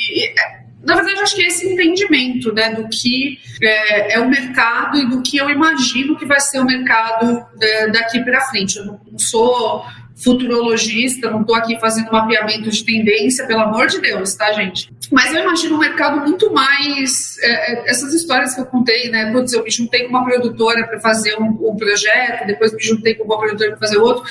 na 0.84 0.96
verdade, 0.96 1.20
acho 1.20 1.36
que 1.36 1.42
é 1.42 1.48
esse 1.48 1.68
entendimento 1.68 2.54
né, 2.54 2.74
do 2.74 2.88
que 2.88 3.38
é, 3.62 4.14
é, 4.16 4.20
o 4.20 4.30
mercado 4.30 4.98
e 4.98 5.10
do 5.10 5.22
que 5.22 5.38
eu 5.38 5.50
imagino 5.50 6.18
que 6.18 6.26
vai 6.26 6.40
ser 6.40 6.60
o 6.60 6.66
mercado 6.66 7.46
é, 7.62 7.88
daqui 7.88 8.24
para 8.24 8.42
frente. 8.42 8.78
Eu 8.78 8.86
não, 8.86 9.00
sou 9.18 9.86
futurologista, 10.24 11.30
não 11.30 11.42
estou 11.42 11.56
aqui 11.56 11.80
fazendo 11.80 12.12
mapeamento 12.12 12.70
de 12.70 12.84
tendência, 12.84 13.46
pelo 13.48 13.62
amor 13.62 13.88
de 13.88 14.00
Deus, 14.02 14.34
tá, 14.36 14.52
gente? 14.52 14.92
Mas 15.12 15.34
eu 15.34 15.42
imagino 15.42 15.76
um 15.76 15.80
mercado 15.80 16.20
muito 16.22 16.52
mais. 16.54 17.38
É, 17.42 17.74
é 17.74 17.90
essas 17.90 18.14
histórias 18.14 18.54
que 18.54 18.62
eu 18.62 18.66
contei, 18.66 19.10
né? 19.10 19.32
Putz, 19.32 19.54
eu 19.54 19.64
me 19.64 19.72
juntei 19.72 20.04
com 20.04 20.10
uma 20.10 20.24
produtora 20.24 20.86
para 20.88 21.00
fazer 21.00 21.36
um, 21.40 21.70
um, 21.70 21.76
projeto, 21.76 22.46
depois 22.46 22.74
me 22.74 22.84
juntei 22.84 23.16
com 23.16 23.24
uma 23.24 23.40
produtora 23.40 23.72
para 23.72 23.80
fazer 23.80 23.98
outro. 23.98 24.24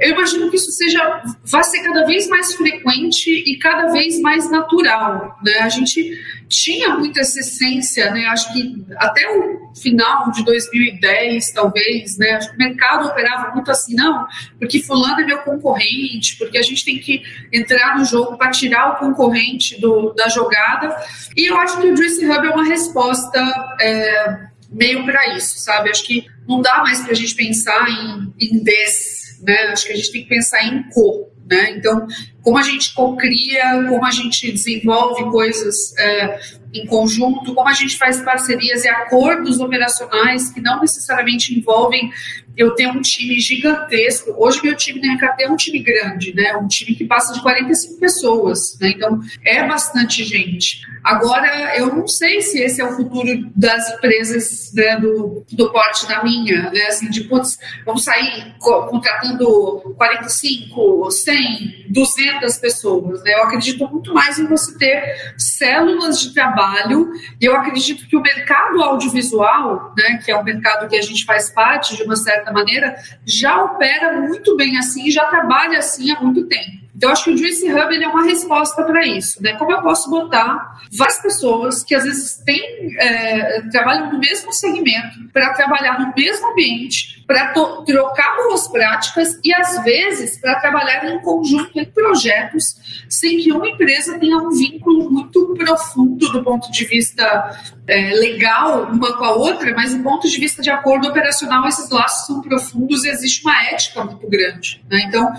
Eu 0.00 0.12
imagino 0.12 0.48
que 0.48 0.56
isso 0.56 0.70
seja. 0.70 1.22
vai 1.44 1.64
ser 1.64 1.82
cada 1.82 2.06
vez 2.06 2.28
mais 2.28 2.54
frequente 2.54 3.30
e 3.30 3.58
cada 3.58 3.92
vez 3.92 4.20
mais 4.20 4.50
natural, 4.50 5.38
né? 5.44 5.58
A 5.58 5.68
gente 5.68 6.18
tinha 6.48 6.90
muita 6.90 7.20
essa 7.20 7.40
essência, 7.40 8.10
né? 8.10 8.26
Acho 8.26 8.52
que 8.52 8.84
até 8.96 9.26
o 9.28 9.72
final 9.74 10.30
de 10.30 10.44
2010, 10.44 11.50
talvez, 11.52 12.18
né? 12.18 12.32
Acho 12.32 12.50
que 12.50 12.56
o 12.56 12.58
mercado 12.58 13.08
operava 13.08 13.54
muito 13.54 13.70
assim, 13.70 13.94
não, 13.94 14.26
porque 14.58 14.82
fulano 14.82 15.20
é 15.20 15.24
meu 15.32 15.42
concorrente, 15.42 16.36
porque 16.36 16.58
a 16.58 16.62
gente 16.62 16.84
tem 16.84 16.98
que 16.98 17.22
entrar 17.52 17.98
no 17.98 18.04
jogo 18.04 18.36
para 18.36 18.50
tirar 18.50 18.92
o 18.92 18.96
concorrente 18.96 19.80
do, 19.80 20.12
da 20.12 20.28
jogada. 20.28 20.94
E 21.36 21.50
eu 21.50 21.56
acho 21.56 21.80
que 21.80 21.86
o 21.86 21.96
Juice 21.96 22.24
Hub 22.24 22.46
é 22.46 22.50
uma 22.50 22.64
resposta 22.64 23.38
é, 23.80 24.46
meio 24.70 25.04
para 25.04 25.36
isso, 25.36 25.58
sabe? 25.58 25.90
Acho 25.90 26.04
que 26.04 26.26
não 26.46 26.60
dá 26.60 26.78
mais 26.78 27.00
para 27.00 27.12
a 27.12 27.16
gente 27.16 27.34
pensar 27.34 27.88
em, 27.88 28.34
em 28.40 28.62
des, 28.62 29.40
né? 29.42 29.54
Acho 29.72 29.86
que 29.86 29.92
a 29.92 29.96
gente 29.96 30.12
tem 30.12 30.22
que 30.22 30.28
pensar 30.28 30.64
em 30.64 30.82
co. 30.90 31.30
Né? 31.46 31.72
Então, 31.72 32.06
como 32.42 32.58
a 32.58 32.62
gente 32.62 32.92
cocria, 32.92 33.86
como 33.88 34.04
a 34.04 34.10
gente 34.10 34.50
desenvolve 34.50 35.24
coisas 35.30 35.96
é, 35.96 36.40
em 36.74 36.86
conjunto, 36.86 37.54
como 37.54 37.68
a 37.68 37.72
gente 37.72 37.96
faz 37.96 38.20
parcerias 38.20 38.84
e 38.84 38.88
acordos 38.88 39.60
operacionais 39.60 40.50
que 40.50 40.60
não 40.60 40.80
necessariamente 40.80 41.56
envolvem 41.56 42.10
eu 42.56 42.74
tenho 42.74 42.90
um 42.90 43.00
time 43.00 43.40
gigantesco. 43.40 44.34
Hoje 44.36 44.60
meu 44.62 44.76
time 44.76 45.00
na 45.00 45.14
RKT 45.14 45.44
é 45.44 45.50
um 45.50 45.56
time 45.56 45.78
grande, 45.80 46.34
né? 46.34 46.56
Um 46.56 46.68
time 46.68 46.94
que 46.94 47.04
passa 47.04 47.32
de 47.32 47.40
45 47.40 47.98
pessoas, 47.98 48.78
né? 48.80 48.90
Então 48.90 49.20
é 49.44 49.66
bastante 49.66 50.24
gente. 50.24 50.82
Agora 51.02 51.76
eu 51.76 51.94
não 51.94 52.06
sei 52.06 52.42
se 52.42 52.60
esse 52.60 52.80
é 52.80 52.84
o 52.84 52.94
futuro 52.94 53.50
das 53.56 53.94
empresas 53.94 54.72
né, 54.74 54.96
do, 55.00 55.44
do 55.50 55.72
porte 55.72 56.06
da 56.06 56.22
minha, 56.22 56.70
né? 56.70 56.82
Assim, 56.88 57.08
de 57.08 57.24
putz, 57.24 57.58
vamos 57.84 58.04
sair 58.04 58.54
contratando 58.58 59.94
45, 59.96 61.10
100, 61.10 61.86
200 61.88 62.31
pessoas, 62.58 63.22
né? 63.22 63.34
Eu 63.34 63.44
acredito 63.44 63.88
muito 63.88 64.12
mais 64.12 64.38
em 64.38 64.46
você 64.46 64.76
ter 64.78 65.34
células 65.36 66.20
de 66.20 66.34
trabalho. 66.34 67.10
E 67.40 67.44
eu 67.44 67.56
acredito 67.56 68.06
que 68.08 68.16
o 68.16 68.22
mercado 68.22 68.82
audiovisual, 68.82 69.92
né? 69.96 70.18
Que 70.24 70.30
é 70.30 70.36
um 70.36 70.44
mercado 70.44 70.88
que 70.88 70.96
a 70.96 71.02
gente 71.02 71.24
faz 71.24 71.50
parte 71.50 71.96
de 71.96 72.02
uma 72.02 72.16
certa 72.16 72.52
maneira, 72.52 72.94
já 73.24 73.62
opera 73.62 74.20
muito 74.20 74.56
bem 74.56 74.76
assim, 74.78 75.10
já 75.10 75.26
trabalha 75.26 75.78
assim 75.78 76.10
há 76.10 76.20
muito 76.20 76.46
tempo. 76.46 76.81
Então, 77.02 77.10
acho 77.10 77.24
que 77.24 77.30
o 77.30 77.36
Juice 77.36 77.68
Hub 77.68 77.96
é 77.96 78.06
uma 78.06 78.22
resposta 78.22 78.84
para 78.84 79.04
isso. 79.04 79.42
Né? 79.42 79.54
Como 79.54 79.72
eu 79.72 79.82
posso 79.82 80.08
botar 80.08 80.80
várias 80.96 81.20
pessoas 81.20 81.82
que 81.82 81.96
às 81.96 82.04
vezes 82.04 82.40
têm, 82.46 82.96
é, 82.96 83.60
trabalham 83.72 84.12
no 84.12 84.20
mesmo 84.20 84.52
segmento 84.52 85.18
para 85.32 85.52
trabalhar 85.52 85.98
no 85.98 86.14
mesmo 86.16 86.52
ambiente, 86.52 87.24
para 87.26 87.48
trocar 87.48 88.36
boas 88.36 88.68
práticas 88.68 89.36
e, 89.42 89.52
às 89.52 89.82
vezes, 89.82 90.38
para 90.38 90.60
trabalhar 90.60 91.04
em 91.12 91.20
conjunto 91.22 91.76
em 91.76 91.84
projetos 91.86 92.76
sem 93.08 93.38
que 93.38 93.50
uma 93.50 93.68
empresa 93.68 94.16
tenha 94.20 94.38
um 94.38 94.50
vínculo 94.50 95.10
muito 95.10 95.54
profundo 95.58 96.30
do 96.30 96.44
ponto 96.44 96.70
de 96.70 96.84
vista 96.84 97.58
é, 97.88 98.14
legal 98.14 98.84
uma 98.84 99.12
com 99.16 99.24
a 99.24 99.32
outra, 99.32 99.74
mas 99.74 99.92
do 99.92 100.04
ponto 100.04 100.28
de 100.28 100.38
vista 100.38 100.62
de 100.62 100.70
acordo 100.70 101.08
operacional, 101.08 101.66
esses 101.66 101.90
laços 101.90 102.26
são 102.28 102.40
profundos 102.40 103.04
e 103.04 103.08
existe 103.08 103.42
uma 103.42 103.60
ética 103.64 104.04
muito 104.04 104.28
grande. 104.28 104.80
Né? 104.88 105.04
Então, 105.08 105.32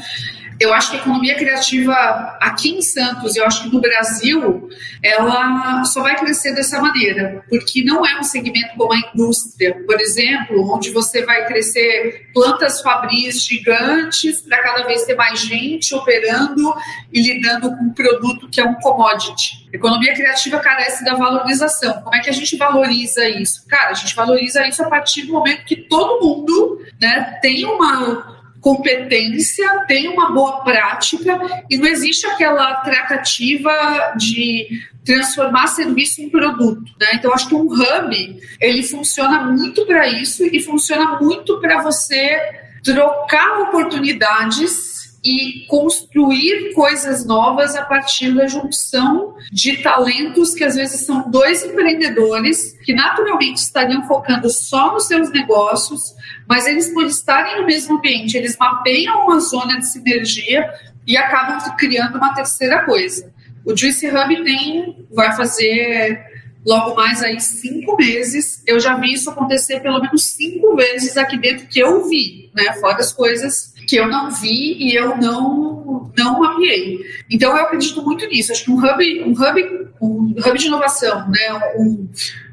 eu 0.60 0.74
acho 0.74 0.92
que 0.92 0.98
a 0.98 1.00
economia 1.00 1.36
criativa 1.36 1.94
aqui 2.42 2.70
em 2.70 2.82
Santos, 2.82 3.36
eu 3.36 3.46
acho 3.46 3.64
que 3.64 3.74
no 3.74 3.82
Brasil, 3.82 4.70
ela 5.02 5.84
só 5.86 6.02
vai 6.02 6.16
crescer 6.16 6.54
dessa 6.54 6.80
maneira, 6.80 7.44
porque 7.50 7.84
não 7.84 8.06
é 8.06 8.20
um 8.20 8.24
segmento 8.24 8.76
como 8.78 8.94
a 8.94 8.98
indústria, 8.98 9.76
por 9.86 10.00
exemplo, 10.00 10.74
onde 10.74 10.92
você 10.92 11.26
vai 11.26 11.46
crescer 11.46 12.30
plantas 12.34 12.82
fabris 12.82 13.44
gigantes 13.44 14.42
para 14.42 14.62
cada 14.62 14.84
vez 14.88 15.04
ter 15.04 15.16
mais 15.16 15.40
gente 15.40 15.94
operando 15.94 16.74
e 17.12 17.22
lidando 17.22 17.76
com 17.76 17.86
um 17.86 17.94
produto 17.94 18.50
que 18.50 18.62
é 18.62 18.64
um 18.64 18.76
commodity. 18.76 19.68
Economia 19.74 20.14
criativa 20.14 20.60
carece 20.60 21.04
da 21.04 21.16
valorização. 21.16 22.02
Como 22.02 22.16
é 22.16 22.20
que 22.20 22.30
a 22.30 22.34
gente 22.34 22.56
valoriza 22.58 23.28
isso? 23.28 23.68
Cara, 23.68 23.90
a 23.90 23.94
gente 23.94 24.16
valoriza 24.16 24.68
isso 24.68 24.84
a 24.84 24.88
partir 24.88 25.24
do 25.24 25.34
momento 25.34 25.66
que 25.66 25.76
todo 25.76 26.24
mundo 26.24 26.82
né, 27.02 27.40
tem 27.42 27.66
uma 27.66 28.33
competência, 28.64 29.68
tem 29.90 30.08
uma 30.08 30.32
boa 30.32 30.64
prática 30.64 31.38
e 31.70 31.78
não 31.78 31.86
existe 31.86 32.26
aquela 32.26 32.76
tratativa 32.76 34.14
de 34.18 34.70
transformar 35.04 35.68
serviço 35.68 36.22
em 36.22 36.30
produto. 36.30 36.90
Né? 36.98 37.08
Então, 37.16 37.34
acho 37.34 37.50
que 37.50 37.56
um 37.56 37.66
hub 37.66 38.42
ele 38.62 38.82
funciona 38.84 39.42
muito 39.44 39.86
para 39.86 40.08
isso 40.08 40.46
e 40.46 40.62
funciona 40.62 41.20
muito 41.20 41.60
para 41.60 41.82
você 41.82 42.40
trocar 42.82 43.64
oportunidades 43.64 44.93
e 45.24 45.66
construir 45.68 46.74
coisas 46.74 47.26
novas 47.26 47.76
a 47.76 47.86
partir 47.86 48.34
da 48.34 48.46
junção 48.46 49.36
de 49.52 49.78
talentos 49.82 50.54
que 50.54 50.64
às 50.64 50.76
vezes 50.76 51.06
são 51.06 51.30
dois 51.32 51.64
empreendedores 51.64 52.78
que 52.84 52.94
naturalmente 52.94 53.58
estariam 53.58 54.06
focando 54.06 54.50
só 54.50 54.94
nos 54.94 55.08
seus 55.08 55.32
negócios, 55.32 56.14
mas 56.48 56.68
eles 56.68 56.90
por 56.94 57.06
estarem 57.06 57.62
no 57.62 57.66
mesmo 57.66 57.98
ambiente, 57.98 58.36
eles 58.36 58.58
mapeiam 58.58 59.24
uma 59.24 59.40
zona 59.40 59.80
de 59.80 59.90
sinergia 59.90 60.70
e 61.08 61.16
acabam 61.16 61.60
criando 61.78 62.18
uma 62.18 62.34
terceira 62.34 62.84
coisa. 62.84 63.32
O 63.66 63.76
Juice 63.76 64.08
Hub 64.08 64.44
tem, 64.44 65.08
vai 65.10 65.34
fazer 65.38 66.34
logo 66.66 66.96
mais 66.96 67.22
aí 67.24 67.40
cinco 67.40 67.96
meses. 67.96 68.62
Eu 68.66 68.80
já 68.80 68.96
vi 68.96 69.14
isso 69.14 69.30
acontecer 69.30 69.80
pelo 69.82 70.02
menos 70.02 70.24
cinco 70.24 70.76
vezes 70.76 71.18
aqui 71.18 71.38
dentro 71.38 71.68
que 71.68 71.80
eu 71.80 72.08
vi, 72.08 72.50
né? 72.54 72.74
Fora 72.74 73.00
as 73.00 73.14
coisas 73.14 73.73
que 73.88 73.96
eu 73.96 74.08
não 74.08 74.32
vi 74.32 74.78
e 74.80 74.96
eu 74.96 75.18
não 75.18 75.74
não 76.18 76.40
mapeei. 76.40 77.00
Então 77.30 77.56
eu 77.56 77.64
acredito 77.64 78.02
muito 78.04 78.26
nisso. 78.28 78.52
Acho 78.52 78.66
que 78.66 78.72
um 78.72 78.78
hub, 78.78 79.24
um 79.24 79.32
hub, 79.32 79.90
um 80.02 80.36
hub 80.38 80.58
de 80.58 80.68
inovação, 80.68 81.28
né, 81.30 81.74
um, 81.78 82.08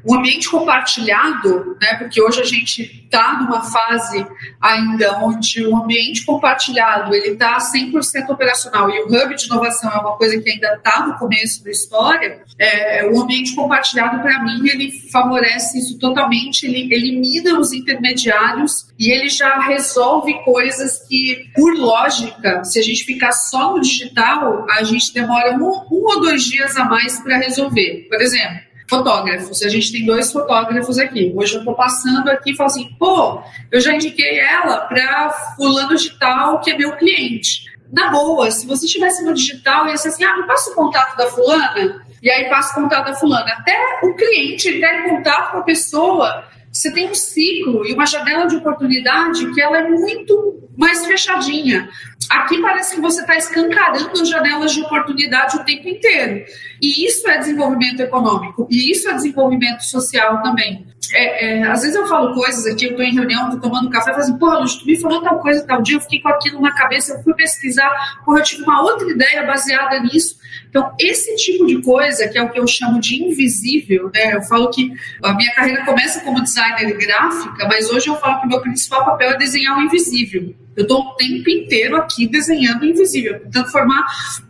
um 0.05 0.15
ambiente 0.15 0.49
compartilhado, 0.49 1.77
né, 1.81 1.95
porque 1.95 2.21
hoje 2.21 2.41
a 2.41 2.45
gente 2.45 3.01
está 3.05 3.39
numa 3.39 3.61
fase 3.61 4.25
ainda 4.59 5.19
onde 5.19 5.65
o 5.65 5.75
ambiente 5.75 6.25
compartilhado 6.25 7.13
ele 7.13 7.33
está 7.33 7.57
100% 7.57 8.29
operacional 8.29 8.89
e 8.89 9.01
o 9.01 9.07
hub 9.07 9.35
de 9.35 9.45
inovação 9.45 9.91
é 9.91 9.97
uma 9.97 10.15
coisa 10.15 10.39
que 10.39 10.49
ainda 10.49 10.75
está 10.75 11.05
no 11.05 11.17
começo 11.17 11.63
da 11.63 11.71
história. 11.71 12.41
É, 12.57 13.05
o 13.11 13.21
ambiente 13.21 13.53
compartilhado 13.53 14.21
para 14.21 14.43
mim 14.43 14.67
ele 14.69 14.91
favorece 15.11 15.77
isso 15.79 15.99
totalmente. 15.99 16.65
Ele 16.65 16.93
elimina 16.93 17.59
os 17.59 17.73
intermediários 17.73 18.87
e 18.97 19.11
ele 19.11 19.29
já 19.29 19.59
resolve 19.59 20.33
coisas 20.43 21.05
que, 21.07 21.20
por 21.55 21.75
lógica, 21.75 22.63
se 22.63 22.79
a 22.79 22.83
gente 22.83 23.03
ficar 23.03 23.31
só 23.31 23.73
no 23.73 23.81
digital, 23.81 24.65
a 24.69 24.83
gente 24.83 25.13
demora 25.13 25.55
um, 25.55 25.63
um 25.63 26.03
ou 26.05 26.21
dois 26.21 26.43
dias 26.43 26.75
a 26.77 26.85
mais 26.85 27.19
para 27.19 27.37
resolver. 27.37 28.07
Por 28.09 28.21
exemplo, 28.21 28.71
fotógrafos. 28.91 29.61
A 29.63 29.69
gente 29.69 29.91
tem 29.91 30.05
dois 30.05 30.31
fotógrafos 30.31 30.99
aqui. 30.99 31.31
Hoje 31.33 31.55
eu 31.55 31.59
estou 31.59 31.73
passando 31.73 32.29
aqui 32.29 32.51
e 32.51 32.55
falo 32.55 32.69
assim, 32.69 32.89
pô, 32.99 33.41
eu 33.71 33.79
já 33.79 33.95
indiquei 33.95 34.39
ela 34.39 34.81
para 34.81 35.29
fulano 35.55 35.95
digital 35.95 36.59
que 36.59 36.71
é 36.71 36.77
meu 36.77 36.97
cliente. 36.97 37.71
Na 37.91 38.09
boa, 38.09 38.51
se 38.51 38.67
você 38.67 38.85
estivesse 38.85 39.23
no 39.23 39.33
digital, 39.33 39.85
ser 39.97 40.09
assim, 40.09 40.23
ah, 40.23 40.37
me 40.37 40.47
passa 40.47 40.71
o 40.71 40.75
contato 40.75 41.17
da 41.17 41.27
fulana, 41.27 42.05
e 42.21 42.29
aí 42.29 42.49
passa 42.49 42.71
o 42.77 42.83
contato 42.83 43.07
da 43.07 43.15
fulana. 43.15 43.51
Até 43.53 43.77
o 44.03 44.13
cliente 44.15 44.69
entrar 44.69 44.99
em 44.99 45.09
contato 45.09 45.51
com 45.51 45.57
a 45.57 45.63
pessoa, 45.63 46.45
você 46.81 46.91
tem 46.91 47.11
um 47.11 47.13
ciclo 47.13 47.85
e 47.85 47.93
uma 47.93 48.07
janela 48.07 48.47
de 48.47 48.55
oportunidade 48.55 49.53
que 49.53 49.61
ela 49.61 49.77
é 49.77 49.87
muito 49.87 50.67
mais 50.75 51.05
fechadinha. 51.05 51.87
Aqui 52.27 52.59
parece 52.59 52.95
que 52.95 53.01
você 53.01 53.21
está 53.21 53.37
escancarando 53.37 54.25
janelas 54.25 54.71
de 54.71 54.81
oportunidade 54.81 55.57
o 55.57 55.63
tempo 55.63 55.87
inteiro. 55.87 56.43
E 56.81 57.05
isso 57.05 57.29
é 57.29 57.37
desenvolvimento 57.37 57.99
econômico. 57.99 58.67
E 58.69 58.91
isso 58.91 59.07
é 59.07 59.13
desenvolvimento 59.13 59.81
social 59.81 60.41
também. 60.41 60.87
É, 61.13 61.59
é, 61.59 61.63
às 61.63 61.81
vezes 61.81 61.95
eu 61.95 62.07
falo 62.07 62.33
coisas 62.33 62.65
aqui, 62.65 62.85
eu 62.85 62.91
estou 62.91 63.05
em 63.05 63.13
reunião, 63.13 63.45
estou 63.45 63.69
tomando 63.69 63.89
café, 63.89 64.11
falo 64.11 64.23
assim, 64.23 64.37
porra, 64.37 64.59
Luz, 64.59 64.75
tu 64.75 64.85
me 64.85 64.99
falou 64.99 65.21
tal 65.21 65.39
coisa 65.39 65.65
tal 65.65 65.81
dia, 65.81 65.97
eu 65.97 66.01
fiquei 66.01 66.21
com 66.21 66.29
aquilo 66.29 66.61
na 66.61 66.73
cabeça, 66.73 67.13
eu 67.13 67.23
fui 67.23 67.33
pesquisar, 67.33 68.21
porra, 68.23 68.39
eu 68.39 68.43
tive 68.43 68.63
uma 68.63 68.81
outra 68.81 69.09
ideia 69.09 69.43
baseada 69.43 69.99
nisso. 69.99 70.37
Então, 70.69 70.91
esse 70.99 71.35
tipo 71.35 71.65
de 71.65 71.81
coisa, 71.81 72.27
que 72.29 72.37
é 72.37 72.41
o 72.41 72.49
que 72.49 72.59
eu 72.59 72.65
chamo 72.65 72.99
de 72.99 73.21
invisível, 73.21 74.09
né? 74.13 74.35
Eu 74.35 74.41
falo 74.43 74.69
que 74.69 74.91
a 75.21 75.33
minha 75.33 75.53
carreira 75.53 75.83
começa 75.83 76.21
como 76.21 76.41
designer 76.41 76.97
gráfica, 76.97 77.67
mas 77.67 77.89
hoje 77.89 78.07
eu 78.07 78.15
falo 78.15 78.39
que 78.39 78.45
o 78.45 78.49
meu 78.49 78.61
principal 78.61 79.03
papel 79.03 79.31
é 79.31 79.37
desenhar 79.37 79.77
o 79.77 79.81
invisível. 79.81 80.55
Eu 80.75 80.83
estou 80.83 81.01
o 81.01 81.15
tempo 81.15 81.49
inteiro 81.49 81.97
aqui 81.97 82.25
desenhando 82.25 82.85
invisível, 82.85 83.41
tentando 83.41 83.67
formar 83.69 84.05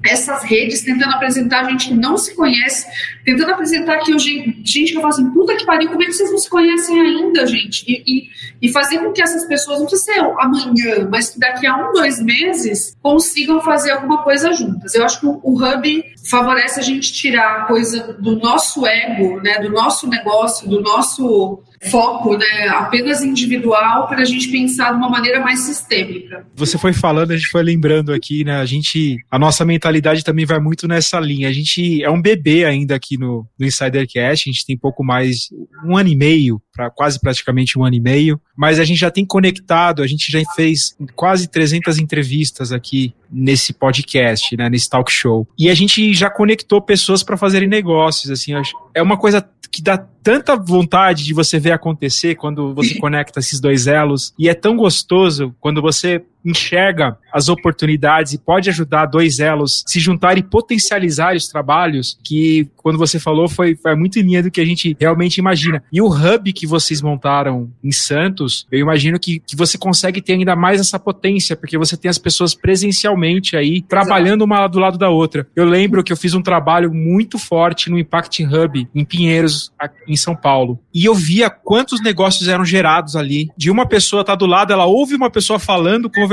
essas 0.05 0.43
redes, 0.43 0.81
tentando 0.81 1.15
apresentar 1.15 1.63
gente 1.63 1.87
que 1.87 1.93
não 1.95 2.15
se 2.21 2.33
conhece, 2.35 2.87
tentando 3.25 3.51
apresentar 3.51 3.95
aqui 3.95 4.17
gente, 4.17 4.61
gente 4.63 4.91
que 4.91 4.97
eu 4.97 5.01
falo 5.01 5.13
assim, 5.13 5.29
puta 5.31 5.55
que 5.55 5.65
pariu, 5.65 5.89
como 5.89 6.01
é 6.01 6.05
que 6.05 6.13
vocês 6.13 6.31
não 6.31 6.37
se 6.37 6.49
conhecem 6.49 7.01
ainda, 7.01 7.45
gente? 7.45 7.83
E, 7.85 8.03
e, 8.07 8.29
e 8.61 8.71
fazer 8.71 8.99
com 8.99 9.11
que 9.11 9.21
essas 9.21 9.45
pessoas, 9.45 9.79
não 9.79 9.87
precisa 9.87 10.13
ser 10.13 10.19
amanhã, 10.19 11.09
mas 11.11 11.31
que 11.31 11.39
daqui 11.39 11.67
a 11.67 11.75
um, 11.75 11.91
dois 11.91 12.21
meses 12.21 12.95
consigam 13.01 13.59
fazer 13.61 13.91
alguma 13.91 14.23
coisa 14.23 14.53
juntas. 14.53 14.95
Eu 14.95 15.03
acho 15.03 15.19
que 15.19 15.25
o, 15.25 15.39
o 15.43 15.53
Hub 15.53 16.03
favorece 16.29 16.79
a 16.79 16.83
gente 16.83 17.11
tirar 17.11 17.61
a 17.61 17.65
coisa 17.65 18.13
do 18.13 18.37
nosso 18.37 18.85
ego, 18.85 19.41
né, 19.41 19.59
do 19.59 19.69
nosso 19.69 20.07
negócio, 20.07 20.69
do 20.69 20.81
nosso 20.81 21.61
foco 21.89 22.37
né, 22.37 22.67
apenas 22.69 23.21
individual 23.21 24.07
para 24.07 24.21
a 24.21 24.25
gente 24.25 24.49
pensar 24.49 24.91
de 24.91 24.97
uma 24.97 25.09
maneira 25.09 25.39
mais 25.39 25.61
sistêmica. 25.61 26.45
Você 26.55 26.77
foi 26.77 26.93
falando, 26.93 27.31
a 27.31 27.37
gente 27.37 27.49
foi 27.49 27.63
lembrando 27.63 28.13
aqui, 28.13 28.43
né? 28.43 28.57
A 28.57 28.65
gente, 28.65 29.17
a 29.31 29.39
nossa 29.39 29.65
mentalidade 29.65 30.23
também 30.23 30.45
vai 30.45 30.59
muito 30.59 30.87
nessa 30.87 31.19
linha. 31.19 31.49
A 31.49 31.53
gente 31.53 32.03
é 32.03 32.09
um 32.09 32.21
bebê 32.21 32.65
ainda 32.65 32.95
aqui 32.95 33.17
no, 33.17 33.47
no 33.57 33.65
Insidercast, 33.65 34.49
a 34.49 34.51
gente 34.51 34.65
tem 34.65 34.77
pouco 34.77 35.03
mais, 35.03 35.49
um 35.83 35.97
ano 35.97 36.09
e 36.09 36.15
meio, 36.15 36.61
para 36.73 36.89
quase 36.89 37.19
praticamente 37.19 37.77
um 37.77 37.83
ano 37.83 37.95
e 37.95 37.99
meio, 37.99 38.39
mas 38.55 38.79
a 38.79 38.83
gente 38.83 38.99
já 38.99 39.11
tem 39.11 39.25
conectado, 39.25 40.01
a 40.01 40.07
gente 40.07 40.31
já 40.31 40.39
fez 40.55 40.95
quase 41.15 41.47
300 41.47 41.99
entrevistas 41.99 42.71
aqui 42.71 43.13
nesse 43.31 43.73
podcast, 43.73 44.55
né, 44.55 44.69
nesse 44.69 44.89
talk 44.89 45.11
show. 45.11 45.47
E 45.57 45.69
a 45.69 45.73
gente 45.73 46.13
já 46.13 46.29
conectou 46.29 46.81
pessoas 46.81 47.23
para 47.23 47.37
fazerem 47.37 47.67
negócios, 47.67 48.31
assim, 48.31 48.53
é 48.93 49.01
uma 49.01 49.17
coisa 49.17 49.47
que 49.71 49.81
dá 49.81 49.97
tanta 49.97 50.55
vontade 50.55 51.23
de 51.23 51.33
você 51.33 51.57
ver 51.57 51.71
acontecer 51.71 52.35
quando 52.35 52.73
você 52.73 52.95
conecta 52.99 53.39
esses 53.39 53.59
dois 53.59 53.87
elos 53.87 54.33
e 54.37 54.49
é 54.49 54.53
tão 54.53 54.75
gostoso 54.75 55.55
quando 55.59 55.81
você 55.81 56.23
enxerga 56.43 57.17
as 57.31 57.49
oportunidades 57.49 58.33
e 58.33 58.37
pode 58.37 58.69
ajudar 58.69 59.05
dois 59.05 59.39
elos 59.39 59.83
se 59.87 59.99
juntar 59.99 60.37
e 60.37 60.43
potencializar 60.43 61.35
os 61.35 61.47
trabalhos 61.47 62.17
que 62.23 62.67
quando 62.75 62.97
você 62.97 63.19
falou 63.19 63.47
foi, 63.47 63.75
foi 63.75 63.95
muito 63.95 64.19
em 64.19 64.23
linha 64.23 64.43
do 64.43 64.51
que 64.51 64.59
a 64.59 64.65
gente 64.65 64.95
realmente 64.99 65.37
imagina. 65.37 65.83
E 65.91 66.01
o 66.01 66.07
hub 66.07 66.51
que 66.51 66.65
vocês 66.65 67.01
montaram 67.01 67.71
em 67.83 67.91
Santos, 67.91 68.67
eu 68.71 68.79
imagino 68.79 69.19
que, 69.19 69.39
que 69.39 69.55
você 69.55 69.77
consegue 69.77 70.21
ter 70.21 70.33
ainda 70.33 70.55
mais 70.55 70.79
essa 70.79 70.99
potência, 70.99 71.55
porque 71.55 71.77
você 71.77 71.95
tem 71.95 72.09
as 72.09 72.17
pessoas 72.17 72.55
presencialmente 72.55 73.55
aí 73.55 73.81
trabalhando 73.81 74.43
uma 74.43 74.67
do 74.67 74.79
lado 74.79 74.97
da 74.97 75.09
outra. 75.09 75.47
Eu 75.55 75.65
lembro 75.65 76.03
que 76.03 76.11
eu 76.11 76.17
fiz 76.17 76.33
um 76.33 76.41
trabalho 76.41 76.93
muito 76.93 77.37
forte 77.37 77.89
no 77.89 77.99
Impact 77.99 78.43
Hub 78.43 78.87
em 78.93 79.05
Pinheiros, 79.05 79.71
em 80.07 80.15
São 80.15 80.35
Paulo. 80.35 80.79
E 80.93 81.05
eu 81.05 81.13
via 81.13 81.49
quantos 81.49 82.01
negócios 82.01 82.47
eram 82.47 82.65
gerados 82.65 83.15
ali. 83.15 83.49
De 83.57 83.69
uma 83.69 83.85
pessoa 83.85 84.21
estar 84.21 84.33
tá 84.33 84.37
do 84.37 84.45
lado, 84.45 84.73
ela 84.73 84.85
ouve 84.85 85.15
uma 85.15 85.29
pessoa 85.29 85.59
falando, 85.59 86.09
conversando. 86.09 86.30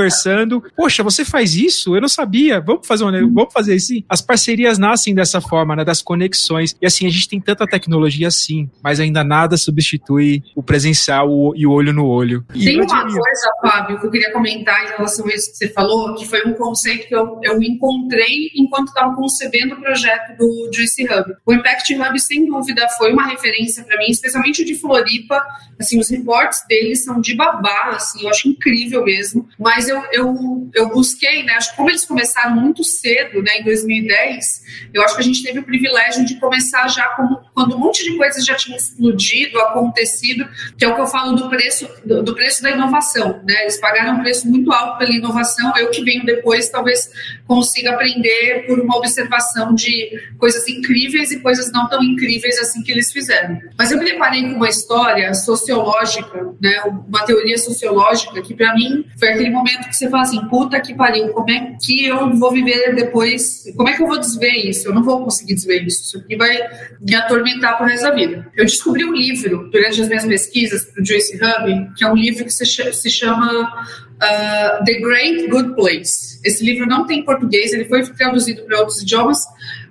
Poxa, 0.75 1.03
você 1.03 1.25
faz 1.25 1.55
isso? 1.55 1.95
Eu 1.95 2.01
não 2.01 2.07
sabia. 2.07 2.59
Vamos 2.59 2.87
fazer 2.87 3.03
um, 3.03 3.11
vamos 3.33 3.53
fazer 3.53 3.75
isso. 3.75 3.93
As 4.07 4.21
parcerias 4.21 4.77
nascem 4.77 5.13
dessa 5.13 5.41
forma, 5.41 5.75
né? 5.75 5.83
Das 5.83 6.01
conexões. 6.01 6.75
E 6.81 6.85
assim, 6.85 7.05
a 7.07 7.09
gente 7.09 7.27
tem 7.27 7.39
tanta 7.39 7.65
tecnologia 7.65 8.27
assim, 8.27 8.69
mas 8.83 8.99
ainda 8.99 9.23
nada 9.23 9.57
substitui 9.57 10.43
o 10.55 10.63
presencial 10.63 11.53
e 11.55 11.65
o 11.65 11.71
olho 11.71 11.93
no 11.93 12.05
olho. 12.05 12.45
E 12.53 12.65
tem 12.65 12.81
uma 12.81 13.01
coisa, 13.01 13.49
Fábio, 13.61 13.99
que 13.99 14.05
eu 14.05 14.11
queria 14.11 14.31
comentar 14.31 14.85
em 14.85 14.87
relação 14.89 15.25
a 15.25 15.29
isso 15.29 15.51
que 15.51 15.57
você 15.57 15.69
falou, 15.69 16.15
que 16.15 16.25
foi 16.27 16.43
um 16.45 16.53
conceito 16.53 17.07
que 17.07 17.15
eu, 17.15 17.39
eu 17.43 17.61
encontrei 17.61 18.51
enquanto 18.55 18.89
estava 18.89 19.15
concebendo 19.15 19.75
o 19.75 19.81
projeto 19.81 20.37
do 20.37 20.69
Juicy 20.73 21.03
Hub. 21.03 21.35
O 21.45 21.53
Impact 21.53 21.93
Hub, 21.95 22.19
sem 22.19 22.45
dúvida, 22.45 22.87
foi 22.97 23.11
uma 23.11 23.27
referência 23.27 23.83
para 23.83 23.97
mim, 23.97 24.07
especialmente 24.09 24.63
de 24.63 24.75
Floripa. 24.75 25.43
Assim, 25.79 25.99
os 25.99 26.09
reportes 26.09 26.63
deles 26.67 27.03
são 27.03 27.19
de 27.19 27.35
babá, 27.35 27.91
assim, 27.95 28.23
eu 28.23 28.29
acho 28.29 28.47
incrível 28.47 29.03
mesmo. 29.03 29.47
Mas 29.57 29.88
eu, 29.89 30.03
eu, 30.11 30.69
eu 30.73 30.89
busquei, 30.89 31.43
né? 31.43 31.53
Acho 31.53 31.71
que 31.71 31.77
como 31.77 31.89
eles 31.89 32.05
começaram 32.05 32.55
muito 32.55 32.83
cedo, 32.83 33.41
né, 33.41 33.59
em 33.59 33.63
2010, 33.63 34.63
eu 34.93 35.01
acho 35.03 35.15
que 35.15 35.21
a 35.21 35.25
gente 35.25 35.43
teve 35.43 35.59
o 35.59 35.63
privilégio 35.63 36.25
de 36.25 36.39
começar 36.39 36.87
já 36.87 37.07
quando 37.53 37.75
um 37.75 37.79
monte 37.79 38.03
de 38.03 38.15
coisas 38.17 38.45
já 38.45 38.55
tinha 38.55 38.77
explodido, 38.77 39.59
acontecido, 39.59 40.47
que 40.77 40.85
é 40.85 40.87
o 40.87 40.95
que 40.95 41.01
eu 41.01 41.07
falo 41.07 41.35
do 41.35 41.49
preço, 41.49 41.89
do, 42.05 42.23
do 42.23 42.33
preço 42.33 42.61
da 42.61 42.71
inovação, 42.71 43.41
né? 43.47 43.61
Eles 43.63 43.77
pagaram 43.77 44.17
um 44.17 44.21
preço 44.21 44.47
muito 44.47 44.71
alto 44.71 44.97
pela 44.97 45.11
inovação. 45.11 45.73
Eu 45.77 45.89
que 45.89 46.03
venho 46.03 46.25
depois, 46.25 46.69
talvez 46.69 47.11
consiga 47.47 47.91
aprender 47.91 48.65
por 48.67 48.79
uma 48.79 48.97
observação 48.97 49.73
de 49.73 50.19
coisas 50.37 50.67
incríveis 50.67 51.31
e 51.31 51.39
coisas 51.39 51.71
não 51.71 51.87
tão 51.89 52.03
incríveis 52.03 52.57
assim 52.59 52.83
que 52.83 52.91
eles 52.91 53.11
fizeram. 53.11 53.59
Mas 53.77 53.91
eu 53.91 53.97
me 53.97 54.05
deparei 54.05 54.43
com 54.43 54.55
uma 54.55 54.69
história 54.69 55.33
sociológica, 55.33 56.53
né? 56.61 56.81
Uma 57.07 57.25
teoria 57.25 57.57
sociológica 57.57 58.41
que 58.41 58.53
para 58.53 58.73
mim 58.75 59.05
foi 59.17 59.29
aquele 59.29 59.49
momento 59.49 59.78
que 59.87 59.95
você 59.95 60.09
fala 60.09 60.23
assim, 60.23 60.45
puta 60.47 60.79
que 60.79 60.93
pariu, 60.93 61.29
como 61.29 61.49
é 61.49 61.77
que 61.81 62.05
eu 62.05 62.33
vou 62.35 62.51
viver 62.51 62.95
depois? 62.95 63.63
Como 63.75 63.87
é 63.87 63.95
que 63.95 64.03
eu 64.03 64.07
vou 64.07 64.19
desver 64.19 64.51
isso? 64.51 64.87
Eu 64.87 64.93
não 64.93 65.03
vou 65.03 65.23
conseguir 65.23 65.55
desver 65.55 65.83
isso. 65.83 66.03
Isso 66.03 66.17
aqui 66.17 66.35
vai 66.35 66.57
me 66.99 67.15
atormentar 67.15 67.77
por 67.77 67.87
resto 67.87 68.03
da 68.03 68.15
vida. 68.15 68.51
Eu 68.55 68.65
descobri 68.65 69.05
um 69.05 69.13
livro 69.13 69.69
durante 69.71 70.01
as 70.01 70.07
minhas 70.07 70.25
pesquisas 70.25 70.85
para 70.85 71.01
o 71.01 71.05
Joyce 71.05 71.35
Hub, 71.37 71.91
que 71.95 72.03
é 72.03 72.11
um 72.11 72.15
livro 72.15 72.45
que 72.45 72.51
se 72.51 73.09
chama 73.09 73.85
uh, 74.19 74.83
The 74.85 74.93
Great 74.99 75.47
Good 75.47 75.75
Place. 75.75 76.39
Esse 76.43 76.63
livro 76.63 76.85
não 76.85 77.05
tem 77.05 77.19
em 77.19 77.25
português, 77.25 77.73
ele 77.73 77.85
foi 77.85 78.03
traduzido 78.03 78.63
para 78.63 78.79
outros 78.79 79.01
idiomas, 79.01 79.39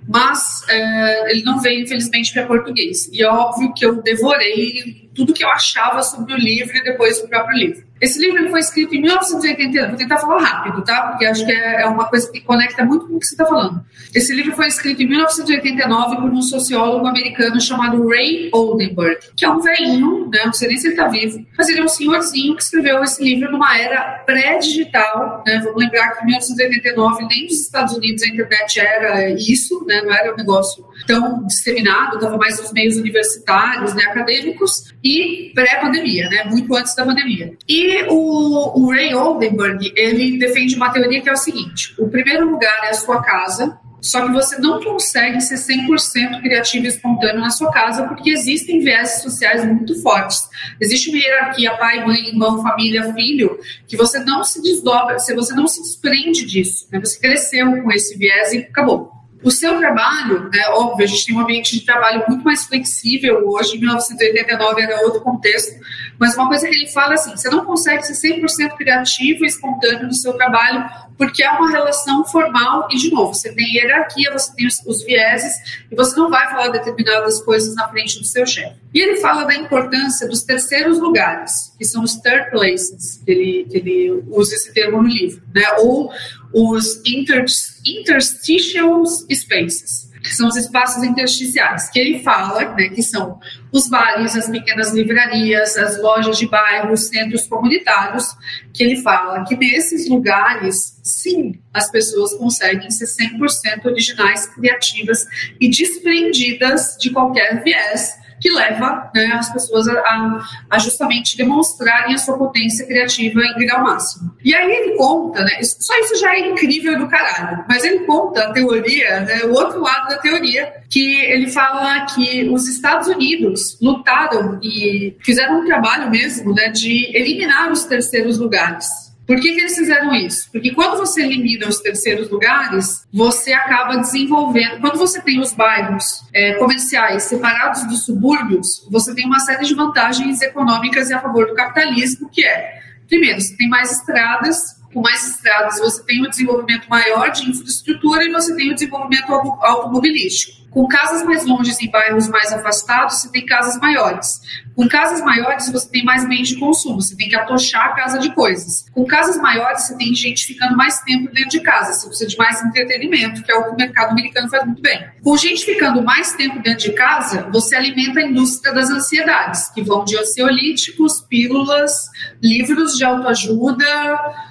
mas 0.07 0.61
uh, 0.63 1.27
ele 1.29 1.43
não 1.43 1.59
veio, 1.59 1.83
infelizmente, 1.83 2.33
para 2.33 2.45
português. 2.45 3.09
E 3.11 3.21
é 3.21 3.27
óbvio 3.27 3.73
que 3.73 3.85
eu 3.85 4.01
devorei 4.01 5.09
tudo 5.13 5.33
que 5.33 5.43
eu 5.43 5.49
achava 5.49 6.01
sobre 6.01 6.33
o 6.33 6.37
livro 6.37 6.75
e 6.75 6.83
depois 6.83 7.19
o 7.19 7.27
próprio 7.27 7.57
livro. 7.57 7.88
Esse 8.01 8.19
livro 8.19 8.49
foi 8.49 8.59
escrito 8.59 8.95
em 8.95 9.01
1989. 9.01 9.89
Vou 9.89 9.97
tentar 9.97 10.17
falar 10.17 10.41
rápido, 10.41 10.83
tá? 10.83 11.07
Porque 11.09 11.25
acho 11.25 11.45
que 11.45 11.51
é, 11.51 11.81
é 11.81 11.85
uma 11.85 12.05
coisa 12.05 12.31
que 12.31 12.39
conecta 12.41 12.85
muito 12.85 13.07
com 13.07 13.15
o 13.15 13.19
que 13.19 13.25
você 13.25 13.33
está 13.33 13.45
falando. 13.45 13.83
Esse 14.15 14.33
livro 14.33 14.55
foi 14.55 14.67
escrito 14.67 15.03
em 15.03 15.07
1989 15.07 16.15
por 16.15 16.31
um 16.31 16.41
sociólogo 16.41 17.05
americano 17.05 17.59
chamado 17.59 18.07
Ray 18.07 18.49
Oldenburg, 18.53 19.17
que 19.35 19.45
é 19.45 19.49
um 19.49 19.59
velhinho, 19.59 20.29
né? 20.29 20.45
não 20.45 20.53
sei 20.53 20.69
nem 20.69 20.77
se 20.77 20.87
ele 20.87 20.93
está 20.93 21.07
vivo, 21.07 21.45
mas 21.57 21.67
ele 21.67 21.79
é 21.79 21.83
um 21.83 21.89
senhorzinho 21.89 22.55
que 22.55 22.63
escreveu 22.63 23.03
esse 23.03 23.23
livro 23.23 23.51
numa 23.51 23.77
era 23.77 24.23
pré-digital. 24.25 25.43
Né? 25.45 25.61
Vamos 25.63 25.83
lembrar 25.83 26.15
que 26.15 26.23
em 26.23 26.27
1989 26.27 27.27
nem 27.27 27.43
nos 27.43 27.59
Estados 27.59 27.93
Unidos 27.95 28.23
a 28.23 28.27
internet 28.27 28.79
era 28.79 29.29
isso, 29.31 29.85
né? 29.85 30.01
não 30.01 30.13
era 30.13 30.33
um 30.33 30.37
negócio 30.37 30.88
tão 31.05 31.45
disseminado, 31.45 32.15
estava 32.15 32.37
mais 32.37 32.59
nos 32.59 32.71
meios 32.71 32.97
universitários, 32.97 33.93
né? 33.93 34.03
acadêmicos, 34.03 34.93
e 35.03 35.51
pré-pandemia, 35.53 36.29
né? 36.29 36.43
muito 36.45 36.75
antes 36.75 36.95
da 36.95 37.05
pandemia. 37.05 37.53
E 37.67 38.03
o, 38.09 38.79
o 38.79 38.91
Ray 38.91 39.13
Oldenburg, 39.13 39.91
ele 39.95 40.37
defende 40.37 40.75
uma 40.75 40.91
teoria 40.91 41.21
que 41.21 41.29
é 41.29 41.33
o 41.33 41.37
seguinte: 41.37 41.93
o 41.99 42.07
primeiro 42.09 42.49
lugar 42.49 42.85
é 42.85 42.89
a 42.89 42.93
sua 42.93 43.21
casa, 43.21 43.77
só 44.01 44.25
que 44.25 44.31
você 44.31 44.57
não 44.57 44.81
consegue 44.81 45.41
ser 45.41 45.55
100% 45.55 46.41
criativo 46.41 46.85
e 46.85 46.87
espontâneo 46.87 47.41
na 47.41 47.49
sua 47.49 47.71
casa, 47.71 48.07
porque 48.07 48.29
existem 48.29 48.79
viéses 48.79 49.21
sociais 49.21 49.65
muito 49.65 50.01
fortes. 50.01 50.47
Existe 50.79 51.09
uma 51.09 51.19
hierarquia 51.19 51.75
pai, 51.77 52.05
mãe, 52.05 52.29
irmão, 52.29 52.61
família, 52.61 53.13
filho, 53.13 53.59
que 53.87 53.97
você 53.97 54.19
não 54.19 54.43
se 54.43 54.61
desdobra, 54.61 55.19
você 55.19 55.53
não 55.53 55.67
se 55.67 55.81
desprende 55.81 56.45
disso. 56.45 56.87
Né? 56.91 56.99
Você 56.99 57.19
cresceu 57.19 57.81
com 57.81 57.91
esse 57.91 58.17
viés 58.17 58.53
e 58.53 58.59
acabou. 58.59 59.18
O 59.41 59.49
seu 59.49 59.77
trabalho, 59.77 60.49
né, 60.49 60.67
óbvio, 60.69 61.05
a 61.05 61.07
gente 61.07 61.25
tem 61.25 61.35
um 61.35 61.39
ambiente 61.39 61.79
de 61.79 61.85
trabalho 61.85 62.25
muito 62.27 62.43
mais 62.43 62.65
flexível 62.65 63.47
hoje, 63.47 63.77
em 63.77 63.79
1989 63.79 64.81
era 64.81 65.01
outro 65.01 65.21
contexto, 65.21 65.79
mas 66.19 66.35
uma 66.35 66.47
coisa 66.49 66.67
que 66.67 66.75
ele 66.75 66.87
fala 66.87 67.13
assim, 67.13 67.31
você 67.31 67.49
não 67.49 67.63
consegue 67.63 68.03
ser 68.03 68.41
100% 68.41 68.75
criativo 68.75 69.45
e 69.45 69.47
espontâneo 69.47 70.07
no 70.07 70.13
seu 70.13 70.33
trabalho, 70.33 70.83
porque 71.17 71.41
é 71.41 71.51
uma 71.51 71.69
relação 71.69 72.25
formal 72.25 72.87
e, 72.91 72.97
de 72.97 73.11
novo, 73.11 73.33
você 73.33 73.53
tem 73.53 73.75
hierarquia, 73.75 74.31
você 74.31 74.53
tem 74.55 74.67
os, 74.67 74.85
os 74.85 75.03
vieses, 75.03 75.53
e 75.89 75.95
você 75.95 76.17
não 76.17 76.29
vai 76.29 76.49
falar 76.49 76.69
determinadas 76.69 77.41
coisas 77.41 77.75
na 77.75 77.87
frente 77.87 78.19
do 78.19 78.25
seu 78.25 78.45
chefe. 78.45 78.78
E 78.93 78.99
ele 78.99 79.17
fala 79.17 79.45
da 79.45 79.55
importância 79.55 80.27
dos 80.27 80.43
terceiros 80.43 80.99
lugares, 80.99 81.73
que 81.77 81.85
são 81.85 82.03
os 82.03 82.15
third 82.15 82.49
places, 82.49 83.21
que 83.23 83.31
ele, 83.31 83.67
que 83.69 83.77
ele 83.77 84.23
usa 84.27 84.55
esse 84.55 84.73
termo 84.73 85.03
no 85.03 85.07
livro, 85.07 85.41
né, 85.53 85.63
ou 85.79 86.11
os 86.51 86.99
inter, 87.05 87.45
interstitial 87.85 89.05
spaces, 89.05 90.09
que 90.23 90.35
são 90.35 90.47
os 90.47 90.57
espaços 90.57 91.03
intersticiais, 91.03 91.89
que 91.91 91.99
ele 91.99 92.23
fala, 92.23 92.73
né, 92.73 92.89
que 92.89 93.03
são 93.03 93.39
os 93.71 93.87
bares, 93.87 94.35
as 94.35 94.49
pequenas 94.49 94.91
livrarias, 94.91 95.77
as 95.77 96.01
lojas 96.01 96.39
de 96.39 96.47
bairro, 96.47 96.91
os 96.91 97.01
centros 97.01 97.45
comunitários, 97.45 98.25
que 98.73 98.83
ele 98.83 98.95
fala 99.03 99.45
que 99.45 99.55
nesses 99.55 100.09
lugares, 100.09 100.99
sim, 101.03 101.59
as 101.71 101.91
pessoas 101.91 102.33
conseguem 102.33 102.89
ser 102.89 103.05
100% 103.05 103.85
originais, 103.85 104.47
criativas 104.47 105.27
e 105.61 105.69
desprendidas 105.69 106.97
de 106.99 107.11
qualquer 107.11 107.63
viés 107.63 108.17
que 108.39 108.49
leva 108.49 109.09
né, 109.13 109.27
as 109.33 109.51
pessoas 109.51 109.87
a, 109.87 110.41
a, 110.69 110.79
justamente 110.79 111.37
demonstrarem 111.37 112.15
a 112.15 112.17
sua 112.17 112.37
potência 112.37 112.85
criativa 112.85 113.41
em 113.41 113.65
grau 113.65 113.83
máximo. 113.83 114.33
E 114.43 114.55
aí 114.55 114.71
ele 114.71 114.95
conta, 114.95 115.43
né, 115.43 115.61
só 115.63 115.97
isso 115.99 116.15
já 116.15 116.33
é 116.35 116.49
incrível 116.49 116.97
do 116.97 117.07
caralho, 117.07 117.65
mas 117.67 117.83
ele 117.83 117.99
conta 118.05 118.45
a 118.45 118.53
teoria, 118.53 119.21
né, 119.21 119.43
o 119.43 119.53
outro 119.53 119.81
lado 119.81 120.09
da 120.09 120.17
teoria, 120.17 120.73
que 120.89 121.15
ele 121.21 121.49
fala 121.49 122.05
que 122.05 122.49
os 122.49 122.67
Estados 122.67 123.07
Unidos 123.07 123.77
lutaram 123.81 124.59
e 124.63 125.15
fizeram 125.21 125.61
um 125.61 125.65
trabalho 125.65 126.09
mesmo 126.09 126.53
né, 126.53 126.69
de 126.69 127.15
eliminar 127.15 127.71
os 127.71 127.83
terceiros 127.83 128.39
lugares 128.39 129.08
Por 129.29 129.39
que, 129.39 129.53
que 129.53 129.59
eles 129.59 129.75
fizeram 129.75 130.11
isso? 130.15 130.51
Porque 130.51 130.71
quando 130.71 130.97
você 130.97 131.21
elimina 131.21 131.67
os 131.67 131.77
terceiros 131.77 132.31
lugares, 132.31 133.05
você 133.13 133.53
acaba 133.53 133.97
desenvolvendo. 133.97 134.81
Quando 134.81 134.97
você 134.97 135.21
tem 135.21 135.39
os 135.39 135.53
bairros 135.53 136.23
é, 136.33 136.53
comerciais 136.55 137.25
separados 137.25 137.87
dos 137.87 138.05
subúrbios, 138.05 138.87
você 138.89 139.13
tem 139.13 139.27
uma 139.27 139.39
série 139.39 139.67
de 139.67 139.75
vantagens 139.75 140.41
econômicas 140.41 141.11
a 141.11 141.19
favor 141.19 141.45
do 141.45 141.53
capitalismo, 141.53 142.27
que 142.27 142.43
é, 142.43 142.81
primeiro, 143.07 143.39
você 143.39 143.55
tem 143.55 143.69
mais 143.69 143.91
estradas, 143.91 144.81
com 144.91 144.99
mais 144.99 145.23
estradas, 145.29 145.77
você 145.77 146.03
tem 146.05 146.25
um 146.25 146.29
desenvolvimento 146.31 146.89
maior 146.89 147.29
de 147.29 147.51
infraestrutura 147.51 148.23
e 148.23 148.31
você 148.31 148.55
tem 148.55 148.71
o 148.71 148.73
desenvolvimento 148.73 149.31
automobilístico. 149.31 150.58
Com 150.71 150.87
casas 150.87 151.23
mais 151.23 151.45
longes 151.45 151.81
em 151.81 151.89
bairros 151.89 152.27
mais 152.27 152.51
afastados, 152.53 153.21
você 153.21 153.31
tem 153.31 153.45
casas 153.45 153.79
maiores. 153.79 154.41
Com 154.75 154.87
casas 154.87 155.21
maiores, 155.21 155.69
você 155.71 155.89
tem 155.89 156.03
mais 156.03 156.27
bens 156.27 156.47
de 156.47 156.57
consumo, 156.57 157.01
você 157.01 157.15
tem 157.15 157.27
que 157.27 157.35
atochar 157.35 157.87
a 157.87 157.93
casa 157.95 158.19
de 158.19 158.33
coisas. 158.33 158.85
Com 158.93 159.05
casas 159.05 159.37
maiores, 159.37 159.83
você 159.83 159.97
tem 159.97 160.13
gente 160.13 160.45
ficando 160.45 160.77
mais 160.77 160.99
tempo 161.01 161.31
dentro 161.33 161.49
de 161.49 161.61
casa, 161.61 161.93
você 161.93 162.07
precisa 162.07 162.29
de 162.29 162.37
mais 162.37 162.63
entretenimento, 162.63 163.43
que 163.43 163.51
é 163.51 163.55
o 163.55 163.63
que 163.65 163.69
o 163.71 163.75
mercado 163.75 164.11
americano 164.11 164.49
faz 164.49 164.65
muito 164.65 164.81
bem. 164.81 165.05
Com 165.23 165.35
gente 165.35 165.65
ficando 165.65 166.01
mais 166.03 166.33
tempo 166.33 166.61
dentro 166.61 166.85
de 166.85 166.93
casa, 166.93 167.49
você 167.51 167.75
alimenta 167.75 168.19
a 168.19 168.23
indústria 168.23 168.73
das 168.73 168.89
ansiedades, 168.89 169.69
que 169.69 169.81
vão 169.81 170.05
de 170.05 170.17
ansiolíticos, 170.17 171.21
pílulas, 171.21 172.09
livros 172.41 172.95
de 172.95 173.03
autoajuda, 173.03 173.85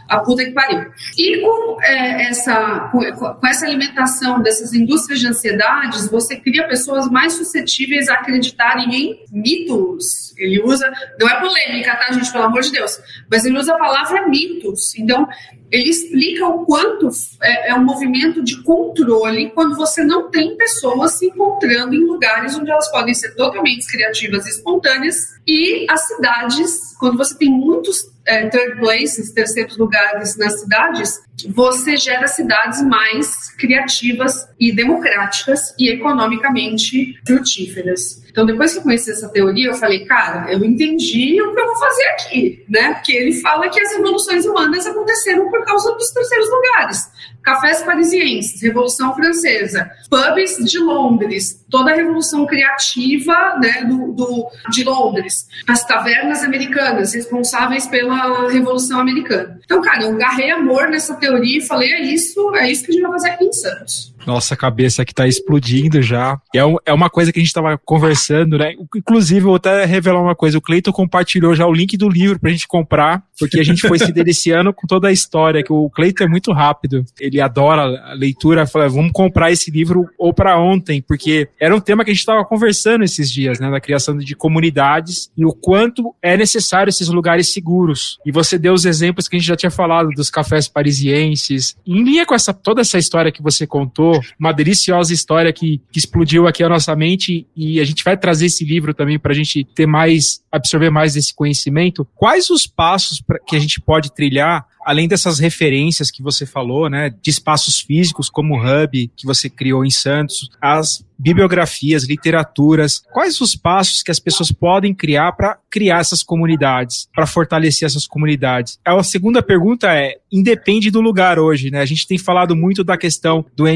a 0.08 0.20
puta 0.20 0.44
que 0.44 0.52
pariu. 0.52 0.90
E 1.16 1.40
com, 1.40 1.82
é, 1.82 2.28
essa, 2.30 2.88
com, 2.90 3.00
com, 3.12 3.46
essa 3.46 3.66
alimentação 3.66 4.42
dessas 4.42 4.72
indústrias 4.72 5.20
de 5.20 5.26
ansiedades, 5.26 6.08
você 6.08 6.36
cria 6.36 6.66
pessoas 6.66 7.08
mais 7.10 7.34
suscetíveis 7.34 8.08
a 8.08 8.14
acreditarem 8.14 8.94
em 8.94 9.24
mitos. 9.30 10.34
Ele 10.38 10.62
usa, 10.62 10.90
não 11.20 11.28
é 11.28 11.40
polêmica, 11.40 11.96
tá, 11.96 12.12
gente, 12.12 12.32
pelo 12.32 12.44
amor 12.44 12.62
de 12.62 12.72
Deus, 12.72 12.98
mas 13.30 13.44
ele 13.44 13.58
usa 13.58 13.74
a 13.74 13.78
palavra 13.78 14.26
mitos. 14.28 14.94
Então, 14.96 15.28
ele 15.70 15.90
explica 15.90 16.46
o 16.46 16.64
quanto 16.64 17.08
é, 17.42 17.70
é, 17.70 17.74
um 17.74 17.84
movimento 17.84 18.42
de 18.42 18.62
controle 18.62 19.50
quando 19.50 19.76
você 19.76 20.02
não 20.02 20.30
tem 20.30 20.56
pessoas 20.56 21.18
se 21.18 21.26
encontrando 21.26 21.94
em 21.94 22.04
lugares 22.06 22.56
onde 22.56 22.70
elas 22.70 22.90
podem 22.90 23.12
ser 23.12 23.34
totalmente 23.34 23.86
criativas 23.86 24.46
e 24.46 24.50
espontâneas 24.50 25.16
e 25.46 25.86
as 25.90 26.06
cidades, 26.06 26.96
quando 26.98 27.18
você 27.18 27.36
tem 27.36 27.50
muitos 27.50 28.10
é, 28.28 28.46
third 28.48 28.78
places, 28.78 29.32
terceiros 29.32 29.76
lugares 29.78 30.36
nas 30.36 30.60
cidades, 30.60 31.20
você 31.48 31.96
gera 31.96 32.26
cidades 32.26 32.82
mais 32.82 33.50
criativas 33.56 34.48
e 34.60 34.70
democráticas 34.70 35.74
e 35.78 35.88
economicamente 35.88 37.18
frutíferas. 37.26 38.22
Então, 38.30 38.44
depois 38.44 38.72
que 38.72 38.78
eu 38.78 38.82
conheci 38.82 39.10
essa 39.10 39.28
teoria, 39.28 39.68
eu 39.68 39.74
falei, 39.74 40.04
cara, 40.04 40.52
eu 40.52 40.62
entendi 40.64 41.40
o 41.40 41.54
que 41.54 41.60
eu 41.60 41.66
vou 41.66 41.76
fazer 41.76 42.04
aqui, 42.08 42.64
né? 42.68 42.94
Porque 42.94 43.12
ele 43.12 43.32
fala 43.40 43.68
que 43.68 43.80
as 43.80 43.92
revoluções 43.92 44.44
humanas 44.44 44.86
aconteceram 44.86 45.48
por 45.50 45.64
causa 45.64 45.92
dos 45.94 46.10
terceiros 46.10 46.48
lugares. 46.50 47.10
Cafés 47.48 47.82
parisienses, 47.82 48.60
Revolução 48.60 49.14
Francesa, 49.14 49.90
pubs 50.10 50.56
de 50.70 50.78
Londres, 50.78 51.64
toda 51.70 51.90
a 51.92 51.94
revolução 51.94 52.44
criativa 52.44 53.56
né, 53.58 53.86
do, 53.86 54.12
do, 54.12 54.46
de 54.70 54.84
Londres, 54.84 55.48
as 55.66 55.82
tavernas 55.86 56.44
americanas 56.44 57.14
responsáveis 57.14 57.86
pela 57.86 58.50
Revolução 58.50 59.00
Americana. 59.00 59.58
Então, 59.64 59.80
cara, 59.80 60.02
eu 60.02 60.10
agarrei 60.10 60.50
amor 60.50 60.88
nessa 60.88 61.14
teoria 61.14 61.56
e 61.56 61.66
falei, 61.66 61.90
é 61.90 62.02
isso, 62.02 62.54
é 62.54 62.70
isso 62.70 62.84
que 62.84 62.90
a 62.90 62.92
gente 62.92 63.02
vai 63.02 63.12
fazer 63.12 63.30
aqui 63.30 63.44
em 63.46 63.52
Santos. 63.52 64.14
Nossa 64.28 64.54
cabeça 64.54 65.06
que 65.06 65.14
tá 65.14 65.26
explodindo 65.26 66.02
já. 66.02 66.38
É, 66.54 66.62
um, 66.62 66.76
é 66.84 66.92
uma 66.92 67.08
coisa 67.08 67.32
que 67.32 67.40
a 67.40 67.42
gente 67.42 67.52
tava 67.52 67.78
conversando, 67.78 68.58
né? 68.58 68.74
Inclusive, 68.94 69.40
vou 69.40 69.54
até 69.54 69.86
revelar 69.86 70.20
uma 70.20 70.34
coisa. 70.34 70.58
O 70.58 70.60
Cleiton 70.60 70.92
compartilhou 70.92 71.54
já 71.54 71.66
o 71.66 71.72
link 71.72 71.96
do 71.96 72.10
livro 72.10 72.38
pra 72.38 72.50
gente 72.50 72.68
comprar, 72.68 73.22
porque 73.38 73.58
a 73.58 73.64
gente 73.64 73.88
foi 73.88 73.98
se 73.98 74.12
deliciando 74.12 74.70
com 74.74 74.86
toda 74.86 75.08
a 75.08 75.12
história, 75.12 75.62
que 75.62 75.72
o 75.72 75.88
Cleiton 75.88 76.24
é 76.24 76.28
muito 76.28 76.52
rápido. 76.52 77.06
Ele 77.18 77.40
adora 77.40 77.82
a 77.82 78.12
leitura. 78.12 78.66
Falei, 78.66 78.90
vamos 78.90 79.12
comprar 79.12 79.50
esse 79.50 79.70
livro 79.70 80.06
ou 80.18 80.34
para 80.34 80.60
ontem, 80.60 81.00
porque 81.00 81.48
era 81.58 81.74
um 81.74 81.80
tema 81.80 82.04
que 82.04 82.10
a 82.10 82.14
gente 82.14 82.26
tava 82.26 82.44
conversando 82.44 83.04
esses 83.04 83.30
dias, 83.30 83.58
né? 83.58 83.70
Da 83.70 83.80
criação 83.80 84.14
de 84.18 84.36
comunidades 84.36 85.30
e 85.38 85.46
o 85.46 85.54
quanto 85.54 86.14
é 86.20 86.36
necessário 86.36 86.90
esses 86.90 87.08
lugares 87.08 87.48
seguros. 87.48 88.18
E 88.26 88.30
você 88.30 88.58
deu 88.58 88.74
os 88.74 88.84
exemplos 88.84 89.26
que 89.26 89.36
a 89.36 89.38
gente 89.38 89.48
já 89.48 89.56
tinha 89.56 89.70
falado 89.70 90.10
dos 90.10 90.28
cafés 90.28 90.68
parisienses. 90.68 91.76
Em 91.86 92.02
linha 92.02 92.26
com 92.26 92.34
essa, 92.34 92.52
toda 92.52 92.82
essa 92.82 92.98
história 92.98 93.32
que 93.32 93.42
você 93.42 93.66
contou, 93.66 94.17
uma 94.38 94.52
deliciosa 94.52 95.12
história 95.12 95.52
que, 95.52 95.80
que 95.90 95.98
explodiu 95.98 96.46
aqui 96.46 96.62
a 96.62 96.68
nossa 96.68 96.94
mente 96.94 97.46
e 97.56 97.80
a 97.80 97.84
gente 97.84 98.04
vai 98.04 98.16
trazer 98.16 98.46
esse 98.46 98.64
livro 98.64 98.94
também 98.94 99.18
para 99.18 99.32
a 99.32 99.34
gente 99.34 99.64
ter 99.74 99.86
mais, 99.86 100.42
absorver 100.50 100.90
mais 100.90 101.14
desse 101.14 101.34
conhecimento. 101.34 102.06
Quais 102.14 102.50
os 102.50 102.66
passos 102.66 103.20
pra, 103.20 103.38
que 103.38 103.56
a 103.56 103.58
gente 103.58 103.80
pode 103.80 104.12
trilhar 104.12 104.66
além 104.88 105.06
dessas 105.06 105.38
referências 105.38 106.10
que 106.10 106.22
você 106.22 106.46
falou, 106.46 106.88
né, 106.88 107.10
de 107.10 107.30
espaços 107.30 107.78
físicos 107.78 108.30
como 108.30 108.54
o 108.54 108.58
Hub 108.58 109.10
que 109.14 109.26
você 109.26 109.50
criou 109.50 109.84
em 109.84 109.90
Santos, 109.90 110.48
as 110.62 111.04
bibliografias, 111.18 112.04
literaturas, 112.04 113.02
quais 113.12 113.38
os 113.42 113.54
passos 113.54 114.02
que 114.02 114.10
as 114.10 114.18
pessoas 114.18 114.50
podem 114.50 114.94
criar 114.94 115.32
para 115.32 115.58
criar 115.68 115.98
essas 115.98 116.22
comunidades, 116.22 117.06
para 117.14 117.26
fortalecer 117.26 117.84
essas 117.84 118.06
comunidades? 118.06 118.78
A 118.82 119.02
segunda 119.02 119.42
pergunta 119.42 119.92
é, 119.92 120.16
independe 120.32 120.90
do 120.90 121.02
lugar 121.02 121.38
hoje, 121.38 121.70
né? 121.70 121.80
A 121.80 121.86
gente 121.86 122.06
tem 122.06 122.16
falado 122.16 122.56
muito 122.56 122.82
da 122.82 122.96
questão 122.96 123.44
do 123.54 123.68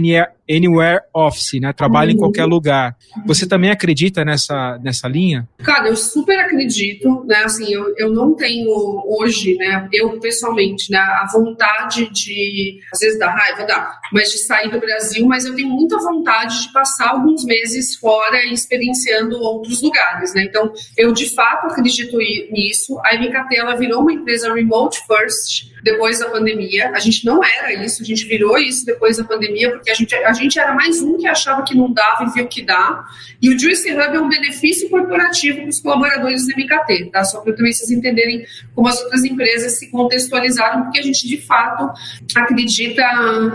Anywhere 0.55 1.00
Office, 1.14 1.61
né? 1.61 1.72
Trabalho 1.72 2.11
uhum. 2.11 2.16
em 2.16 2.18
qualquer 2.18 2.44
lugar. 2.44 2.96
Você 3.26 3.46
também 3.46 3.70
acredita 3.70 4.24
nessa, 4.24 4.78
nessa 4.82 5.09
linha? 5.09 5.48
Cara, 5.62 5.88
eu 5.88 5.96
super 5.96 6.38
acredito, 6.38 7.24
né? 7.24 7.42
Assim, 7.44 7.72
eu, 7.72 7.94
eu 7.96 8.11
não 8.11 8.34
tenho 8.34 8.70
hoje, 9.07 9.57
né? 9.57 9.88
Eu 9.92 10.18
pessoalmente, 10.20 10.90
né? 10.90 10.98
A 10.98 11.26
vontade 11.32 12.11
de, 12.11 12.78
às 12.92 13.00
vezes 13.00 13.18
dá 13.18 13.30
raiva, 13.30 13.64
dá, 13.64 13.98
mas 14.12 14.30
de 14.30 14.38
sair 14.38 14.70
do 14.70 14.78
Brasil, 14.78 15.26
mas 15.26 15.44
eu 15.44 15.55
tenho 15.55 15.68
muita 15.68 15.98
vontade 15.98 16.66
de 16.66 16.72
passar 16.72 17.11
alguns 17.11 17.44
meses 17.44 17.96
fora 17.96 18.44
experienciando 18.46 19.36
outros 19.38 19.82
lugares, 19.82 20.34
né? 20.34 20.44
Então, 20.44 20.72
eu 20.96 21.12
de 21.12 21.34
fato 21.34 21.66
acredito 21.66 22.16
nisso. 22.18 22.98
A 23.05 23.16
MKT 23.16 23.57
ela 23.57 23.76
virou 23.76 24.03
uma 24.03 24.12
empresa 24.12 24.53
remote 24.53 25.00
first, 25.07 25.71
depois 25.82 26.20
da 26.20 26.28
pandemia. 26.30 26.90
A 26.94 26.98
gente 26.98 27.24
não 27.24 27.42
era 27.44 27.72
isso, 27.84 28.02
a 28.02 28.04
gente 28.04 28.24
virou 28.26 28.56
isso 28.58 28.86
depois 28.86 29.16
da 29.16 29.24
pandemia, 29.24 29.70
porque 29.72 29.90
a 29.90 29.94
gente, 29.94 30.14
a 30.14 30.32
gente 30.32 30.58
era 30.58 30.74
mais 30.74 31.02
um 31.02 31.18
que 31.18 31.26
achava 31.26 31.62
que 31.64 31.76
não 31.76 31.92
dava 31.92 32.24
e 32.24 32.30
viu 32.30 32.46
que 32.46 32.62
dá. 32.62 33.04
E 33.40 33.48
o 33.50 33.58
Juice 33.58 33.90
Hub 33.90 34.16
é 34.16 34.20
um 34.20 34.28
benefício 34.28 34.88
corporativo 34.88 35.60
para 35.60 35.68
os 35.68 35.80
colaboradores 35.80 36.46
do 36.46 36.52
MKT, 36.56 37.10
tá? 37.10 37.24
Só 37.24 37.40
para 37.40 37.52
também 37.54 37.72
vocês 37.72 37.90
entenderem 37.90 38.46
como 38.74 38.88
as 38.88 39.00
outras 39.02 39.24
empresas 39.24 39.78
se 39.78 39.90
contextualizaram, 39.90 40.84
porque 40.84 41.00
a 41.00 41.02
gente 41.02 41.26
de 41.26 41.38
fato 41.38 41.90
acredita, 42.36 43.04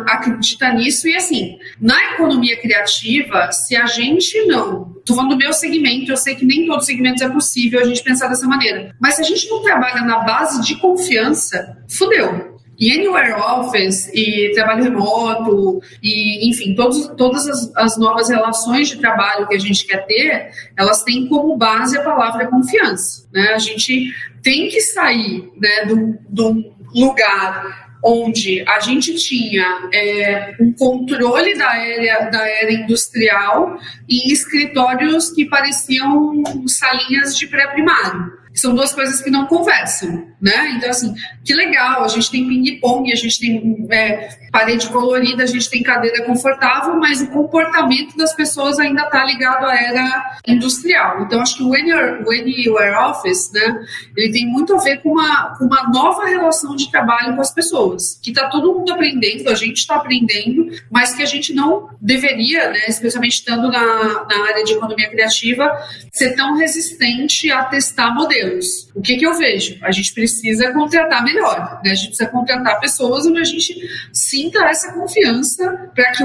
acredita 0.07 0.73
nisso. 0.73 1.07
E 1.07 1.15
assim, 1.15 1.57
na 1.79 2.13
economia 2.13 2.57
criativa, 2.57 3.51
se 3.51 3.75
a 3.75 3.85
gente 3.85 4.45
não. 4.45 4.96
Estou 5.07 5.15
falando 5.15 5.35
do 5.35 5.37
meu 5.37 5.53
segmento, 5.53 6.11
eu 6.11 6.17
sei 6.17 6.35
que 6.35 6.43
nem 6.43 6.65
todos 6.65 6.81
os 6.81 6.85
segmentos 6.85 7.21
é 7.21 7.29
possível 7.29 7.79
a 7.79 7.85
gente 7.85 8.03
pensar 8.03 8.27
dessa 8.27 8.45
maneira. 8.45 8.93
Mas 8.99 9.15
se 9.15 9.21
a 9.21 9.23
gente 9.23 9.49
não 9.49 9.63
trabalha 9.63 10.01
na 10.01 10.19
base 10.19 10.61
de 10.61 10.75
confiança, 10.75 11.77
fudeu. 11.87 12.59
E 12.77 12.91
Anywhere 12.91 13.31
Office 13.31 14.11
e 14.13 14.51
trabalho 14.53 14.83
remoto 14.83 15.81
e, 16.03 16.49
enfim, 16.49 16.75
todos, 16.75 17.07
todas 17.15 17.47
as, 17.47 17.71
as, 17.77 17.97
novas 17.97 18.27
relações 18.27 18.89
de 18.89 18.97
trabalho 18.97 19.47
que 19.47 19.55
a 19.55 19.59
gente 19.59 19.87
quer 19.87 20.05
ter, 20.05 20.51
elas 20.77 21.03
têm 21.03 21.25
como 21.27 21.55
base 21.55 21.97
a 21.97 22.03
palavra 22.03 22.47
confiança. 22.47 23.25
Né? 23.31 23.53
A 23.53 23.59
gente 23.59 24.11
tem 24.43 24.67
que 24.67 24.81
sair 24.81 25.49
né, 25.55 25.85
do, 25.85 26.17
do 26.27 26.73
lugar 26.93 27.86
onde 28.03 28.63
a 28.67 28.79
gente 28.79 29.15
tinha 29.15 29.89
é, 29.93 30.55
um 30.59 30.71
controle 30.73 31.57
da 31.57 31.67
área, 31.67 32.29
da 32.31 32.47
era 32.47 32.71
industrial 32.71 33.77
e 34.07 34.31
escritórios 34.31 35.31
que 35.31 35.45
pareciam 35.45 36.43
salinhas 36.67 37.37
de 37.37 37.47
pré-primário. 37.47 38.46
São 38.57 38.73
duas 38.73 38.93
coisas 38.93 39.21
que 39.21 39.29
não 39.29 39.45
conversam, 39.45 40.27
né? 40.41 40.73
Então, 40.75 40.89
assim, 40.89 41.13
que 41.45 41.53
legal, 41.53 42.03
a 42.03 42.07
gente 42.07 42.31
tem 42.31 42.47
ping-pong, 42.47 43.11
a 43.11 43.15
gente 43.15 43.39
tem 43.39 43.87
é, 43.91 44.29
parede 44.51 44.89
colorida, 44.89 45.43
a 45.43 45.47
gente 45.47 45.69
tem 45.69 45.83
cadeira 45.83 46.25
confortável, 46.25 46.95
mas 46.95 47.21
o 47.21 47.27
comportamento 47.27 48.17
das 48.17 48.33
pessoas 48.33 48.79
ainda 48.79 49.03
está 49.03 49.23
ligado 49.23 49.65
à 49.65 49.75
era 49.75 50.39
industrial. 50.47 51.21
Então, 51.21 51.41
acho 51.41 51.57
que 51.57 51.63
o 51.63 51.73
Anywhere, 51.73 52.95
Office, 53.09 53.51
né, 53.53 53.85
ele 54.15 54.31
tem 54.31 54.47
muito 54.47 54.75
a 54.75 54.79
ver 54.79 55.01
com 55.01 55.11
uma, 55.11 55.55
com 55.57 55.65
uma 55.65 55.89
nova 55.89 56.25
relação 56.25 56.75
de 56.75 56.89
trabalho 56.89 57.35
com 57.35 57.41
as 57.41 57.53
pessoas, 57.53 58.19
que 58.23 58.31
está 58.31 58.49
todo 58.49 58.73
mundo 58.73 58.91
aprendendo, 58.91 59.49
a 59.49 59.55
gente 59.55 59.77
está 59.77 59.95
aprendendo, 59.95 60.69
mas 60.89 61.13
que 61.13 61.21
a 61.21 61.25
gente 61.25 61.53
não 61.53 61.89
deveria, 62.01 62.69
né, 62.71 62.85
especialmente 62.87 63.33
estando 63.33 63.71
na, 63.71 64.25
na 64.25 64.47
área 64.47 64.63
de 64.63 64.73
economia 64.73 65.09
criativa, 65.09 65.69
ser 66.11 66.35
tão 66.35 66.55
resistente 66.57 67.51
a 67.51 67.63
testar 67.65 68.13
modelos. 68.13 68.46
O 68.95 69.01
que, 69.01 69.17
que 69.17 69.25
eu 69.25 69.37
vejo? 69.37 69.77
A 69.83 69.91
gente 69.91 70.13
precisa 70.13 70.71
contratar 70.73 71.23
melhor, 71.23 71.79
né? 71.83 71.91
a 71.91 71.95
gente 71.95 72.09
precisa 72.09 72.29
contratar 72.29 72.79
pessoas 72.79 73.25
onde 73.25 73.39
a 73.39 73.43
gente 73.43 73.75
sinta 74.11 74.65
essa 74.65 74.93
confiança 74.93 75.91
para 75.93 76.11
que 76.11 76.23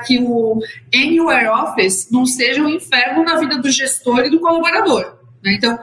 que 0.00 0.18
o 0.18 0.60
Anywhere 0.94 1.48
Office 1.48 2.08
não 2.10 2.26
seja 2.26 2.62
um 2.62 2.68
inferno 2.68 3.24
na 3.24 3.38
vida 3.38 3.58
do 3.58 3.70
gestor 3.70 4.20
e 4.20 4.30
do 4.30 4.40
colaborador. 4.40 5.16
Né? 5.42 5.54
Então, 5.54 5.78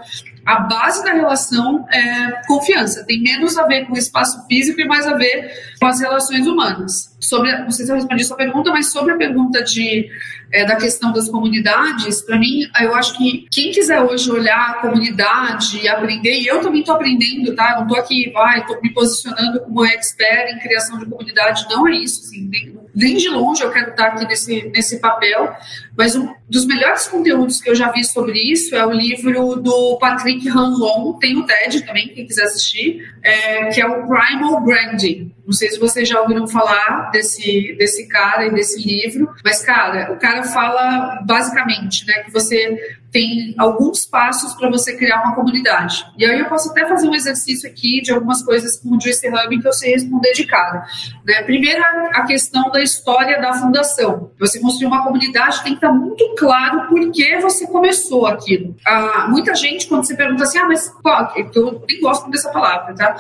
a 0.46 0.60
base 0.62 1.04
da 1.04 1.14
relação 1.14 1.86
é 1.90 2.46
confiança. 2.48 3.06
Tem 3.06 3.22
menos 3.22 3.58
a 3.58 3.66
ver 3.66 3.86
com 3.86 3.94
o 3.94 3.98
espaço 3.98 4.46
físico 4.48 4.82
e 4.82 4.86
mais 4.86 5.08
a 5.08 5.16
ver 5.16 5.76
com 5.80 5.88
as 5.88 6.00
relações 6.00 6.46
humanas. 6.46 7.16
Sobre, 7.20 7.58
não 7.60 7.72
sei 7.72 7.86
se 7.86 7.92
eu 7.92 7.96
respondi 7.96 8.24
sua 8.26 8.38
pergunta, 8.38 8.72
mas 8.72 8.92
sobre 8.92 9.14
a 9.14 9.18
pergunta 9.18 9.64
de 9.64 10.10
é, 10.54 10.66
da 10.66 10.76
questão 10.76 11.12
das 11.12 11.28
comunidades, 11.30 12.22
para 12.22 12.38
mim, 12.38 12.70
eu 12.80 12.94
acho 12.94 13.18
que 13.18 13.48
quem 13.52 13.72
quiser 13.72 14.02
hoje 14.02 14.30
olhar 14.30 14.70
a 14.70 14.74
comunidade 14.82 15.80
e 15.82 15.88
aprender, 15.88 16.40
e 16.40 16.46
eu 16.46 16.62
também 16.62 16.82
estou 16.82 16.94
aprendendo, 16.94 17.56
tá? 17.56 17.76
Não 17.76 17.84
estou 17.84 17.98
aqui, 17.98 18.30
vai, 18.32 18.60
estou 18.60 18.80
me 18.80 18.94
posicionando 18.94 19.62
como 19.62 19.84
expert 19.84 20.54
em 20.54 20.60
criação 20.60 21.00
de 21.00 21.08
comunidade, 21.08 21.66
não 21.70 21.88
é 21.88 21.96
isso, 21.96 22.22
assim, 22.22 22.48
nem, 22.52 22.78
nem 22.96 23.18
de 23.18 23.30
longe 23.30 23.64
eu 23.64 23.72
quero 23.72 23.92
estar 23.92 24.08
aqui 24.08 24.26
nesse, 24.26 24.70
nesse 24.70 25.00
papel, 25.00 25.56
mas 25.98 26.16
um 26.16 26.34
dos 26.50 26.66
melhores 26.66 27.08
conteúdos 27.08 27.62
que 27.62 27.70
eu 27.70 27.76
já 27.76 27.92
vi 27.92 28.04
sobre 28.04 28.40
isso 28.40 28.76
é 28.76 28.86
o 28.86 28.92
livro 28.92 29.56
do 29.56 29.98
Patrick 29.98 30.48
Hanlon, 30.48 31.14
tem 31.14 31.38
o 31.38 31.46
TED 31.46 31.86
também, 31.86 32.10
quem 32.10 32.26
quiser 32.26 32.44
assistir, 32.44 33.04
é, 33.24 33.70
que 33.70 33.82
é 33.82 33.88
o 33.88 34.08
Primal 34.08 34.62
Branding. 34.64 35.34
Não 35.46 35.54
sei 35.54 35.70
se 35.70 35.80
vocês 35.80 36.08
já 36.08 36.22
ouviram 36.22 36.48
falar 36.48 37.10
desse, 37.12 37.76
desse 37.78 38.08
cara 38.08 38.46
e 38.46 38.54
desse 38.54 38.82
livro, 38.82 39.30
mas, 39.44 39.62
cara, 39.64 40.14
o 40.14 40.18
cara 40.18 40.44
fala 40.44 41.22
basicamente 41.26 42.06
né, 42.08 42.24
que 42.24 42.32
você 42.32 42.98
tem 43.14 43.54
alguns 43.60 44.06
passos 44.06 44.56
para 44.56 44.70
você 44.70 44.98
criar 44.98 45.22
uma 45.22 45.36
comunidade. 45.36 46.04
E 46.18 46.26
aí 46.26 46.40
eu 46.40 46.50
posso 46.50 46.72
até 46.72 46.86
fazer 46.88 47.08
um 47.08 47.14
exercício 47.14 47.70
aqui 47.70 48.02
de 48.02 48.12
algumas 48.12 48.42
coisas 48.42 48.78
com 48.78 48.98
o 48.98 49.00
Juice 49.00 49.30
Hub 49.30 49.62
que 49.62 49.68
eu 49.68 49.72
sei 49.72 49.92
responder 49.92 50.34
de 50.34 50.46
cara. 50.46 50.84
Né? 51.24 51.44
Primeiro, 51.44 51.82
a 52.14 52.26
questão 52.26 52.72
da 52.72 52.82
história 52.82 53.40
da 53.40 53.54
fundação. 53.54 54.32
Você 54.40 54.60
construir 54.60 54.88
uma 54.88 55.04
comunidade 55.04 55.62
tem 55.64 55.74
que 55.74 55.78
estar 55.78 55.94
muito 55.94 56.34
claro 56.36 56.90
por 56.90 57.12
que 57.12 57.38
você 57.40 57.68
começou 57.68 58.26
aquilo. 58.26 58.76
Ah, 58.86 59.28
muita 59.30 59.54
gente, 59.54 59.88
quando 59.88 60.06
você 60.06 60.16
pergunta 60.16 60.44
assim, 60.44 60.58
ah, 60.58 60.66
mas 60.66 60.90
qual? 60.90 61.32
Eu 61.54 61.86
nem 61.88 62.02
gosto 62.02 62.32
dessa 62.32 62.50
palavra, 62.50 62.96
tá? 62.96 63.16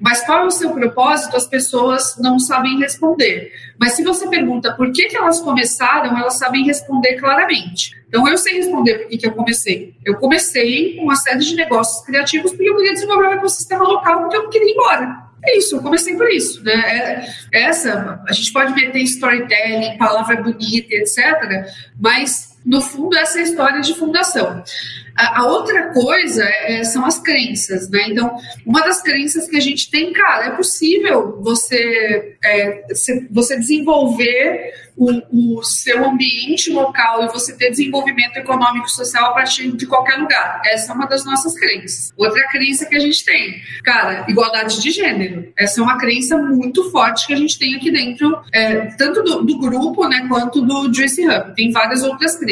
Mas 0.00 0.24
qual 0.24 0.44
é 0.44 0.46
o 0.46 0.50
seu 0.50 0.70
propósito? 0.70 1.36
As 1.36 1.46
pessoas 1.46 2.16
não 2.18 2.38
sabem 2.38 2.78
responder. 2.78 3.52
Mas 3.78 3.92
se 3.92 4.02
você 4.02 4.28
pergunta 4.28 4.72
por 4.74 4.92
que, 4.92 5.06
que 5.06 5.16
elas 5.16 5.40
começaram, 5.40 6.16
elas 6.16 6.38
sabem 6.38 6.64
responder 6.64 7.16
claramente. 7.16 7.96
Então, 8.08 8.26
eu 8.26 8.38
sei 8.38 8.54
responder 8.54 8.98
por 8.98 9.08
que, 9.08 9.18
que 9.18 9.26
eu 9.26 9.32
comecei. 9.32 9.94
Eu 10.04 10.16
comecei 10.16 10.96
com 10.96 11.04
uma 11.04 11.16
série 11.16 11.40
de 11.40 11.54
negócios 11.54 12.04
criativos 12.06 12.52
porque 12.52 12.68
eu 12.68 12.76
queria 12.76 12.94
desenvolver 12.94 13.28
um 13.28 13.32
ecossistema 13.32 13.84
local 13.84 14.20
porque 14.20 14.36
eu 14.36 14.42
não 14.44 14.50
queria 14.50 14.68
ir 14.68 14.72
embora. 14.72 15.28
É 15.44 15.56
isso, 15.56 15.76
eu 15.76 15.82
comecei 15.82 16.16
por 16.16 16.28
isso. 16.28 16.62
Né? 16.64 16.72
É, 16.72 17.28
essa, 17.52 18.22
a 18.26 18.32
gente 18.32 18.52
pode 18.52 18.74
meter 18.74 18.98
storytelling, 19.02 19.96
palavra 19.96 20.42
bonita, 20.42 20.94
etc., 20.94 21.68
mas, 21.98 22.47
no 22.64 22.80
fundo, 22.80 23.16
essa 23.16 23.38
é 23.38 23.40
a 23.40 23.44
história 23.44 23.80
de 23.80 23.94
fundação. 23.94 24.62
A, 25.16 25.46
outra 25.46 25.92
coisa 25.92 26.44
é, 26.44 26.84
são 26.84 27.04
as 27.04 27.18
crenças, 27.18 27.88
né? 27.90 28.04
Então, 28.08 28.36
uma 28.64 28.82
das 28.82 29.02
crenças 29.02 29.48
que 29.48 29.56
a 29.56 29.60
gente 29.60 29.90
tem, 29.90 30.12
cara, 30.12 30.46
é 30.46 30.50
possível 30.50 31.40
você, 31.42 32.36
é, 32.44 32.84
você 33.30 33.58
desenvolver 33.58 34.72
o, 34.98 35.58
o, 35.58 35.62
seu 35.62 36.04
ambiente 36.04 36.70
local 36.70 37.24
e 37.24 37.28
você 37.28 37.56
ter 37.56 37.70
desenvolvimento 37.70 38.36
econômico 38.36 38.86
e 38.86 38.90
social 38.90 39.30
a 39.30 39.34
partir 39.34 39.70
de 39.76 39.86
qualquer 39.86 40.16
lugar. 40.16 40.60
Essa 40.66 40.92
é 40.92 40.94
uma 40.94 41.06
das 41.06 41.24
nossas 41.24 41.54
crenças. 41.54 42.12
Outra 42.16 42.46
crença 42.48 42.84
que 42.84 42.96
a 42.96 43.00
gente 43.00 43.24
tem, 43.24 43.62
cara, 43.84 44.26
igualdade 44.28 44.82
de 44.82 44.90
gênero. 44.90 45.52
Essa 45.56 45.80
é 45.80 45.82
uma 45.84 45.98
crença 45.98 46.36
muito 46.36 46.90
forte 46.90 47.28
que 47.28 47.32
a 47.32 47.36
gente 47.36 47.58
tem 47.58 47.76
aqui 47.76 47.92
dentro, 47.92 48.40
é, 48.52 48.86
tanto 48.96 49.22
do, 49.22 49.44
do, 49.44 49.58
grupo, 49.58 50.08
né, 50.08 50.26
quanto 50.28 50.60
do 50.60 50.92
Juicy 50.92 51.28
Hub. 51.28 51.54
Tem 51.54 51.70
várias 51.70 52.02
outras 52.02 52.36
crenças. 52.36 52.47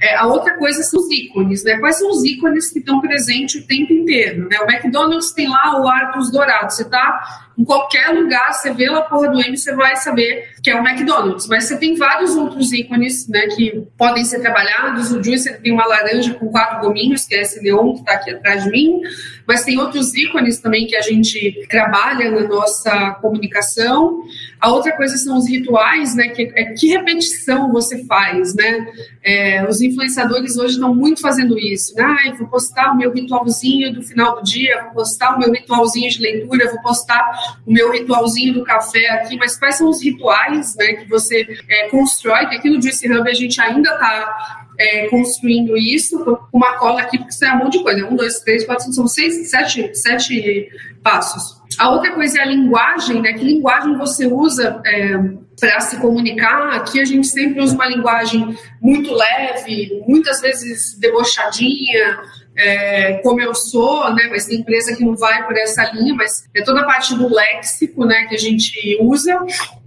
É, 0.00 0.16
a 0.16 0.26
outra 0.26 0.56
coisa 0.56 0.82
são 0.82 1.00
os 1.00 1.10
ícones, 1.10 1.64
né? 1.64 1.78
Quais 1.78 1.98
são 1.98 2.10
os 2.10 2.24
ícones 2.24 2.70
que 2.70 2.78
estão 2.78 3.00
presentes 3.00 3.62
o 3.62 3.66
tempo 3.66 3.92
inteiro, 3.92 4.48
né? 4.48 4.58
O 4.60 4.70
McDonald's 4.70 5.32
tem 5.32 5.48
lá 5.48 5.80
o 5.80 5.88
Arcos 5.88 6.30
Dourado. 6.30 6.72
Você 6.72 6.84
tá 6.84 7.49
em 7.60 7.64
qualquer 7.64 8.08
lugar, 8.08 8.54
você 8.54 8.72
vê 8.72 8.88
lá 8.88 9.00
a 9.00 9.02
porra 9.02 9.28
do 9.28 9.38
M, 9.38 9.54
você 9.54 9.74
vai 9.74 9.94
saber 9.96 10.48
que 10.62 10.70
é 10.70 10.80
o 10.80 10.86
McDonald's. 10.86 11.46
Mas 11.46 11.64
você 11.64 11.76
tem 11.76 11.94
vários 11.94 12.34
outros 12.34 12.72
ícones 12.72 13.28
né, 13.28 13.48
que 13.48 13.86
podem 13.98 14.24
ser 14.24 14.40
trabalhados. 14.40 15.12
O 15.12 15.22
Juice 15.22 15.52
tem 15.60 15.70
uma 15.70 15.86
laranja 15.86 16.32
com 16.34 16.48
quatro 16.48 16.80
gominhos, 16.80 17.26
que 17.26 17.34
é 17.34 17.42
esse 17.42 17.60
leão 17.60 17.92
que 17.92 18.00
está 18.00 18.12
aqui 18.14 18.30
atrás 18.30 18.64
de 18.64 18.70
mim. 18.70 19.02
Mas 19.46 19.62
tem 19.62 19.78
outros 19.78 20.14
ícones 20.14 20.58
também 20.58 20.86
que 20.86 20.96
a 20.96 21.02
gente 21.02 21.66
trabalha 21.68 22.30
na 22.30 22.48
nossa 22.48 23.10
comunicação. 23.20 24.22
A 24.58 24.70
outra 24.70 24.96
coisa 24.96 25.18
são 25.18 25.36
os 25.36 25.46
rituais, 25.46 26.14
né? 26.14 26.28
Que, 26.28 26.50
é, 26.54 26.72
que 26.72 26.86
repetição 26.88 27.70
você 27.70 28.04
faz, 28.06 28.54
né? 28.54 28.86
É, 29.22 29.68
os 29.68 29.82
influenciadores 29.82 30.56
hoje 30.56 30.74
estão 30.74 30.94
muito 30.94 31.20
fazendo 31.20 31.58
isso. 31.58 31.94
Né? 31.94 32.04
Ah, 32.04 32.34
vou 32.38 32.48
postar 32.48 32.92
o 32.92 32.96
meu 32.96 33.12
ritualzinho 33.12 33.92
do 33.92 34.02
final 34.02 34.36
do 34.36 34.42
dia, 34.42 34.82
vou 34.84 34.92
postar 34.94 35.34
o 35.34 35.38
meu 35.38 35.52
ritualzinho 35.52 36.08
de 36.10 36.20
leitura, 36.22 36.70
vou 36.70 36.80
postar 36.80 37.49
o 37.66 37.72
meu 37.72 37.92
ritualzinho 37.92 38.54
do 38.54 38.64
café 38.64 39.08
aqui, 39.10 39.36
mas 39.36 39.58
quais 39.58 39.76
são 39.76 39.88
os 39.88 40.02
rituais 40.02 40.74
né, 40.76 40.94
que 40.94 41.08
você 41.08 41.46
é, 41.68 41.88
constrói? 41.88 42.46
Que 42.46 42.56
aqui 42.56 42.70
no 42.70 42.80
Juice 42.80 43.10
Hub 43.10 43.28
a 43.28 43.34
gente 43.34 43.60
ainda 43.60 43.90
está 43.90 44.66
é, 44.80 45.08
construindo 45.08 45.76
isso, 45.76 46.18
com 46.24 46.56
uma 46.56 46.72
cola 46.78 47.02
aqui, 47.02 47.18
porque 47.18 47.32
isso 47.32 47.44
é 47.44 47.52
um 47.52 47.58
monte 47.58 47.76
de 47.76 47.84
coisa. 47.84 48.06
Um, 48.06 48.16
dois, 48.16 48.40
três, 48.40 48.64
quatro, 48.64 48.84
cinco, 48.84 48.96
são 48.96 49.06
seis, 49.06 49.50
sete, 49.50 49.94
sete 49.94 50.70
passos. 51.02 51.60
A 51.78 51.90
outra 51.90 52.12
coisa 52.12 52.38
é 52.38 52.42
a 52.42 52.46
linguagem, 52.46 53.20
né? 53.20 53.34
Que 53.34 53.44
linguagem 53.44 53.96
você 53.96 54.26
usa 54.26 54.80
é, 54.86 55.18
para 55.60 55.80
se 55.80 55.98
comunicar? 55.98 56.74
Aqui 56.74 57.00
a 57.00 57.04
gente 57.04 57.26
sempre 57.26 57.60
usa 57.60 57.74
uma 57.74 57.86
linguagem 57.86 58.56
muito 58.80 59.12
leve, 59.12 60.02
muitas 60.08 60.40
vezes 60.40 60.98
debochadinha, 60.98 62.18
é, 62.60 63.14
como 63.22 63.40
eu 63.40 63.54
sou, 63.54 64.12
né, 64.14 64.28
mas 64.30 64.46
tem 64.46 64.60
empresa 64.60 64.94
que 64.94 65.04
não 65.04 65.16
vai 65.16 65.46
por 65.46 65.56
essa 65.56 65.90
linha, 65.92 66.14
mas 66.14 66.44
é 66.54 66.62
toda 66.62 66.80
a 66.80 66.84
parte 66.84 67.14
do 67.14 67.32
léxico 67.32 68.04
né, 68.04 68.26
que 68.26 68.34
a 68.34 68.38
gente 68.38 68.98
usa. 69.00 69.38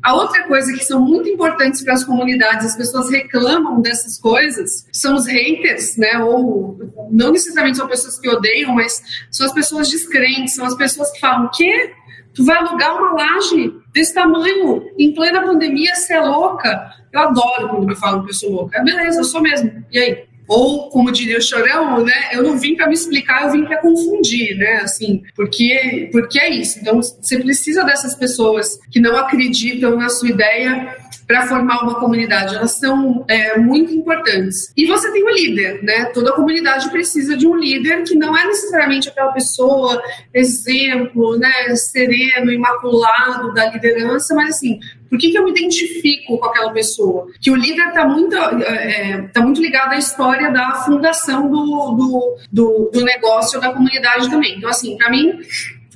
A 0.01 0.15
outra 0.15 0.43
coisa 0.47 0.73
que 0.73 0.83
são 0.83 0.99
muito 0.99 1.29
importantes 1.29 1.81
para 1.83 1.93
as 1.93 2.03
comunidades, 2.03 2.65
as 2.65 2.75
pessoas 2.75 3.09
reclamam 3.09 3.81
dessas 3.81 4.17
coisas, 4.19 4.87
são 4.91 5.15
os 5.15 5.25
haters, 5.25 5.95
né? 5.95 6.17
Ou 6.17 6.77
não 7.09 7.31
necessariamente 7.31 7.77
são 7.77 7.87
pessoas 7.87 8.19
que 8.19 8.27
odeiam, 8.27 8.73
mas 8.73 9.01
são 9.31 9.45
as 9.45 9.53
pessoas 9.53 9.89
descrentes, 9.89 10.55
são 10.55 10.65
as 10.65 10.75
pessoas 10.75 11.09
que 11.11 11.21
falam: 11.21 11.49
que 11.53 11.93
tu 12.33 12.43
vai 12.43 12.57
alugar 12.57 12.97
uma 12.97 13.13
laje 13.13 13.73
desse 13.93 14.13
tamanho 14.13 14.83
em 14.97 15.13
plena 15.13 15.41
pandemia, 15.41 15.95
você 15.95 16.15
é 16.15 16.19
louca. 16.19 16.91
Eu 17.13 17.21
adoro 17.21 17.69
quando 17.69 17.87
me 17.87 17.95
falam 17.95 18.23
que 18.23 18.31
eu 18.31 18.35
sou 18.35 18.51
louca. 18.51 18.79
É, 18.79 18.83
beleza, 18.83 19.19
eu 19.19 19.23
sou 19.23 19.41
mesmo. 19.41 19.85
E 19.91 19.99
aí? 19.99 20.32
Ou, 20.47 20.89
como 20.89 21.11
diria 21.11 21.37
o 21.37 21.41
Chorão, 21.41 22.03
né, 22.03 22.29
eu 22.31 22.43
não 22.43 22.57
vim 22.57 22.75
para 22.75 22.87
me 22.87 22.93
explicar, 22.93 23.43
eu 23.43 23.51
vim 23.51 23.65
para 23.65 23.77
confundir, 23.77 24.57
né, 24.57 24.81
assim, 24.83 25.23
porque, 25.35 26.09
porque 26.11 26.39
é 26.39 26.49
isso. 26.49 26.79
Então, 26.79 27.01
você 27.01 27.39
precisa 27.39 27.83
dessas 27.83 28.15
pessoas 28.15 28.79
que 28.91 28.99
não 28.99 29.15
acreditam 29.17 29.95
na 29.95 30.09
sua 30.09 30.29
ideia 30.29 30.95
para 31.27 31.47
formar 31.47 31.83
uma 31.83 31.99
comunidade. 31.99 32.55
Elas 32.55 32.71
são 32.71 33.25
é, 33.27 33.57
muito 33.57 33.93
importantes. 33.93 34.71
E 34.75 34.85
você 34.85 35.11
tem 35.11 35.23
um 35.23 35.29
líder, 35.29 35.83
né? 35.83 36.05
Toda 36.05 36.33
comunidade 36.33 36.89
precisa 36.89 37.35
de 37.37 37.47
um 37.47 37.55
líder 37.55 38.03
que 38.03 38.15
não 38.15 38.37
é 38.37 38.45
necessariamente 38.45 39.09
aquela 39.09 39.31
pessoa, 39.31 40.01
exemplo, 40.33 41.37
né, 41.37 41.75
sereno, 41.75 42.51
imaculado 42.51 43.53
da 43.53 43.69
liderança, 43.71 44.35
mas 44.35 44.55
assim, 44.55 44.79
por 45.09 45.19
que, 45.19 45.29
que 45.29 45.37
eu 45.37 45.43
me 45.43 45.51
identifico 45.51 46.39
com 46.39 46.45
aquela 46.45 46.71
pessoa? 46.71 47.27
Que 47.39 47.51
o 47.51 47.55
líder 47.55 47.89
está 47.89 48.03
muito, 48.07 48.35
é, 48.35 49.29
tá 49.31 49.41
muito 49.41 49.61
ligado 49.61 49.93
à 49.93 49.97
história 49.97 50.51
da 50.51 50.83
fundação 50.85 51.49
do, 51.49 51.91
do, 51.91 52.37
do, 52.51 52.89
do 52.91 53.05
negócio 53.05 53.61
da 53.61 53.71
comunidade 53.71 54.29
também. 54.29 54.57
Então, 54.57 54.69
assim, 54.69 54.97
para 54.97 55.11
mim, 55.11 55.39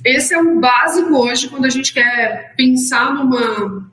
esse 0.04 0.32
é 0.32 0.38
o 0.38 0.60
básico 0.60 1.16
hoje 1.16 1.48
quando 1.48 1.64
a 1.64 1.70
gente 1.70 1.92
quer 1.92 2.54
pensar 2.56 3.12
numa, 3.12 3.90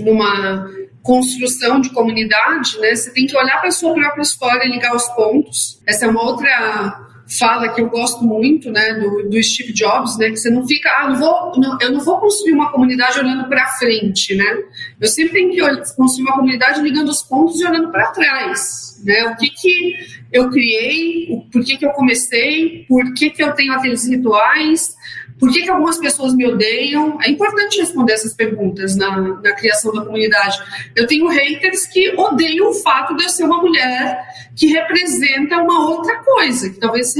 numa 0.00 0.70
construção 1.02 1.80
de 1.80 1.90
comunidade, 1.90 2.78
né? 2.78 2.94
Você 2.94 3.12
tem 3.12 3.26
que 3.26 3.36
olhar 3.36 3.58
para 3.58 3.68
a 3.68 3.72
sua 3.72 3.92
própria 3.92 4.22
história 4.22 4.64
e 4.64 4.70
ligar 4.70 4.94
os 4.94 5.06
pontos. 5.08 5.80
Essa 5.86 6.06
é 6.06 6.08
uma 6.08 6.22
outra 6.22 7.10
fala 7.38 7.68
que 7.68 7.80
eu 7.80 7.88
gosto 7.88 8.24
muito, 8.24 8.70
né, 8.70 8.94
do, 8.94 9.28
do 9.28 9.42
Steve 9.42 9.72
Jobs, 9.72 10.18
né, 10.18 10.30
que 10.30 10.36
você 10.36 10.50
não 10.50 10.66
fica, 10.66 10.90
ah, 10.90 11.08
não 11.08 11.18
vou, 11.18 11.52
não, 11.56 11.78
eu 11.80 11.92
não 11.92 12.00
vou 12.00 12.18
construir 12.18 12.52
uma 12.52 12.70
comunidade 12.70 13.18
olhando 13.18 13.48
para 13.48 13.66
frente, 13.78 14.34
né? 14.34 14.58
Eu 15.00 15.08
sempre 15.08 15.32
tenho 15.32 15.50
que 15.50 15.94
construir 15.96 16.26
uma 16.26 16.36
comunidade 16.36 16.80
ligando 16.82 17.08
os 17.08 17.22
pontos 17.22 17.60
e 17.60 17.66
olhando 17.66 17.90
para 17.90 18.10
trás, 18.10 19.00
né? 19.04 19.24
O 19.26 19.36
que 19.36 19.50
que 19.50 19.96
eu 20.32 20.50
criei, 20.50 21.46
por 21.50 21.64
que 21.64 21.76
que 21.76 21.86
eu 21.86 21.90
comecei, 21.90 22.84
por 22.88 23.14
que 23.14 23.30
que 23.30 23.42
eu 23.42 23.52
tenho 23.52 23.72
aqueles 23.72 24.06
rituais, 24.08 24.94
Por 25.42 25.52
que, 25.52 25.62
que 25.62 25.70
algumas 25.70 25.98
pessoas 25.98 26.36
me 26.36 26.46
odeiam? 26.46 27.18
É 27.20 27.28
importante 27.28 27.80
responder 27.80 28.12
essas 28.12 28.32
perguntas 28.32 28.94
na, 28.94 29.18
na 29.18 29.52
criação 29.56 29.92
da 29.92 30.04
comunidade. 30.04 30.56
Eu 30.94 31.04
tenho 31.08 31.26
haters 31.26 31.84
que 31.84 32.14
odeiam 32.16 32.70
o 32.70 32.74
fato 32.74 33.16
de 33.16 33.24
eu 33.24 33.28
ser 33.28 33.42
uma 33.42 33.60
mulher 33.60 34.24
que 34.56 34.66
representa 34.66 35.58
uma 35.62 35.90
outra 35.90 36.16
coisa, 36.22 36.70
que 36.70 36.78
talvez 36.78 37.14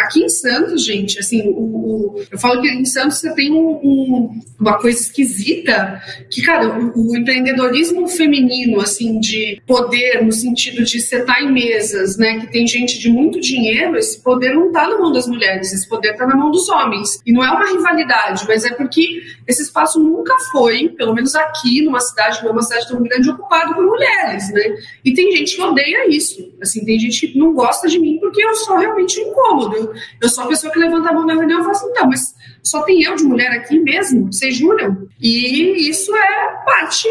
aqui 0.00 0.24
em 0.24 0.28
Santos, 0.28 0.84
gente, 0.84 1.18
assim, 1.18 1.42
o, 1.48 1.60
o 1.60 2.24
eu 2.30 2.38
falo 2.38 2.60
que 2.60 2.68
em 2.68 2.84
Santos 2.84 3.18
você 3.18 3.34
tem 3.34 3.52
um, 3.52 3.78
um, 3.82 4.40
uma 4.58 4.78
coisa 4.78 5.00
esquisita, 5.00 6.00
que 6.30 6.42
cara, 6.42 6.78
o, 6.78 7.10
o, 7.10 7.16
empreendedorismo 7.16 8.08
feminino, 8.08 8.80
assim, 8.80 9.20
de 9.20 9.60
poder 9.66 10.24
no 10.24 10.32
sentido 10.32 10.84
de 10.84 11.00
sentar 11.00 11.42
em 11.42 11.52
mesas, 11.52 12.16
né, 12.16 12.40
que 12.40 12.50
tem 12.50 12.66
gente 12.66 12.98
de 12.98 13.08
muito 13.08 13.40
dinheiro, 13.40 13.96
esse 13.96 14.20
poder 14.20 14.54
não 14.54 14.68
está 14.68 14.88
na 14.88 14.98
mão 14.98 15.12
das 15.12 15.26
mulheres, 15.26 15.72
esse 15.72 15.88
poder 15.88 16.12
está 16.12 16.26
na 16.26 16.36
mão 16.36 16.50
dos 16.50 16.68
homens. 16.68 17.20
E 17.26 17.32
não 17.32 17.44
é 17.44 17.50
uma 17.50 17.66
rivalidade, 17.66 18.44
mas 18.48 18.64
é 18.64 18.72
porque 18.72 19.22
esse 19.46 19.62
espaço 19.62 19.98
nunca 20.00 20.34
foi, 20.50 20.88
pelo 20.90 21.14
menos 21.14 21.34
aqui, 21.34 21.82
numa 21.82 22.00
cidade, 22.00 22.44
numa 22.44 22.62
cidade 22.62 22.88
tão 22.88 23.02
grande, 23.02 23.30
ocupado 23.30 23.74
por 23.74 23.84
mulheres, 23.84 24.52
né? 24.52 24.62
E 25.04 25.12
tem 25.12 25.30
gente 25.36 25.56
que 25.56 25.62
odeia 25.62 26.08
isso. 26.08 26.52
Assim, 26.60 26.77
tem 26.84 26.98
gente 26.98 27.28
que 27.28 27.38
não 27.38 27.52
gosta 27.52 27.88
de 27.88 27.98
mim 27.98 28.18
porque 28.20 28.42
eu 28.44 28.54
sou 28.54 28.76
realmente 28.76 29.20
incômodo. 29.20 29.92
Eu 30.20 30.28
sou 30.28 30.44
a 30.44 30.48
pessoa 30.48 30.72
que 30.72 30.78
levanta 30.78 31.10
a 31.10 31.12
mão 31.12 31.26
na 31.26 31.34
reunião 31.34 31.60
e 31.60 31.62
fala 31.62 31.72
assim, 31.72 31.88
então, 31.88 32.08
mas 32.08 32.34
só 32.62 32.82
tem 32.82 33.02
eu 33.02 33.16
de 33.16 33.24
mulher 33.24 33.50
aqui 33.52 33.78
mesmo? 33.80 34.32
Vocês 34.32 34.56
juram? 34.56 35.08
E 35.20 35.88
isso 35.88 36.14
é 36.14 36.64
parte 36.64 37.08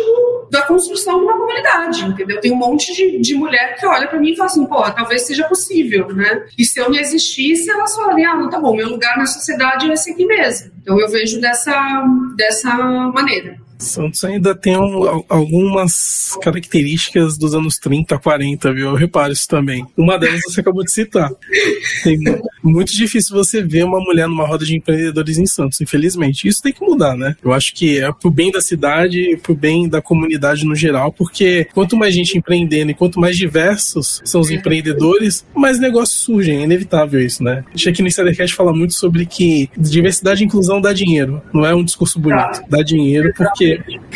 da 0.52 0.62
construção 0.64 1.20
de 1.20 1.26
uma 1.26 1.38
comunidade, 1.38 2.06
entendeu? 2.06 2.40
Tem 2.40 2.52
um 2.52 2.58
monte 2.58 2.94
de, 2.94 3.20
de 3.20 3.36
mulher 3.36 3.76
que 3.76 3.86
olha 3.86 4.08
para 4.08 4.20
mim 4.20 4.32
e 4.32 4.36
fala 4.36 4.50
assim, 4.50 4.66
pô, 4.66 4.82
talvez 4.92 5.24
seja 5.24 5.44
possível, 5.46 6.08
né? 6.14 6.46
E 6.58 6.64
se 6.64 6.80
eu 6.80 6.90
não 6.90 7.00
existisse, 7.00 7.70
elas 7.70 7.96
falariam, 7.96 8.34
ah, 8.34 8.36
não, 8.36 8.50
tá 8.50 8.60
bom, 8.60 8.76
meu 8.76 8.90
lugar 8.90 9.18
na 9.18 9.26
sociedade 9.26 9.90
é 9.90 9.94
esse 9.94 10.12
aqui 10.12 10.26
mesmo. 10.26 10.72
Então 10.82 11.00
eu 11.00 11.10
vejo 11.10 11.42
dessa, 11.42 12.04
dessa 12.36 12.74
maneira. 13.14 13.67
Santos 13.78 14.24
ainda 14.24 14.56
tem 14.56 14.78
um, 14.78 15.24
algumas 15.30 16.38
características 16.42 17.38
dos 17.38 17.54
anos 17.54 17.78
30, 17.78 18.18
40, 18.18 18.74
viu? 18.74 18.88
Eu 18.90 18.96
reparo 18.96 19.32
isso 19.32 19.48
também. 19.48 19.86
Uma 19.96 20.18
delas 20.18 20.42
você 20.46 20.62
acabou 20.62 20.84
de 20.84 20.92
citar. 20.92 21.30
Tem 22.04 22.18
muito 22.64 22.94
difícil 22.94 23.36
você 23.36 23.64
ver 23.64 23.84
uma 23.84 24.00
mulher 24.00 24.28
numa 24.28 24.46
roda 24.46 24.66
de 24.66 24.76
empreendedores 24.76 25.38
em 25.38 25.46
Santos, 25.46 25.80
infelizmente. 25.82 26.48
Isso 26.48 26.62
tem 26.62 26.74
que 26.74 26.82
mudar, 26.82 27.16
né? 27.16 27.36
Eu 27.44 27.54
acho 27.54 27.74
que 27.74 28.00
é 28.00 28.12
pro 28.12 28.32
bem 28.32 28.52
da 28.52 28.62
cidade 28.62 29.38
pro 29.38 29.56
bem 29.56 29.88
da 29.88 30.02
comunidade 30.02 30.66
no 30.66 30.76
geral, 30.76 31.12
porque 31.12 31.68
quanto 31.74 31.96
mais 31.96 32.14
gente 32.14 32.38
empreendendo 32.38 32.92
e 32.92 32.94
quanto 32.94 33.20
mais 33.20 33.38
diversos 33.38 34.22
são 34.26 34.42
os 34.42 34.52
empreendedores, 34.52 35.46
mais 35.56 35.80
negócios 35.80 36.20
surgem. 36.22 36.60
É 36.60 36.64
inevitável 36.64 37.22
isso, 37.22 37.44
né? 37.44 37.64
A 37.68 37.78
gente 37.78 37.90
aqui 37.90 38.02
no 38.02 38.08
Insidercast 38.08 38.56
fala 38.56 38.74
muito 38.74 38.94
sobre 38.94 39.26
que 39.26 39.70
diversidade 39.78 40.44
e 40.44 40.46
inclusão 40.46 40.82
dá 40.82 40.94
dinheiro. 40.94 41.42
Não 41.54 41.66
é 41.66 41.74
um 41.74 41.84
discurso 41.84 42.20
bonito. 42.20 42.64
Dá 42.70 42.82
dinheiro 42.82 43.34
porque 43.36 43.67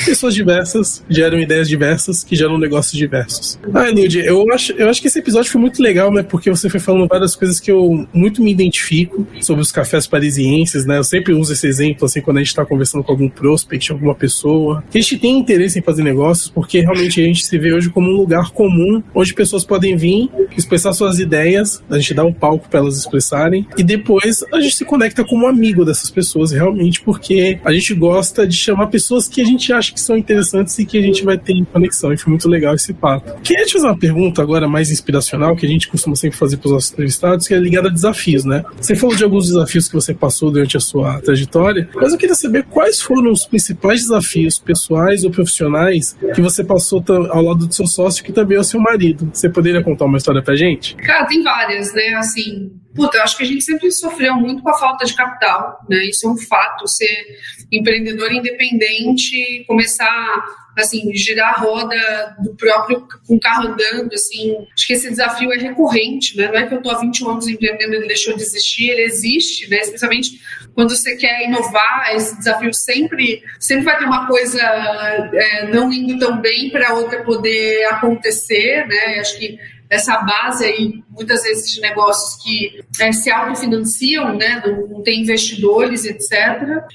pessoas 0.05 0.33
diversas 0.33 1.03
geram 1.09 1.39
ideias 1.39 1.67
diversas 1.67 2.23
que 2.23 2.35
geram 2.35 2.57
negócios 2.57 2.97
diversos. 2.97 3.59
Ah, 3.73 3.91
Nilde, 3.91 4.19
eu 4.19 4.45
acho, 4.53 4.71
eu 4.73 4.89
acho 4.89 5.01
que 5.01 5.07
esse 5.07 5.19
episódio 5.19 5.51
foi 5.51 5.59
muito 5.59 5.81
legal, 5.81 6.11
né? 6.11 6.23
Porque 6.23 6.49
você 6.49 6.69
foi 6.69 6.79
falando 6.79 7.07
várias 7.07 7.35
coisas 7.35 7.59
que 7.59 7.71
eu 7.71 8.07
muito 8.13 8.41
me 8.41 8.51
identifico 8.51 9.27
sobre 9.41 9.61
os 9.61 9.71
cafés 9.71 10.07
parisienses, 10.07 10.85
né? 10.85 10.97
Eu 10.97 11.03
sempre 11.03 11.33
uso 11.33 11.53
esse 11.53 11.67
exemplo, 11.67 12.05
assim, 12.05 12.21
quando 12.21 12.37
a 12.37 12.43
gente 12.43 12.55
tá 12.55 12.65
conversando 12.65 13.03
com 13.03 13.11
algum 13.11 13.29
prospect, 13.29 13.91
alguma 13.91 14.15
pessoa. 14.15 14.83
A 14.87 14.97
gente 14.97 15.17
tem 15.17 15.37
interesse 15.37 15.79
em 15.79 15.81
fazer 15.81 16.03
negócios 16.03 16.49
porque 16.49 16.79
realmente 16.79 17.19
a 17.21 17.23
gente 17.25 17.45
se 17.45 17.57
vê 17.57 17.73
hoje 17.73 17.89
como 17.89 18.09
um 18.09 18.15
lugar 18.15 18.51
comum 18.51 19.03
onde 19.13 19.33
pessoas 19.33 19.63
podem 19.63 19.95
vir, 19.97 20.29
expressar 20.55 20.93
suas 20.93 21.19
ideias, 21.19 21.83
a 21.89 21.97
gente 21.97 22.13
dá 22.13 22.23
um 22.23 22.33
palco 22.33 22.69
para 22.69 22.79
elas 22.79 22.97
expressarem 22.97 23.67
e 23.77 23.83
depois 23.83 24.43
a 24.53 24.59
gente 24.61 24.75
se 24.75 24.85
conecta 24.85 25.23
como 25.23 25.47
amigo 25.47 25.83
dessas 25.83 26.09
pessoas 26.09 26.51
realmente 26.51 27.01
porque 27.01 27.59
a 27.63 27.71
gente 27.71 27.93
gosta 27.93 28.47
de 28.47 28.55
chamar 28.55 28.87
pessoas 28.87 29.27
que 29.27 29.41
que 29.41 29.43
a 29.43 29.45
gente 29.45 29.73
acha 29.73 29.90
que 29.93 29.99
são 29.99 30.17
interessantes 30.17 30.77
e 30.79 30.85
que 30.85 30.97
a 30.97 31.01
gente 31.01 31.23
vai 31.23 31.37
ter 31.37 31.53
em 31.53 31.63
conexão. 31.63 32.13
E 32.13 32.17
foi 32.17 32.31
muito 32.31 32.47
legal 32.47 32.75
esse 32.75 32.93
papo. 32.93 33.39
Queria 33.41 33.65
te 33.65 33.73
fazer 33.73 33.85
uma 33.85 33.97
pergunta 33.97 34.41
agora 34.41 34.67
mais 34.67 34.91
inspiracional, 34.91 35.55
que 35.55 35.65
a 35.65 35.69
gente 35.69 35.87
costuma 35.87 36.15
sempre 36.15 36.37
fazer 36.37 36.57
para 36.57 36.67
os 36.67 36.73
nossos 36.73 36.91
entrevistados, 36.91 37.47
que 37.47 37.53
é 37.53 37.57
ligada 37.57 37.87
a 37.87 37.91
desafios, 37.91 38.45
né? 38.45 38.63
Você 38.79 38.95
falou 38.95 39.15
de 39.15 39.23
alguns 39.23 39.47
desafios 39.47 39.87
que 39.87 39.95
você 39.95 40.13
passou 40.13 40.51
durante 40.51 40.77
a 40.77 40.79
sua 40.79 41.19
trajetória, 41.21 41.89
mas 41.95 42.13
eu 42.13 42.17
queria 42.17 42.35
saber 42.35 42.63
quais 42.63 43.01
foram 43.01 43.31
os 43.31 43.45
principais 43.45 44.01
desafios 44.01 44.59
pessoais 44.59 45.23
ou 45.23 45.31
profissionais 45.31 46.15
que 46.33 46.41
você 46.41 46.63
passou 46.63 47.03
ao 47.29 47.41
lado 47.41 47.67
do 47.67 47.73
seu 47.73 47.87
sócio, 47.87 48.23
que 48.23 48.31
também 48.31 48.57
é 48.57 48.61
o 48.61 48.63
seu 48.63 48.79
marido. 48.79 49.29
Você 49.33 49.49
poderia 49.49 49.83
contar 49.83 50.05
uma 50.05 50.17
história 50.17 50.41
pra 50.41 50.55
gente? 50.55 50.95
Cara, 50.95 51.25
tem 51.25 51.43
várias, 51.43 51.93
né? 51.93 52.13
Assim, 52.15 52.71
Puta, 52.93 53.17
eu 53.17 53.23
acho 53.23 53.37
que 53.37 53.43
a 53.43 53.47
gente 53.47 53.63
sempre 53.63 53.91
sofreu 53.91 54.35
muito 54.35 54.61
com 54.61 54.69
a 54.69 54.77
falta 54.77 55.05
de 55.05 55.15
capital, 55.15 55.79
né? 55.89 56.05
Isso 56.05 56.27
é 56.27 56.29
um 56.29 56.37
fato. 56.37 56.87
Ser 56.87 57.37
empreendedor 57.71 58.31
independente, 58.31 59.63
começar 59.67 60.43
assim 60.77 61.13
girar 61.13 61.53
a 61.53 61.57
roda 61.57 62.35
do 62.39 62.55
próprio 62.55 63.05
com 63.27 63.35
o 63.35 63.39
carro 63.39 63.67
andando, 63.67 64.13
assim, 64.13 64.55
acho 64.73 64.87
que 64.87 64.93
esse 64.93 65.09
desafio 65.09 65.51
é 65.51 65.57
recorrente, 65.57 66.37
né? 66.37 66.47
Não 66.47 66.55
é 66.55 66.65
que 66.65 66.73
eu 66.73 66.77
estou 66.77 66.93
há 66.93 66.99
21 66.99 67.29
anos 67.29 67.47
empreendendo 67.47 67.93
e 67.93 67.97
ele 67.97 68.07
deixou 68.07 68.35
de 68.35 68.41
existir, 68.41 68.89
ele 68.89 69.03
existe, 69.03 69.69
né? 69.69 69.79
Especialmente 69.79 70.41
quando 70.73 70.95
você 70.95 71.15
quer 71.17 71.45
inovar, 71.45 72.15
esse 72.15 72.37
desafio 72.37 72.73
sempre 72.73 73.43
sempre 73.59 73.85
vai 73.85 73.97
ter 73.97 74.05
uma 74.05 74.27
coisa 74.27 74.61
é, 74.61 75.67
não 75.67 75.91
indo 75.91 76.17
tão 76.19 76.39
bem 76.39 76.69
para 76.69 76.93
outra 76.93 77.23
poder 77.23 77.85
acontecer, 77.85 78.87
né? 78.87 79.19
Acho 79.19 79.37
que 79.37 79.59
essa 79.91 80.17
base 80.19 80.63
aí, 80.63 81.03
muitas 81.09 81.43
vezes, 81.43 81.69
de 81.69 81.81
negócios 81.81 82.41
que 82.41 82.81
é, 83.01 83.11
se 83.11 83.29
autofinanciam, 83.29 84.37
né? 84.37 84.63
Não, 84.65 84.87
não 84.87 85.03
tem 85.03 85.19
investidores, 85.19 86.05
etc. 86.05 86.31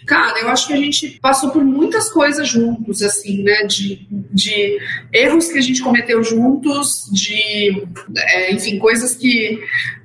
Cara, 0.07 0.41
eu 0.41 0.49
acho 0.49 0.67
que 0.67 0.73
a 0.73 0.79
gente 0.79 1.19
passou 1.21 1.51
por 1.51 1.63
muitas 1.63 2.09
coisas 2.09 2.49
juntos, 2.49 3.03
assim, 3.03 3.43
né? 3.43 3.65
De, 3.65 4.09
de 4.33 4.79
erros 5.13 5.49
que 5.49 5.59
a 5.59 5.63
gente 5.63 5.83
cometeu 5.83 6.25
juntos, 6.25 7.11
de, 7.13 7.87
é, 8.17 8.55
enfim, 8.55 8.79
coisas 8.79 9.15
que 9.15 9.61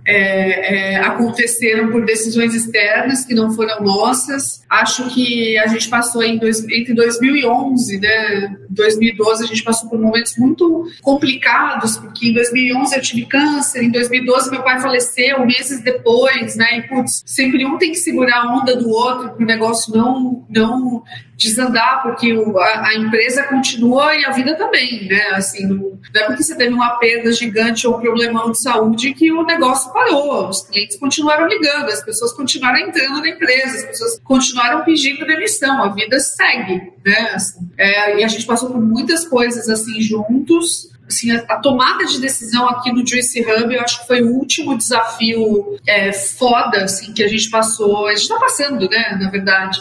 é, 0.06 0.94
é, 0.94 0.98
aconteceram 0.98 1.92
por 1.92 2.06
decisões 2.06 2.56
externas 2.56 3.26
que 3.26 3.34
não 3.34 3.52
foram 3.52 3.84
nossas. 3.84 4.64
Acho 4.70 5.10
que 5.10 5.58
a 5.58 5.68
gente 5.68 5.90
passou 5.90 6.22
dois, 6.38 6.64
entre 6.70 6.94
2011, 6.94 8.00
né, 8.00 8.58
2012 8.70 9.44
a 9.44 9.48
gente 9.48 9.64
passou 9.64 9.90
por 9.90 10.00
momentos 10.00 10.38
muito 10.38 10.88
complicados, 11.02 11.98
porque 11.98 12.30
em 12.30 12.34
2011 12.34 12.96
eu 12.96 13.02
tive 13.02 13.26
câncer, 13.26 13.84
em 13.84 13.92
2012 13.92 14.50
meu 14.50 14.64
pai 14.64 14.80
faleceu 14.80 15.46
meses 15.46 15.82
depois, 15.82 16.56
né? 16.56 16.80
E 16.80 16.82
putz, 16.84 17.22
sempre 17.26 17.66
um 17.66 17.78
tem 17.78 17.92
que 17.92 17.98
segurar 17.98 18.44
a 18.44 18.56
onda 18.56 18.76
do 18.76 18.90
outro 18.90 19.30
para 19.32 19.44
o 19.44 19.46
negócio 19.46 19.96
não 19.96 20.46
não 20.50 21.04
desandar, 21.42 22.04
porque 22.04 22.34
o, 22.34 22.58
a, 22.58 22.88
a, 22.88 22.96
empresa 22.96 23.44
continua 23.44 24.16
e 24.16 24.26
a 24.26 24.32
vida 24.32 24.56
também, 24.56 25.08
né? 25.08 25.22
Assim, 25.32 25.66
não, 25.66 25.76
não, 25.76 26.22
é 26.22 26.24
porque 26.26 26.44
você 26.44 26.56
teve 26.56 26.74
uma 26.74 26.98
perda 26.98 27.32
gigante 27.32 27.88
ou 27.88 27.98
um 27.98 28.02
problemão 28.02 28.52
de 28.52 28.62
saúde 28.62 29.14
que 29.14 29.32
o 29.32 29.44
negócio 29.44 29.92
parou. 29.92 30.50
Os 30.50 30.62
clientes 30.62 30.98
continuaram 30.98 31.48
ligando, 31.48 31.90
as 31.90 32.04
pessoas 32.04 32.32
continuaram 32.34 32.80
entrando 32.80 33.22
na 33.22 33.30
empresa, 33.30 33.78
as 33.78 33.86
pessoas 33.86 34.20
continuaram 34.24 34.84
pedindo 34.84 35.26
demissão, 35.26 35.84
a 35.84 35.90
vida 35.90 36.20
segue, 36.20 36.94
né? 37.06 37.32
Assim, 37.34 37.70
é, 37.78 38.20
e 38.20 38.24
a 38.24 38.28
gente 38.28 38.46
passou 38.46 38.70
por 38.70 38.82
muitas 38.82 39.28
coisas 39.28 39.68
assim 39.68 40.00
juntos 40.02 40.91
assim, 41.12 41.32
a, 41.32 41.40
a, 41.48 41.58
tomada 41.58 42.06
de 42.06 42.20
decisão 42.20 42.68
aqui 42.68 42.92
no 42.92 43.06
Juice 43.06 43.42
Hub, 43.42 43.74
eu 43.74 43.82
acho 43.82 44.02
que 44.02 44.08
foi 44.08 44.22
o 44.22 44.32
último 44.32 44.78
desafio 44.78 45.78
é, 45.86 46.12
foda, 46.12 46.86
assim, 46.86 47.14
que 47.14 47.24
a 47.24 47.28
gente 47.28 47.50
passou, 47.50 48.08
a 48.08 48.12
gente 48.12 48.24
está 48.24 48.40
passando, 48.40 48.90
né, 48.90 49.18
na 49.20 49.30
verdade, 49.30 49.80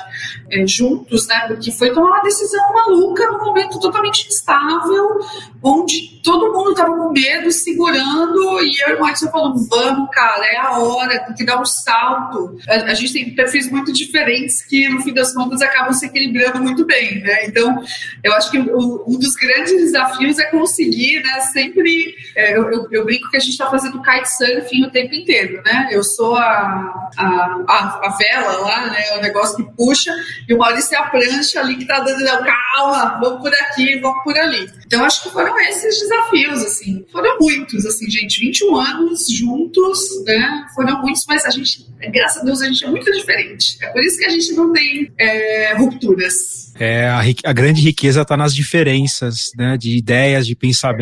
é, 0.50 0.66
juntos, 0.66 1.26
né, 1.28 1.46
porque 1.48 1.70
foi 1.70 1.92
tomar 1.92 2.10
uma 2.10 2.22
decisão 2.22 2.60
maluca 2.72 3.24
num 3.30 3.44
momento 3.44 3.78
totalmente 3.78 4.26
instável, 4.28 5.20
onde 5.62 6.20
todo 6.22 6.52
mundo 6.52 6.70
estava 6.70 6.94
com 6.94 7.12
medo, 7.12 7.50
segurando, 7.50 8.60
e 8.60 8.82
eu 8.82 8.90
e 8.90 8.94
o 8.96 9.04
Mike 9.04 9.30
falando, 9.30 9.66
vamos, 9.68 10.10
cara, 10.10 10.44
é 10.46 10.56
a 10.56 10.78
hora, 10.78 11.20
tem 11.26 11.34
que 11.34 11.44
dar 11.44 11.60
um 11.60 11.64
salto. 11.64 12.58
A, 12.68 12.74
a, 12.90 12.94
gente 12.94 13.12
tem 13.12 13.34
perfis 13.34 13.70
muito 13.70 13.92
diferentes 13.92 14.62
que, 14.62 14.88
no 14.88 15.00
fim 15.00 15.14
das 15.14 15.32
contas, 15.32 15.62
acabam 15.62 15.92
se 15.92 16.06
equilibrando 16.06 16.60
muito 16.60 16.84
bem, 16.84 17.20
né, 17.20 17.46
então, 17.46 17.82
eu 18.24 18.32
acho 18.34 18.50
que 18.50 18.58
o, 18.58 19.04
um 19.06 19.18
dos 19.18 19.34
grandes 19.34 19.72
desafios 19.72 20.38
é 20.38 20.46
conseguir 20.46 21.19
né, 21.22 21.40
sempre. 21.40 22.14
É, 22.34 22.56
eu, 22.56 22.70
eu, 22.70 22.88
eu, 22.90 23.04
brinco 23.04 23.30
que 23.30 23.36
a 23.36 23.40
gente 23.40 23.52
está 23.52 23.70
fazendo 23.70 24.02
kitesurfing 24.02 24.84
o 24.84 24.90
tempo 24.90 25.14
inteiro, 25.14 25.62
né? 25.64 25.88
Eu 25.90 26.02
sou 26.02 26.36
a, 26.36 27.10
a, 27.16 27.24
a, 27.68 28.00
a, 28.04 28.16
vela 28.18 28.56
lá, 28.58 28.86
né? 28.90 29.18
O 29.18 29.20
negócio 29.20 29.56
que 29.56 29.72
puxa, 29.76 30.12
e 30.48 30.54
o 30.54 30.58
Maurício 30.58 30.94
é 30.94 30.98
a 30.98 31.06
prancha 31.06 31.60
ali 31.60 31.76
que 31.76 31.82
está 31.82 32.00
dando, 32.00 32.20
não, 32.20 32.44
calma, 32.44 33.18
vamos 33.20 33.40
por 33.40 33.52
aqui, 33.54 33.98
vamos 34.00 34.22
por 34.22 34.36
ali. 34.36 34.70
Então, 34.86 35.04
acho 35.04 35.22
que 35.22 35.30
foram 35.30 35.58
esses 35.60 36.00
desafios, 36.00 36.62
assim. 36.64 37.04
Foram 37.12 37.38
muitos, 37.40 37.86
assim, 37.86 38.10
gente. 38.10 38.40
21 38.40 38.76
anos 38.76 39.28
juntos, 39.28 40.24
né? 40.24 40.66
Foram 40.74 41.00
muitos, 41.00 41.24
mas 41.28 41.44
a 41.44 41.50
gente, 41.50 41.86
graças 42.12 42.42
a 42.42 42.44
Deus, 42.44 42.60
a 42.60 42.66
gente 42.66 42.84
é 42.84 42.90
muito 42.90 43.10
diferente. 43.12 43.78
É 43.82 43.86
por 43.88 44.02
isso 44.02 44.18
que 44.18 44.24
a 44.24 44.30
gente 44.30 44.52
não 44.52 44.72
tem 44.72 45.12
é, 45.16 45.74
rupturas. 45.74 46.72
É, 46.78 47.08
a, 47.08 47.20
a 47.44 47.52
grande 47.52 47.80
riqueza 47.80 48.22
está 48.22 48.36
nas 48.36 48.54
diferenças, 48.54 49.50
né, 49.56 49.76
de 49.76 49.96
ideias, 49.96 50.46
de 50.46 50.56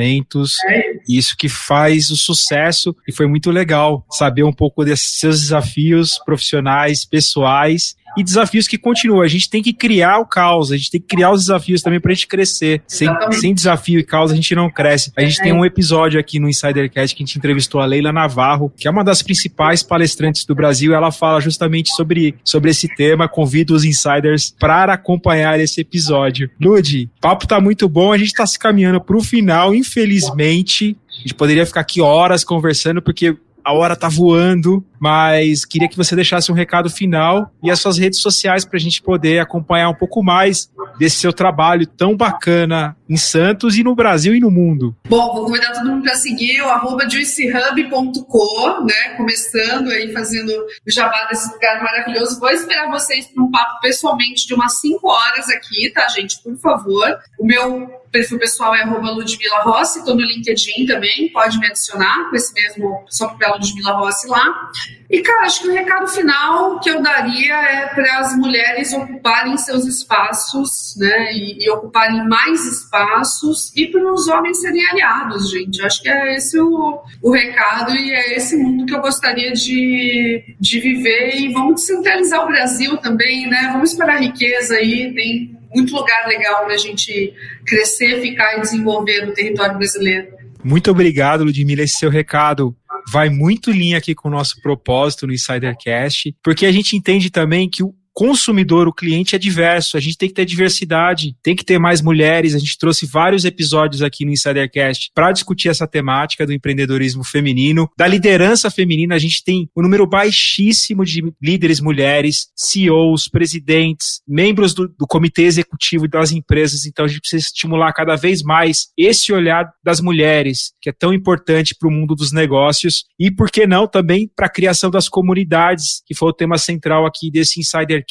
pensamentos, 0.08 0.56
é 0.64 0.97
isso 1.08 1.36
que 1.36 1.48
faz 1.48 2.10
o 2.10 2.16
sucesso 2.16 2.94
e 3.06 3.12
foi 3.12 3.26
muito 3.26 3.50
legal 3.50 4.04
saber 4.10 4.42
um 4.42 4.52
pouco 4.52 4.84
desses 4.84 5.18
seus 5.18 5.40
desafios 5.40 6.18
profissionais, 6.24 7.04
pessoais 7.04 7.96
e 8.16 8.22
desafios 8.22 8.66
que 8.66 8.76
continuam. 8.76 9.22
A 9.22 9.28
gente 9.28 9.48
tem 9.48 9.62
que 9.62 9.72
criar 9.72 10.18
o 10.18 10.26
caos, 10.26 10.72
a 10.72 10.76
gente 10.76 10.90
tem 10.90 11.00
que 11.00 11.06
criar 11.06 11.30
os 11.30 11.42
desafios 11.42 11.82
também 11.82 12.00
pra 12.00 12.12
gente 12.12 12.26
crescer. 12.26 12.82
Sem, 12.86 13.08
sem 13.32 13.54
desafio 13.54 14.00
e 14.00 14.04
caos 14.04 14.32
a 14.32 14.34
gente 14.34 14.54
não 14.54 14.70
cresce. 14.70 15.12
A 15.16 15.22
gente 15.22 15.40
tem 15.40 15.52
um 15.52 15.64
episódio 15.64 16.18
aqui 16.18 16.40
no 16.40 16.48
Insidercast 16.48 17.14
que 17.14 17.22
a 17.22 17.26
gente 17.26 17.38
entrevistou 17.38 17.80
a 17.80 17.86
Leila 17.86 18.12
Navarro, 18.12 18.72
que 18.76 18.88
é 18.88 18.90
uma 18.90 19.04
das 19.04 19.22
principais 19.22 19.82
palestrantes 19.82 20.44
do 20.44 20.54
Brasil. 20.54 20.94
Ela 20.94 21.12
fala 21.12 21.40
justamente 21.40 21.94
sobre, 21.94 22.34
sobre 22.44 22.70
esse 22.70 22.88
tema. 22.88 23.28
Convido 23.28 23.74
os 23.74 23.84
insiders 23.84 24.54
para 24.58 24.94
acompanhar 24.94 25.60
esse 25.60 25.80
episódio. 25.80 26.50
Lud, 26.60 27.08
papo 27.20 27.46
tá 27.46 27.60
muito 27.60 27.88
bom, 27.88 28.12
a 28.12 28.18
gente 28.18 28.32
tá 28.32 28.46
se 28.46 28.58
caminhando 28.58 29.00
pro 29.00 29.20
final, 29.20 29.74
infelizmente. 29.74 30.96
A 31.08 31.20
gente 31.20 31.34
poderia 31.34 31.66
ficar 31.66 31.80
aqui 31.80 32.00
horas 32.00 32.44
conversando, 32.44 33.02
porque 33.02 33.36
a 33.64 33.72
hora 33.72 33.96
tá 33.96 34.08
voando, 34.08 34.84
mas 35.00 35.64
queria 35.64 35.88
que 35.88 35.96
você 35.96 36.14
deixasse 36.14 36.50
um 36.50 36.54
recado 36.54 36.90
final 36.90 37.50
e 37.62 37.70
as 37.70 37.80
suas 37.80 37.98
redes 37.98 38.20
sociais 38.20 38.64
para 38.64 38.76
a 38.76 38.80
gente 38.80 39.02
poder 39.02 39.38
acompanhar 39.38 39.88
um 39.88 39.94
pouco 39.94 40.22
mais 40.22 40.70
desse 40.98 41.16
seu 41.16 41.32
trabalho 41.32 41.86
tão 41.86 42.16
bacana 42.16 42.96
em 43.08 43.16
Santos 43.16 43.76
e 43.76 43.84
no 43.84 43.94
Brasil 43.94 44.34
e 44.34 44.40
no 44.40 44.50
mundo. 44.50 44.94
Bom, 45.08 45.34
vou 45.34 45.46
convidar 45.46 45.72
todo 45.72 45.88
mundo 45.88 46.02
para 46.02 46.14
seguir 46.14 46.60
o 46.60 46.68
arroba 46.68 47.04
né? 47.04 49.14
Começando 49.16 49.90
aí, 49.90 50.12
fazendo 50.12 50.50
o 50.50 50.90
jabá 50.90 51.26
desse 51.26 51.50
lugar 51.52 51.82
maravilhoso. 51.82 52.38
Vou 52.38 52.50
esperar 52.50 52.90
vocês 52.90 53.28
para 53.28 53.42
um 53.42 53.50
papo 53.50 53.80
pessoalmente 53.80 54.46
de 54.46 54.54
umas 54.54 54.78
5 54.80 55.08
horas 55.08 55.48
aqui, 55.48 55.90
tá, 55.94 56.06
gente? 56.08 56.42
Por 56.42 56.56
favor. 56.58 57.18
O 57.38 57.46
meu 57.46 57.88
perfil 58.10 58.38
pessoal 58.38 58.74
é 58.74 58.82
arroba 58.82 59.10
Ludmila 59.10 59.62
Rossi, 59.62 59.98
estou 59.98 60.14
no 60.14 60.22
LinkedIn 60.22 60.86
também, 60.86 61.30
pode 61.32 61.58
me 61.58 61.66
adicionar 61.66 62.28
com 62.28 62.36
esse 62.36 62.52
mesmo, 62.54 63.04
só 63.08 63.28
pela 63.34 63.56
Ludmila 63.56 63.92
Rossi 63.92 64.26
lá. 64.28 64.70
E, 65.10 65.22
cara, 65.22 65.46
acho 65.46 65.62
que 65.62 65.68
o 65.68 65.72
recado 65.72 66.06
final 66.08 66.78
que 66.80 66.90
eu 66.90 67.02
daria 67.02 67.54
é 67.54 67.86
para 67.86 68.18
as 68.18 68.36
mulheres 68.36 68.92
ocuparem 68.92 69.56
seus 69.56 69.86
espaços, 69.86 70.94
né, 70.98 71.32
e, 71.32 71.64
e 71.64 71.70
ocuparem 71.70 72.28
mais 72.28 72.66
espaços, 72.66 73.72
e 73.74 73.86
para 73.86 74.12
os 74.12 74.28
homens 74.28 74.60
serem 74.60 74.86
aliados, 74.86 75.50
gente. 75.50 75.80
Acho 75.82 76.02
que 76.02 76.10
é 76.10 76.36
esse 76.36 76.60
o, 76.60 77.00
o 77.22 77.30
recado 77.30 77.94
e 77.94 78.12
é 78.12 78.36
esse 78.36 78.56
mundo 78.56 78.84
que 78.84 78.94
eu 78.94 79.00
gostaria 79.00 79.52
de, 79.52 80.44
de 80.60 80.80
viver. 80.80 81.36
E 81.36 81.52
vamos 81.54 81.80
descentralizar 81.80 82.44
o 82.44 82.48
Brasil 82.48 82.96
também, 82.98 83.48
né? 83.48 83.70
Vamos 83.72 83.94
para 83.94 84.12
a 84.12 84.18
riqueza 84.18 84.74
aí, 84.74 85.14
tem 85.14 85.58
muito 85.74 85.94
lugar 85.94 86.26
legal 86.26 86.64
para 86.64 86.74
a 86.74 86.78
gente 86.78 87.32
crescer, 87.66 88.20
ficar 88.20 88.58
e 88.58 88.60
desenvolver 88.60 89.24
no 89.24 89.32
território 89.32 89.76
brasileiro. 89.78 90.28
Muito 90.62 90.90
obrigado, 90.90 91.44
Ludmila. 91.44 91.82
Esse 91.82 91.98
seu 91.98 92.10
recado 92.10 92.76
vai 93.10 93.30
muito 93.30 93.70
linha 93.70 93.98
aqui 93.98 94.14
com 94.14 94.28
o 94.28 94.30
nosso 94.30 94.60
propósito 94.60 95.26
no 95.26 95.32
Insidercast, 95.32 96.34
porque 96.42 96.66
a 96.66 96.72
gente 96.72 96.96
entende 96.96 97.30
também 97.30 97.68
que 97.68 97.82
o 97.82 97.94
consumidor, 98.18 98.88
o 98.88 98.92
cliente 98.92 99.36
é 99.36 99.38
diverso, 99.38 99.96
a 99.96 100.00
gente 100.00 100.18
tem 100.18 100.28
que 100.28 100.34
ter 100.34 100.44
diversidade, 100.44 101.36
tem 101.40 101.54
que 101.54 101.64
ter 101.64 101.78
mais 101.78 102.02
mulheres. 102.02 102.52
A 102.52 102.58
gente 102.58 102.76
trouxe 102.76 103.06
vários 103.06 103.44
episódios 103.44 104.02
aqui 104.02 104.24
no 104.24 104.32
Insidercast 104.32 105.12
para 105.14 105.30
discutir 105.30 105.68
essa 105.68 105.86
temática 105.86 106.44
do 106.44 106.52
empreendedorismo 106.52 107.22
feminino, 107.22 107.88
da 107.96 108.08
liderança 108.08 108.72
feminina. 108.72 109.14
A 109.14 109.20
gente 109.20 109.44
tem 109.44 109.70
um 109.76 109.82
número 109.82 110.04
baixíssimo 110.04 111.04
de 111.04 111.32
líderes 111.40 111.80
mulheres, 111.80 112.48
CEOs, 112.56 113.28
presidentes, 113.28 114.20
membros 114.26 114.74
do, 114.74 114.88
do 114.88 115.06
comitê 115.06 115.42
executivo 115.42 116.08
das 116.08 116.32
empresas. 116.32 116.86
Então 116.86 117.04
a 117.04 117.08
gente 117.08 117.20
precisa 117.20 117.44
estimular 117.44 117.92
cada 117.92 118.16
vez 118.16 118.42
mais 118.42 118.88
esse 118.98 119.32
olhar 119.32 119.70
das 119.84 120.00
mulheres, 120.00 120.72
que 120.82 120.90
é 120.90 120.92
tão 120.92 121.14
importante 121.14 121.72
para 121.78 121.88
o 121.88 121.92
mundo 121.92 122.16
dos 122.16 122.32
negócios 122.32 123.04
e, 123.16 123.30
por 123.30 123.48
que 123.48 123.64
não, 123.64 123.86
também 123.86 124.28
para 124.34 124.46
a 124.46 124.52
criação 124.52 124.90
das 124.90 125.08
comunidades, 125.08 126.02
que 126.04 126.16
foi 126.16 126.30
o 126.30 126.34
tema 126.34 126.58
central 126.58 127.06
aqui 127.06 127.30
desse 127.30 127.60
Insider 127.60 128.07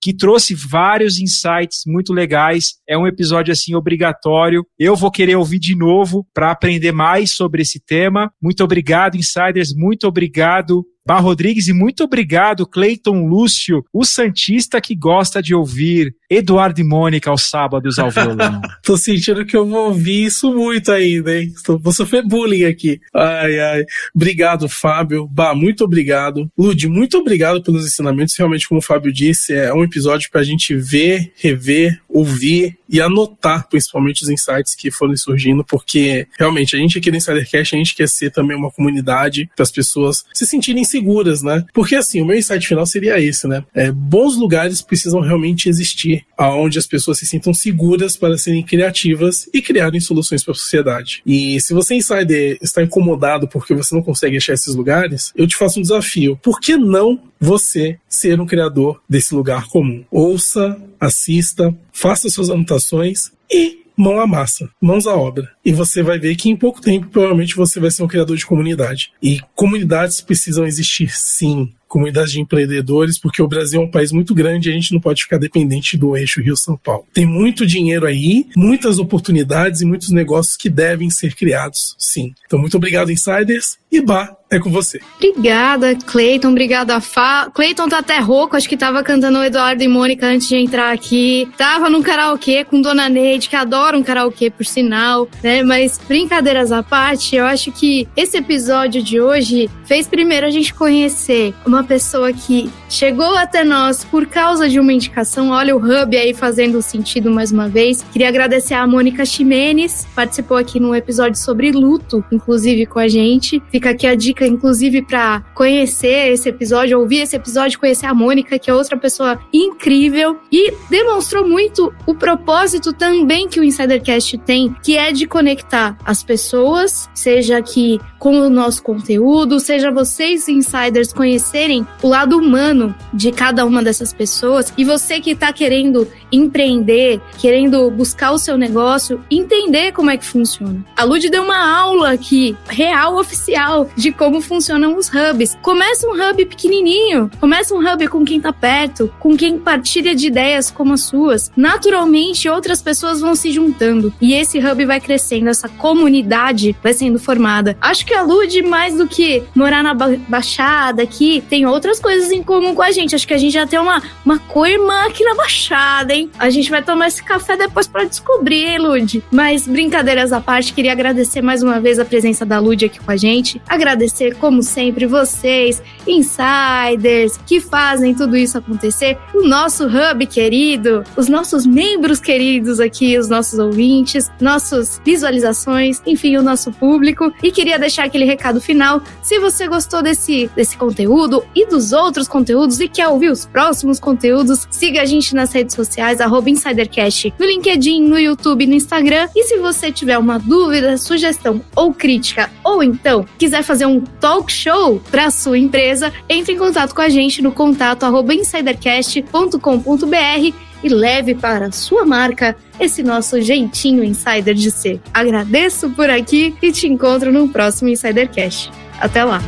que 0.00 0.14
trouxe 0.14 0.54
vários 0.54 1.18
insights 1.18 1.82
muito 1.86 2.12
legais. 2.12 2.74
É 2.88 2.96
um 2.96 3.06
episódio 3.06 3.52
assim 3.52 3.74
obrigatório. 3.74 4.64
Eu 4.78 4.94
vou 4.94 5.10
querer 5.10 5.36
ouvir 5.36 5.58
de 5.58 5.74
novo 5.76 6.26
para 6.34 6.50
aprender 6.50 6.92
mais 6.92 7.32
sobre 7.32 7.62
esse 7.62 7.80
tema. 7.80 8.30
Muito 8.40 8.62
obrigado, 8.62 9.16
insiders. 9.16 9.74
Muito 9.74 10.06
obrigado 10.06 10.84
Bar 11.10 11.24
Rodrigues 11.24 11.66
e 11.66 11.72
muito 11.72 12.04
obrigado, 12.04 12.64
Cleiton 12.64 13.26
Lúcio, 13.26 13.84
o 13.92 14.04
Santista 14.04 14.80
que 14.80 14.94
gosta 14.94 15.42
de 15.42 15.52
ouvir 15.52 16.14
Eduardo 16.30 16.80
e 16.80 16.84
Mônica 16.84 17.28
aos 17.28 17.50
sábados 17.50 17.98
ao 17.98 18.08
violão. 18.08 18.60
Tô 18.84 18.96
sentindo 18.96 19.44
que 19.44 19.56
eu 19.56 19.66
vou 19.66 19.88
ouvir 19.88 20.26
isso 20.26 20.54
muito 20.54 20.92
ainda, 20.92 21.36
hein? 21.36 21.52
Vou 21.82 21.92
sofrer 21.92 22.24
bullying 22.24 22.62
aqui. 22.62 23.00
Ai, 23.12 23.58
ai. 23.58 23.84
Obrigado, 24.14 24.68
Fábio. 24.68 25.26
Bah, 25.26 25.52
muito 25.52 25.82
obrigado. 25.82 26.48
Lud, 26.56 26.86
muito 26.86 27.18
obrigado 27.18 27.60
pelos 27.60 27.84
ensinamentos. 27.84 28.36
Realmente, 28.38 28.68
como 28.68 28.78
o 28.78 28.82
Fábio 28.82 29.12
disse, 29.12 29.52
é 29.52 29.74
um 29.74 29.82
episódio 29.82 30.30
pra 30.30 30.44
gente 30.44 30.76
ver, 30.76 31.32
rever, 31.34 32.00
ouvir 32.08 32.78
e 32.88 33.00
anotar, 33.00 33.68
principalmente, 33.68 34.22
os 34.22 34.28
insights 34.28 34.74
que 34.74 34.90
foram 34.90 35.16
surgindo, 35.16 35.64
porque 35.64 36.26
realmente 36.38 36.74
a 36.74 36.78
gente 36.78 36.98
aqui 36.98 37.10
no 37.10 37.16
Insidercast, 37.16 37.74
a 37.74 37.78
gente 37.78 37.94
quer 37.94 38.08
ser 38.08 38.30
também 38.30 38.56
uma 38.56 38.70
comunidade 38.70 39.48
para 39.54 39.62
as 39.62 39.70
pessoas 39.70 40.24
se 40.34 40.44
sentirem 40.44 40.84
seguras, 40.84 40.99
né? 41.42 41.64
Porque 41.72 41.94
assim, 41.94 42.20
o 42.20 42.26
meu 42.26 42.36
insight 42.36 42.66
final 42.66 42.86
seria 42.86 43.20
esse, 43.20 43.46
né? 43.46 43.64
É, 43.74 43.90
bons 43.90 44.36
lugares 44.36 44.82
precisam 44.82 45.20
realmente 45.20 45.68
existir, 45.68 46.24
aonde 46.36 46.78
as 46.78 46.86
pessoas 46.86 47.18
se 47.18 47.26
sintam 47.26 47.52
seguras 47.52 48.16
para 48.16 48.38
serem 48.38 48.62
criativas 48.62 49.48
e 49.52 49.60
criarem 49.60 50.00
soluções 50.00 50.42
para 50.42 50.52
a 50.52 50.56
sociedade. 50.56 51.22
E 51.26 51.60
se 51.60 51.72
você, 51.72 51.94
insider, 51.94 52.58
está 52.62 52.82
incomodado 52.82 53.48
porque 53.48 53.74
você 53.74 53.94
não 53.94 54.02
consegue 54.02 54.36
achar 54.36 54.54
esses 54.54 54.74
lugares, 54.74 55.32
eu 55.36 55.46
te 55.46 55.56
faço 55.56 55.78
um 55.78 55.82
desafio. 55.82 56.38
Por 56.42 56.60
que 56.60 56.76
não 56.76 57.20
você 57.40 57.98
ser 58.08 58.40
um 58.40 58.46
criador 58.46 59.00
desse 59.08 59.34
lugar 59.34 59.66
comum? 59.68 60.04
Ouça, 60.10 60.76
assista, 60.98 61.74
faça 61.92 62.28
suas 62.28 62.50
anotações 62.50 63.30
e 63.50 63.80
mão 63.96 64.18
à 64.18 64.26
massa, 64.26 64.68
mãos 64.80 65.06
à 65.06 65.14
obra. 65.14 65.50
E 65.70 65.72
você 65.72 66.02
vai 66.02 66.18
ver 66.18 66.34
que 66.34 66.50
em 66.50 66.56
pouco 66.56 66.80
tempo, 66.80 67.06
provavelmente, 67.06 67.54
você 67.54 67.78
vai 67.78 67.92
ser 67.92 68.02
um 68.02 68.08
criador 68.08 68.36
de 68.36 68.44
comunidade. 68.44 69.12
E 69.22 69.38
comunidades 69.54 70.20
precisam 70.20 70.66
existir 70.66 71.12
sim 71.12 71.72
comunidades 71.90 72.30
de 72.30 72.40
empreendedores, 72.40 73.18
porque 73.18 73.42
o 73.42 73.48
Brasil 73.48 73.80
é 73.80 73.84
um 73.84 73.90
país 73.90 74.12
muito 74.12 74.32
grande 74.32 74.68
e 74.68 74.72
a 74.72 74.74
gente 74.74 74.94
não 74.94 75.00
pode 75.00 75.24
ficar 75.24 75.38
dependente 75.38 75.96
do 75.96 76.16
eixo 76.16 76.40
Rio-São 76.40 76.76
Paulo. 76.76 77.04
Tem 77.12 77.26
muito 77.26 77.66
dinheiro 77.66 78.06
aí, 78.06 78.46
muitas 78.56 79.00
oportunidades 79.00 79.80
e 79.80 79.84
muitos 79.84 80.10
negócios 80.10 80.56
que 80.56 80.70
devem 80.70 81.10
ser 81.10 81.34
criados, 81.34 81.96
sim. 81.98 82.32
Então, 82.46 82.60
muito 82.60 82.76
obrigado, 82.76 83.10
insiders, 83.10 83.76
e 83.90 84.00
Bah, 84.00 84.36
é 84.48 84.60
com 84.60 84.70
você. 84.70 85.00
Obrigada, 85.16 85.96
Cleiton. 85.96 86.50
Obrigada, 86.50 87.00
Fá. 87.00 87.50
Cleiton 87.52 87.88
tá 87.88 87.98
até 87.98 88.18
rouco, 88.20 88.56
acho 88.56 88.68
que 88.68 88.76
tava 88.76 89.02
cantando 89.02 89.38
o 89.38 89.44
Eduardo 89.44 89.82
e 89.82 89.88
Mônica 89.88 90.26
antes 90.26 90.48
de 90.48 90.54
entrar 90.54 90.92
aqui. 90.92 91.48
Tava 91.56 91.90
num 91.90 92.02
karaokê 92.02 92.64
com 92.64 92.80
Dona 92.80 93.08
Neide, 93.08 93.48
que 93.48 93.56
adora 93.56 93.98
um 93.98 94.02
karaokê, 94.02 94.48
por 94.48 94.64
sinal, 94.64 95.28
né? 95.42 95.59
Mas 95.62 95.98
brincadeiras 96.06 96.72
à 96.72 96.82
parte, 96.82 97.36
eu 97.36 97.44
acho 97.44 97.72
que 97.72 98.06
esse 98.16 98.36
episódio 98.36 99.02
de 99.02 99.20
hoje 99.20 99.70
fez 99.84 100.06
primeiro 100.06 100.46
a 100.46 100.50
gente 100.50 100.74
conhecer 100.74 101.54
uma 101.64 101.82
pessoa 101.82 102.32
que 102.32 102.70
chegou 102.88 103.34
até 103.36 103.64
nós 103.64 104.04
por 104.04 104.26
causa 104.26 104.68
de 104.68 104.78
uma 104.78 104.92
indicação. 104.92 105.50
Olha 105.50 105.74
o 105.74 105.78
Hub 105.78 106.16
aí 106.16 106.34
fazendo 106.34 106.82
sentido 106.82 107.30
mais 107.30 107.50
uma 107.50 107.68
vez. 107.68 108.04
Queria 108.12 108.28
agradecer 108.28 108.74
a 108.74 108.86
Mônica 108.86 109.24
Ximenes, 109.24 110.06
participou 110.14 110.56
aqui 110.56 110.78
num 110.78 110.94
episódio 110.94 111.38
sobre 111.38 111.72
luto, 111.72 112.24
inclusive 112.30 112.86
com 112.86 112.98
a 112.98 113.08
gente. 113.08 113.62
Fica 113.70 113.90
aqui 113.90 114.06
a 114.06 114.14
dica 114.14 114.46
inclusive, 114.46 115.02
para 115.02 115.42
conhecer 115.54 116.32
esse 116.32 116.48
episódio, 116.48 116.98
ouvir 116.98 117.18
esse 117.18 117.36
episódio, 117.36 117.78
conhecer 117.78 118.06
a 118.06 118.14
Mônica, 118.14 118.58
que 118.58 118.70
é 118.70 118.74
outra 118.74 118.96
pessoa 118.96 119.38
incrível 119.52 120.38
e 120.50 120.72
demonstrou 120.88 121.46
muito 121.46 121.92
o 122.06 122.14
propósito 122.14 122.92
também 122.92 123.48
que 123.48 123.60
o 123.60 123.64
Insidercast 123.64 124.38
tem, 124.38 124.74
que 124.82 124.96
é 124.96 125.12
de 125.12 125.26
conectar 125.40 125.96
as 126.04 126.22
pessoas, 126.22 127.08
seja 127.14 127.56
aqui 127.56 127.98
com 128.20 128.38
o 128.38 128.50
nosso 128.50 128.82
conteúdo, 128.82 129.58
seja 129.58 129.90
vocês 129.90 130.46
insiders 130.46 131.10
conhecerem 131.10 131.86
o 132.02 132.06
lado 132.06 132.36
humano 132.36 132.94
de 133.12 133.32
cada 133.32 133.64
uma 133.64 133.82
dessas 133.82 134.12
pessoas 134.12 134.72
e 134.76 134.84
você 134.84 135.20
que 135.20 135.30
está 135.30 135.52
querendo 135.52 136.06
empreender, 136.30 137.20
querendo 137.38 137.90
buscar 137.90 138.32
o 138.32 138.38
seu 138.38 138.56
negócio, 138.56 139.24
entender 139.30 139.92
como 139.92 140.10
é 140.10 140.18
que 140.18 140.24
funciona. 140.24 140.84
A 140.94 141.02
Lud 141.02 141.28
deu 141.30 141.42
uma 141.42 141.78
aula 141.80 142.12
aqui, 142.12 142.54
real 142.68 143.16
oficial, 143.16 143.88
de 143.96 144.12
como 144.12 144.40
funcionam 144.40 144.96
os 144.96 145.08
hubs. 145.08 145.56
Começa 145.62 146.06
um 146.06 146.12
hub 146.12 146.44
pequenininho, 146.44 147.30
começa 147.40 147.74
um 147.74 147.78
hub 147.78 148.06
com 148.08 148.22
quem 148.24 148.38
tá 148.38 148.52
perto, 148.52 149.12
com 149.18 149.34
quem 149.34 149.58
partilha 149.58 150.14
de 150.14 150.26
ideias 150.26 150.70
como 150.70 150.92
as 150.92 151.00
suas. 151.00 151.50
Naturalmente, 151.56 152.48
outras 152.50 152.82
pessoas 152.82 153.20
vão 153.20 153.34
se 153.34 153.50
juntando 153.50 154.12
e 154.20 154.34
esse 154.34 154.58
hub 154.58 154.84
vai 154.84 155.00
crescendo, 155.00 155.48
essa 155.48 155.68
comunidade 155.68 156.76
vai 156.82 156.92
sendo 156.92 157.18
formada. 157.18 157.76
Acho 157.80 158.04
que 158.04 158.09
a 158.14 158.22
Lud, 158.22 158.62
mais 158.62 158.96
do 158.96 159.06
que 159.06 159.42
morar 159.54 159.82
na 159.82 159.94
ba 159.94 160.10
Baixada 160.28 161.02
aqui, 161.02 161.42
tem 161.48 161.66
outras 161.66 162.00
coisas 162.00 162.30
em 162.30 162.42
comum 162.42 162.74
com 162.74 162.82
a 162.82 162.90
gente. 162.90 163.14
Acho 163.14 163.26
que 163.26 163.34
a 163.34 163.38
gente 163.38 163.52
já 163.52 163.66
tem 163.66 163.78
uma, 163.78 164.02
uma 164.24 164.38
co-irmã 164.38 165.06
aqui 165.06 165.24
na 165.24 165.34
Baixada, 165.34 166.14
hein? 166.14 166.30
A 166.38 166.50
gente 166.50 166.70
vai 166.70 166.82
tomar 166.82 167.08
esse 167.08 167.22
café 167.22 167.56
depois 167.56 167.86
para 167.86 168.04
descobrir, 168.04 168.78
Lud. 168.78 169.22
Mas 169.30 169.66
brincadeiras 169.66 170.32
à 170.32 170.40
parte, 170.40 170.72
queria 170.72 170.92
agradecer 170.92 171.42
mais 171.42 171.62
uma 171.62 171.80
vez 171.80 171.98
a 171.98 172.04
presença 172.04 172.44
da 172.44 172.58
Lud 172.58 172.84
aqui 172.84 173.00
com 173.00 173.10
a 173.10 173.16
gente. 173.16 173.60
Agradecer, 173.68 174.36
como 174.36 174.62
sempre, 174.62 175.06
vocês, 175.06 175.82
insiders, 176.06 177.38
que 177.46 177.60
fazem 177.60 178.14
tudo 178.14 178.36
isso 178.36 178.58
acontecer, 178.58 179.18
o 179.34 179.46
nosso 179.46 179.86
hub 179.86 180.26
querido, 180.26 181.04
os 181.16 181.28
nossos 181.28 181.66
membros 181.66 182.20
queridos 182.20 182.80
aqui, 182.80 183.18
os 183.18 183.28
nossos 183.28 183.58
ouvintes, 183.58 184.30
nossas 184.40 185.00
visualizações, 185.04 186.00
enfim, 186.06 186.36
o 186.36 186.42
nosso 186.42 186.72
público. 186.72 187.32
E 187.42 187.50
queria 187.50 187.78
deixar 187.78 187.99
aquele 188.04 188.24
recado 188.24 188.60
final. 188.60 189.02
Se 189.22 189.38
você 189.38 189.68
gostou 189.68 190.02
desse, 190.02 190.50
desse 190.54 190.76
conteúdo 190.76 191.44
e 191.54 191.66
dos 191.66 191.92
outros 191.92 192.28
conteúdos 192.28 192.80
e 192.80 192.88
quer 192.88 193.08
ouvir 193.08 193.30
os 193.30 193.46
próximos 193.46 193.98
conteúdos, 193.98 194.66
siga 194.70 195.02
a 195.02 195.04
gente 195.04 195.34
nas 195.34 195.52
redes 195.52 195.74
sociais, 195.74 196.20
arroba 196.20 196.50
InsiderCast, 196.50 197.34
no 197.38 197.46
LinkedIn, 197.46 198.02
no 198.02 198.18
YouTube, 198.18 198.66
no 198.66 198.74
Instagram. 198.74 199.28
E 199.34 199.44
se 199.44 199.58
você 199.58 199.92
tiver 199.92 200.18
uma 200.18 200.38
dúvida, 200.38 200.96
sugestão 200.96 201.60
ou 201.74 201.92
crítica, 201.92 202.50
ou 202.64 202.82
então 202.82 203.26
quiser 203.38 203.62
fazer 203.62 203.86
um 203.86 204.00
talk 204.00 204.52
show 204.52 205.00
para 205.10 205.30
sua 205.30 205.58
empresa, 205.58 206.12
entre 206.28 206.54
em 206.54 206.58
contato 206.58 206.94
com 206.94 207.02
a 207.02 207.08
gente 207.08 207.42
no 207.42 207.52
contato 207.52 208.04
arroba 208.04 208.34
insidercast.com.br 208.34 210.69
e 210.82 210.88
leve 210.88 211.34
para 211.34 211.66
a 211.66 211.72
sua 211.72 212.04
marca 212.04 212.56
esse 212.78 213.02
nosso 213.02 213.40
jeitinho 213.40 214.02
insider 214.04 214.54
de 214.54 214.70
ser. 214.70 215.00
Agradeço 215.12 215.90
por 215.90 216.08
aqui 216.08 216.54
e 216.62 216.72
te 216.72 216.86
encontro 216.86 217.32
no 217.32 217.48
próximo 217.48 217.88
Insidercast. 217.88 218.70
Até 219.00 219.24
lá! 219.24 219.40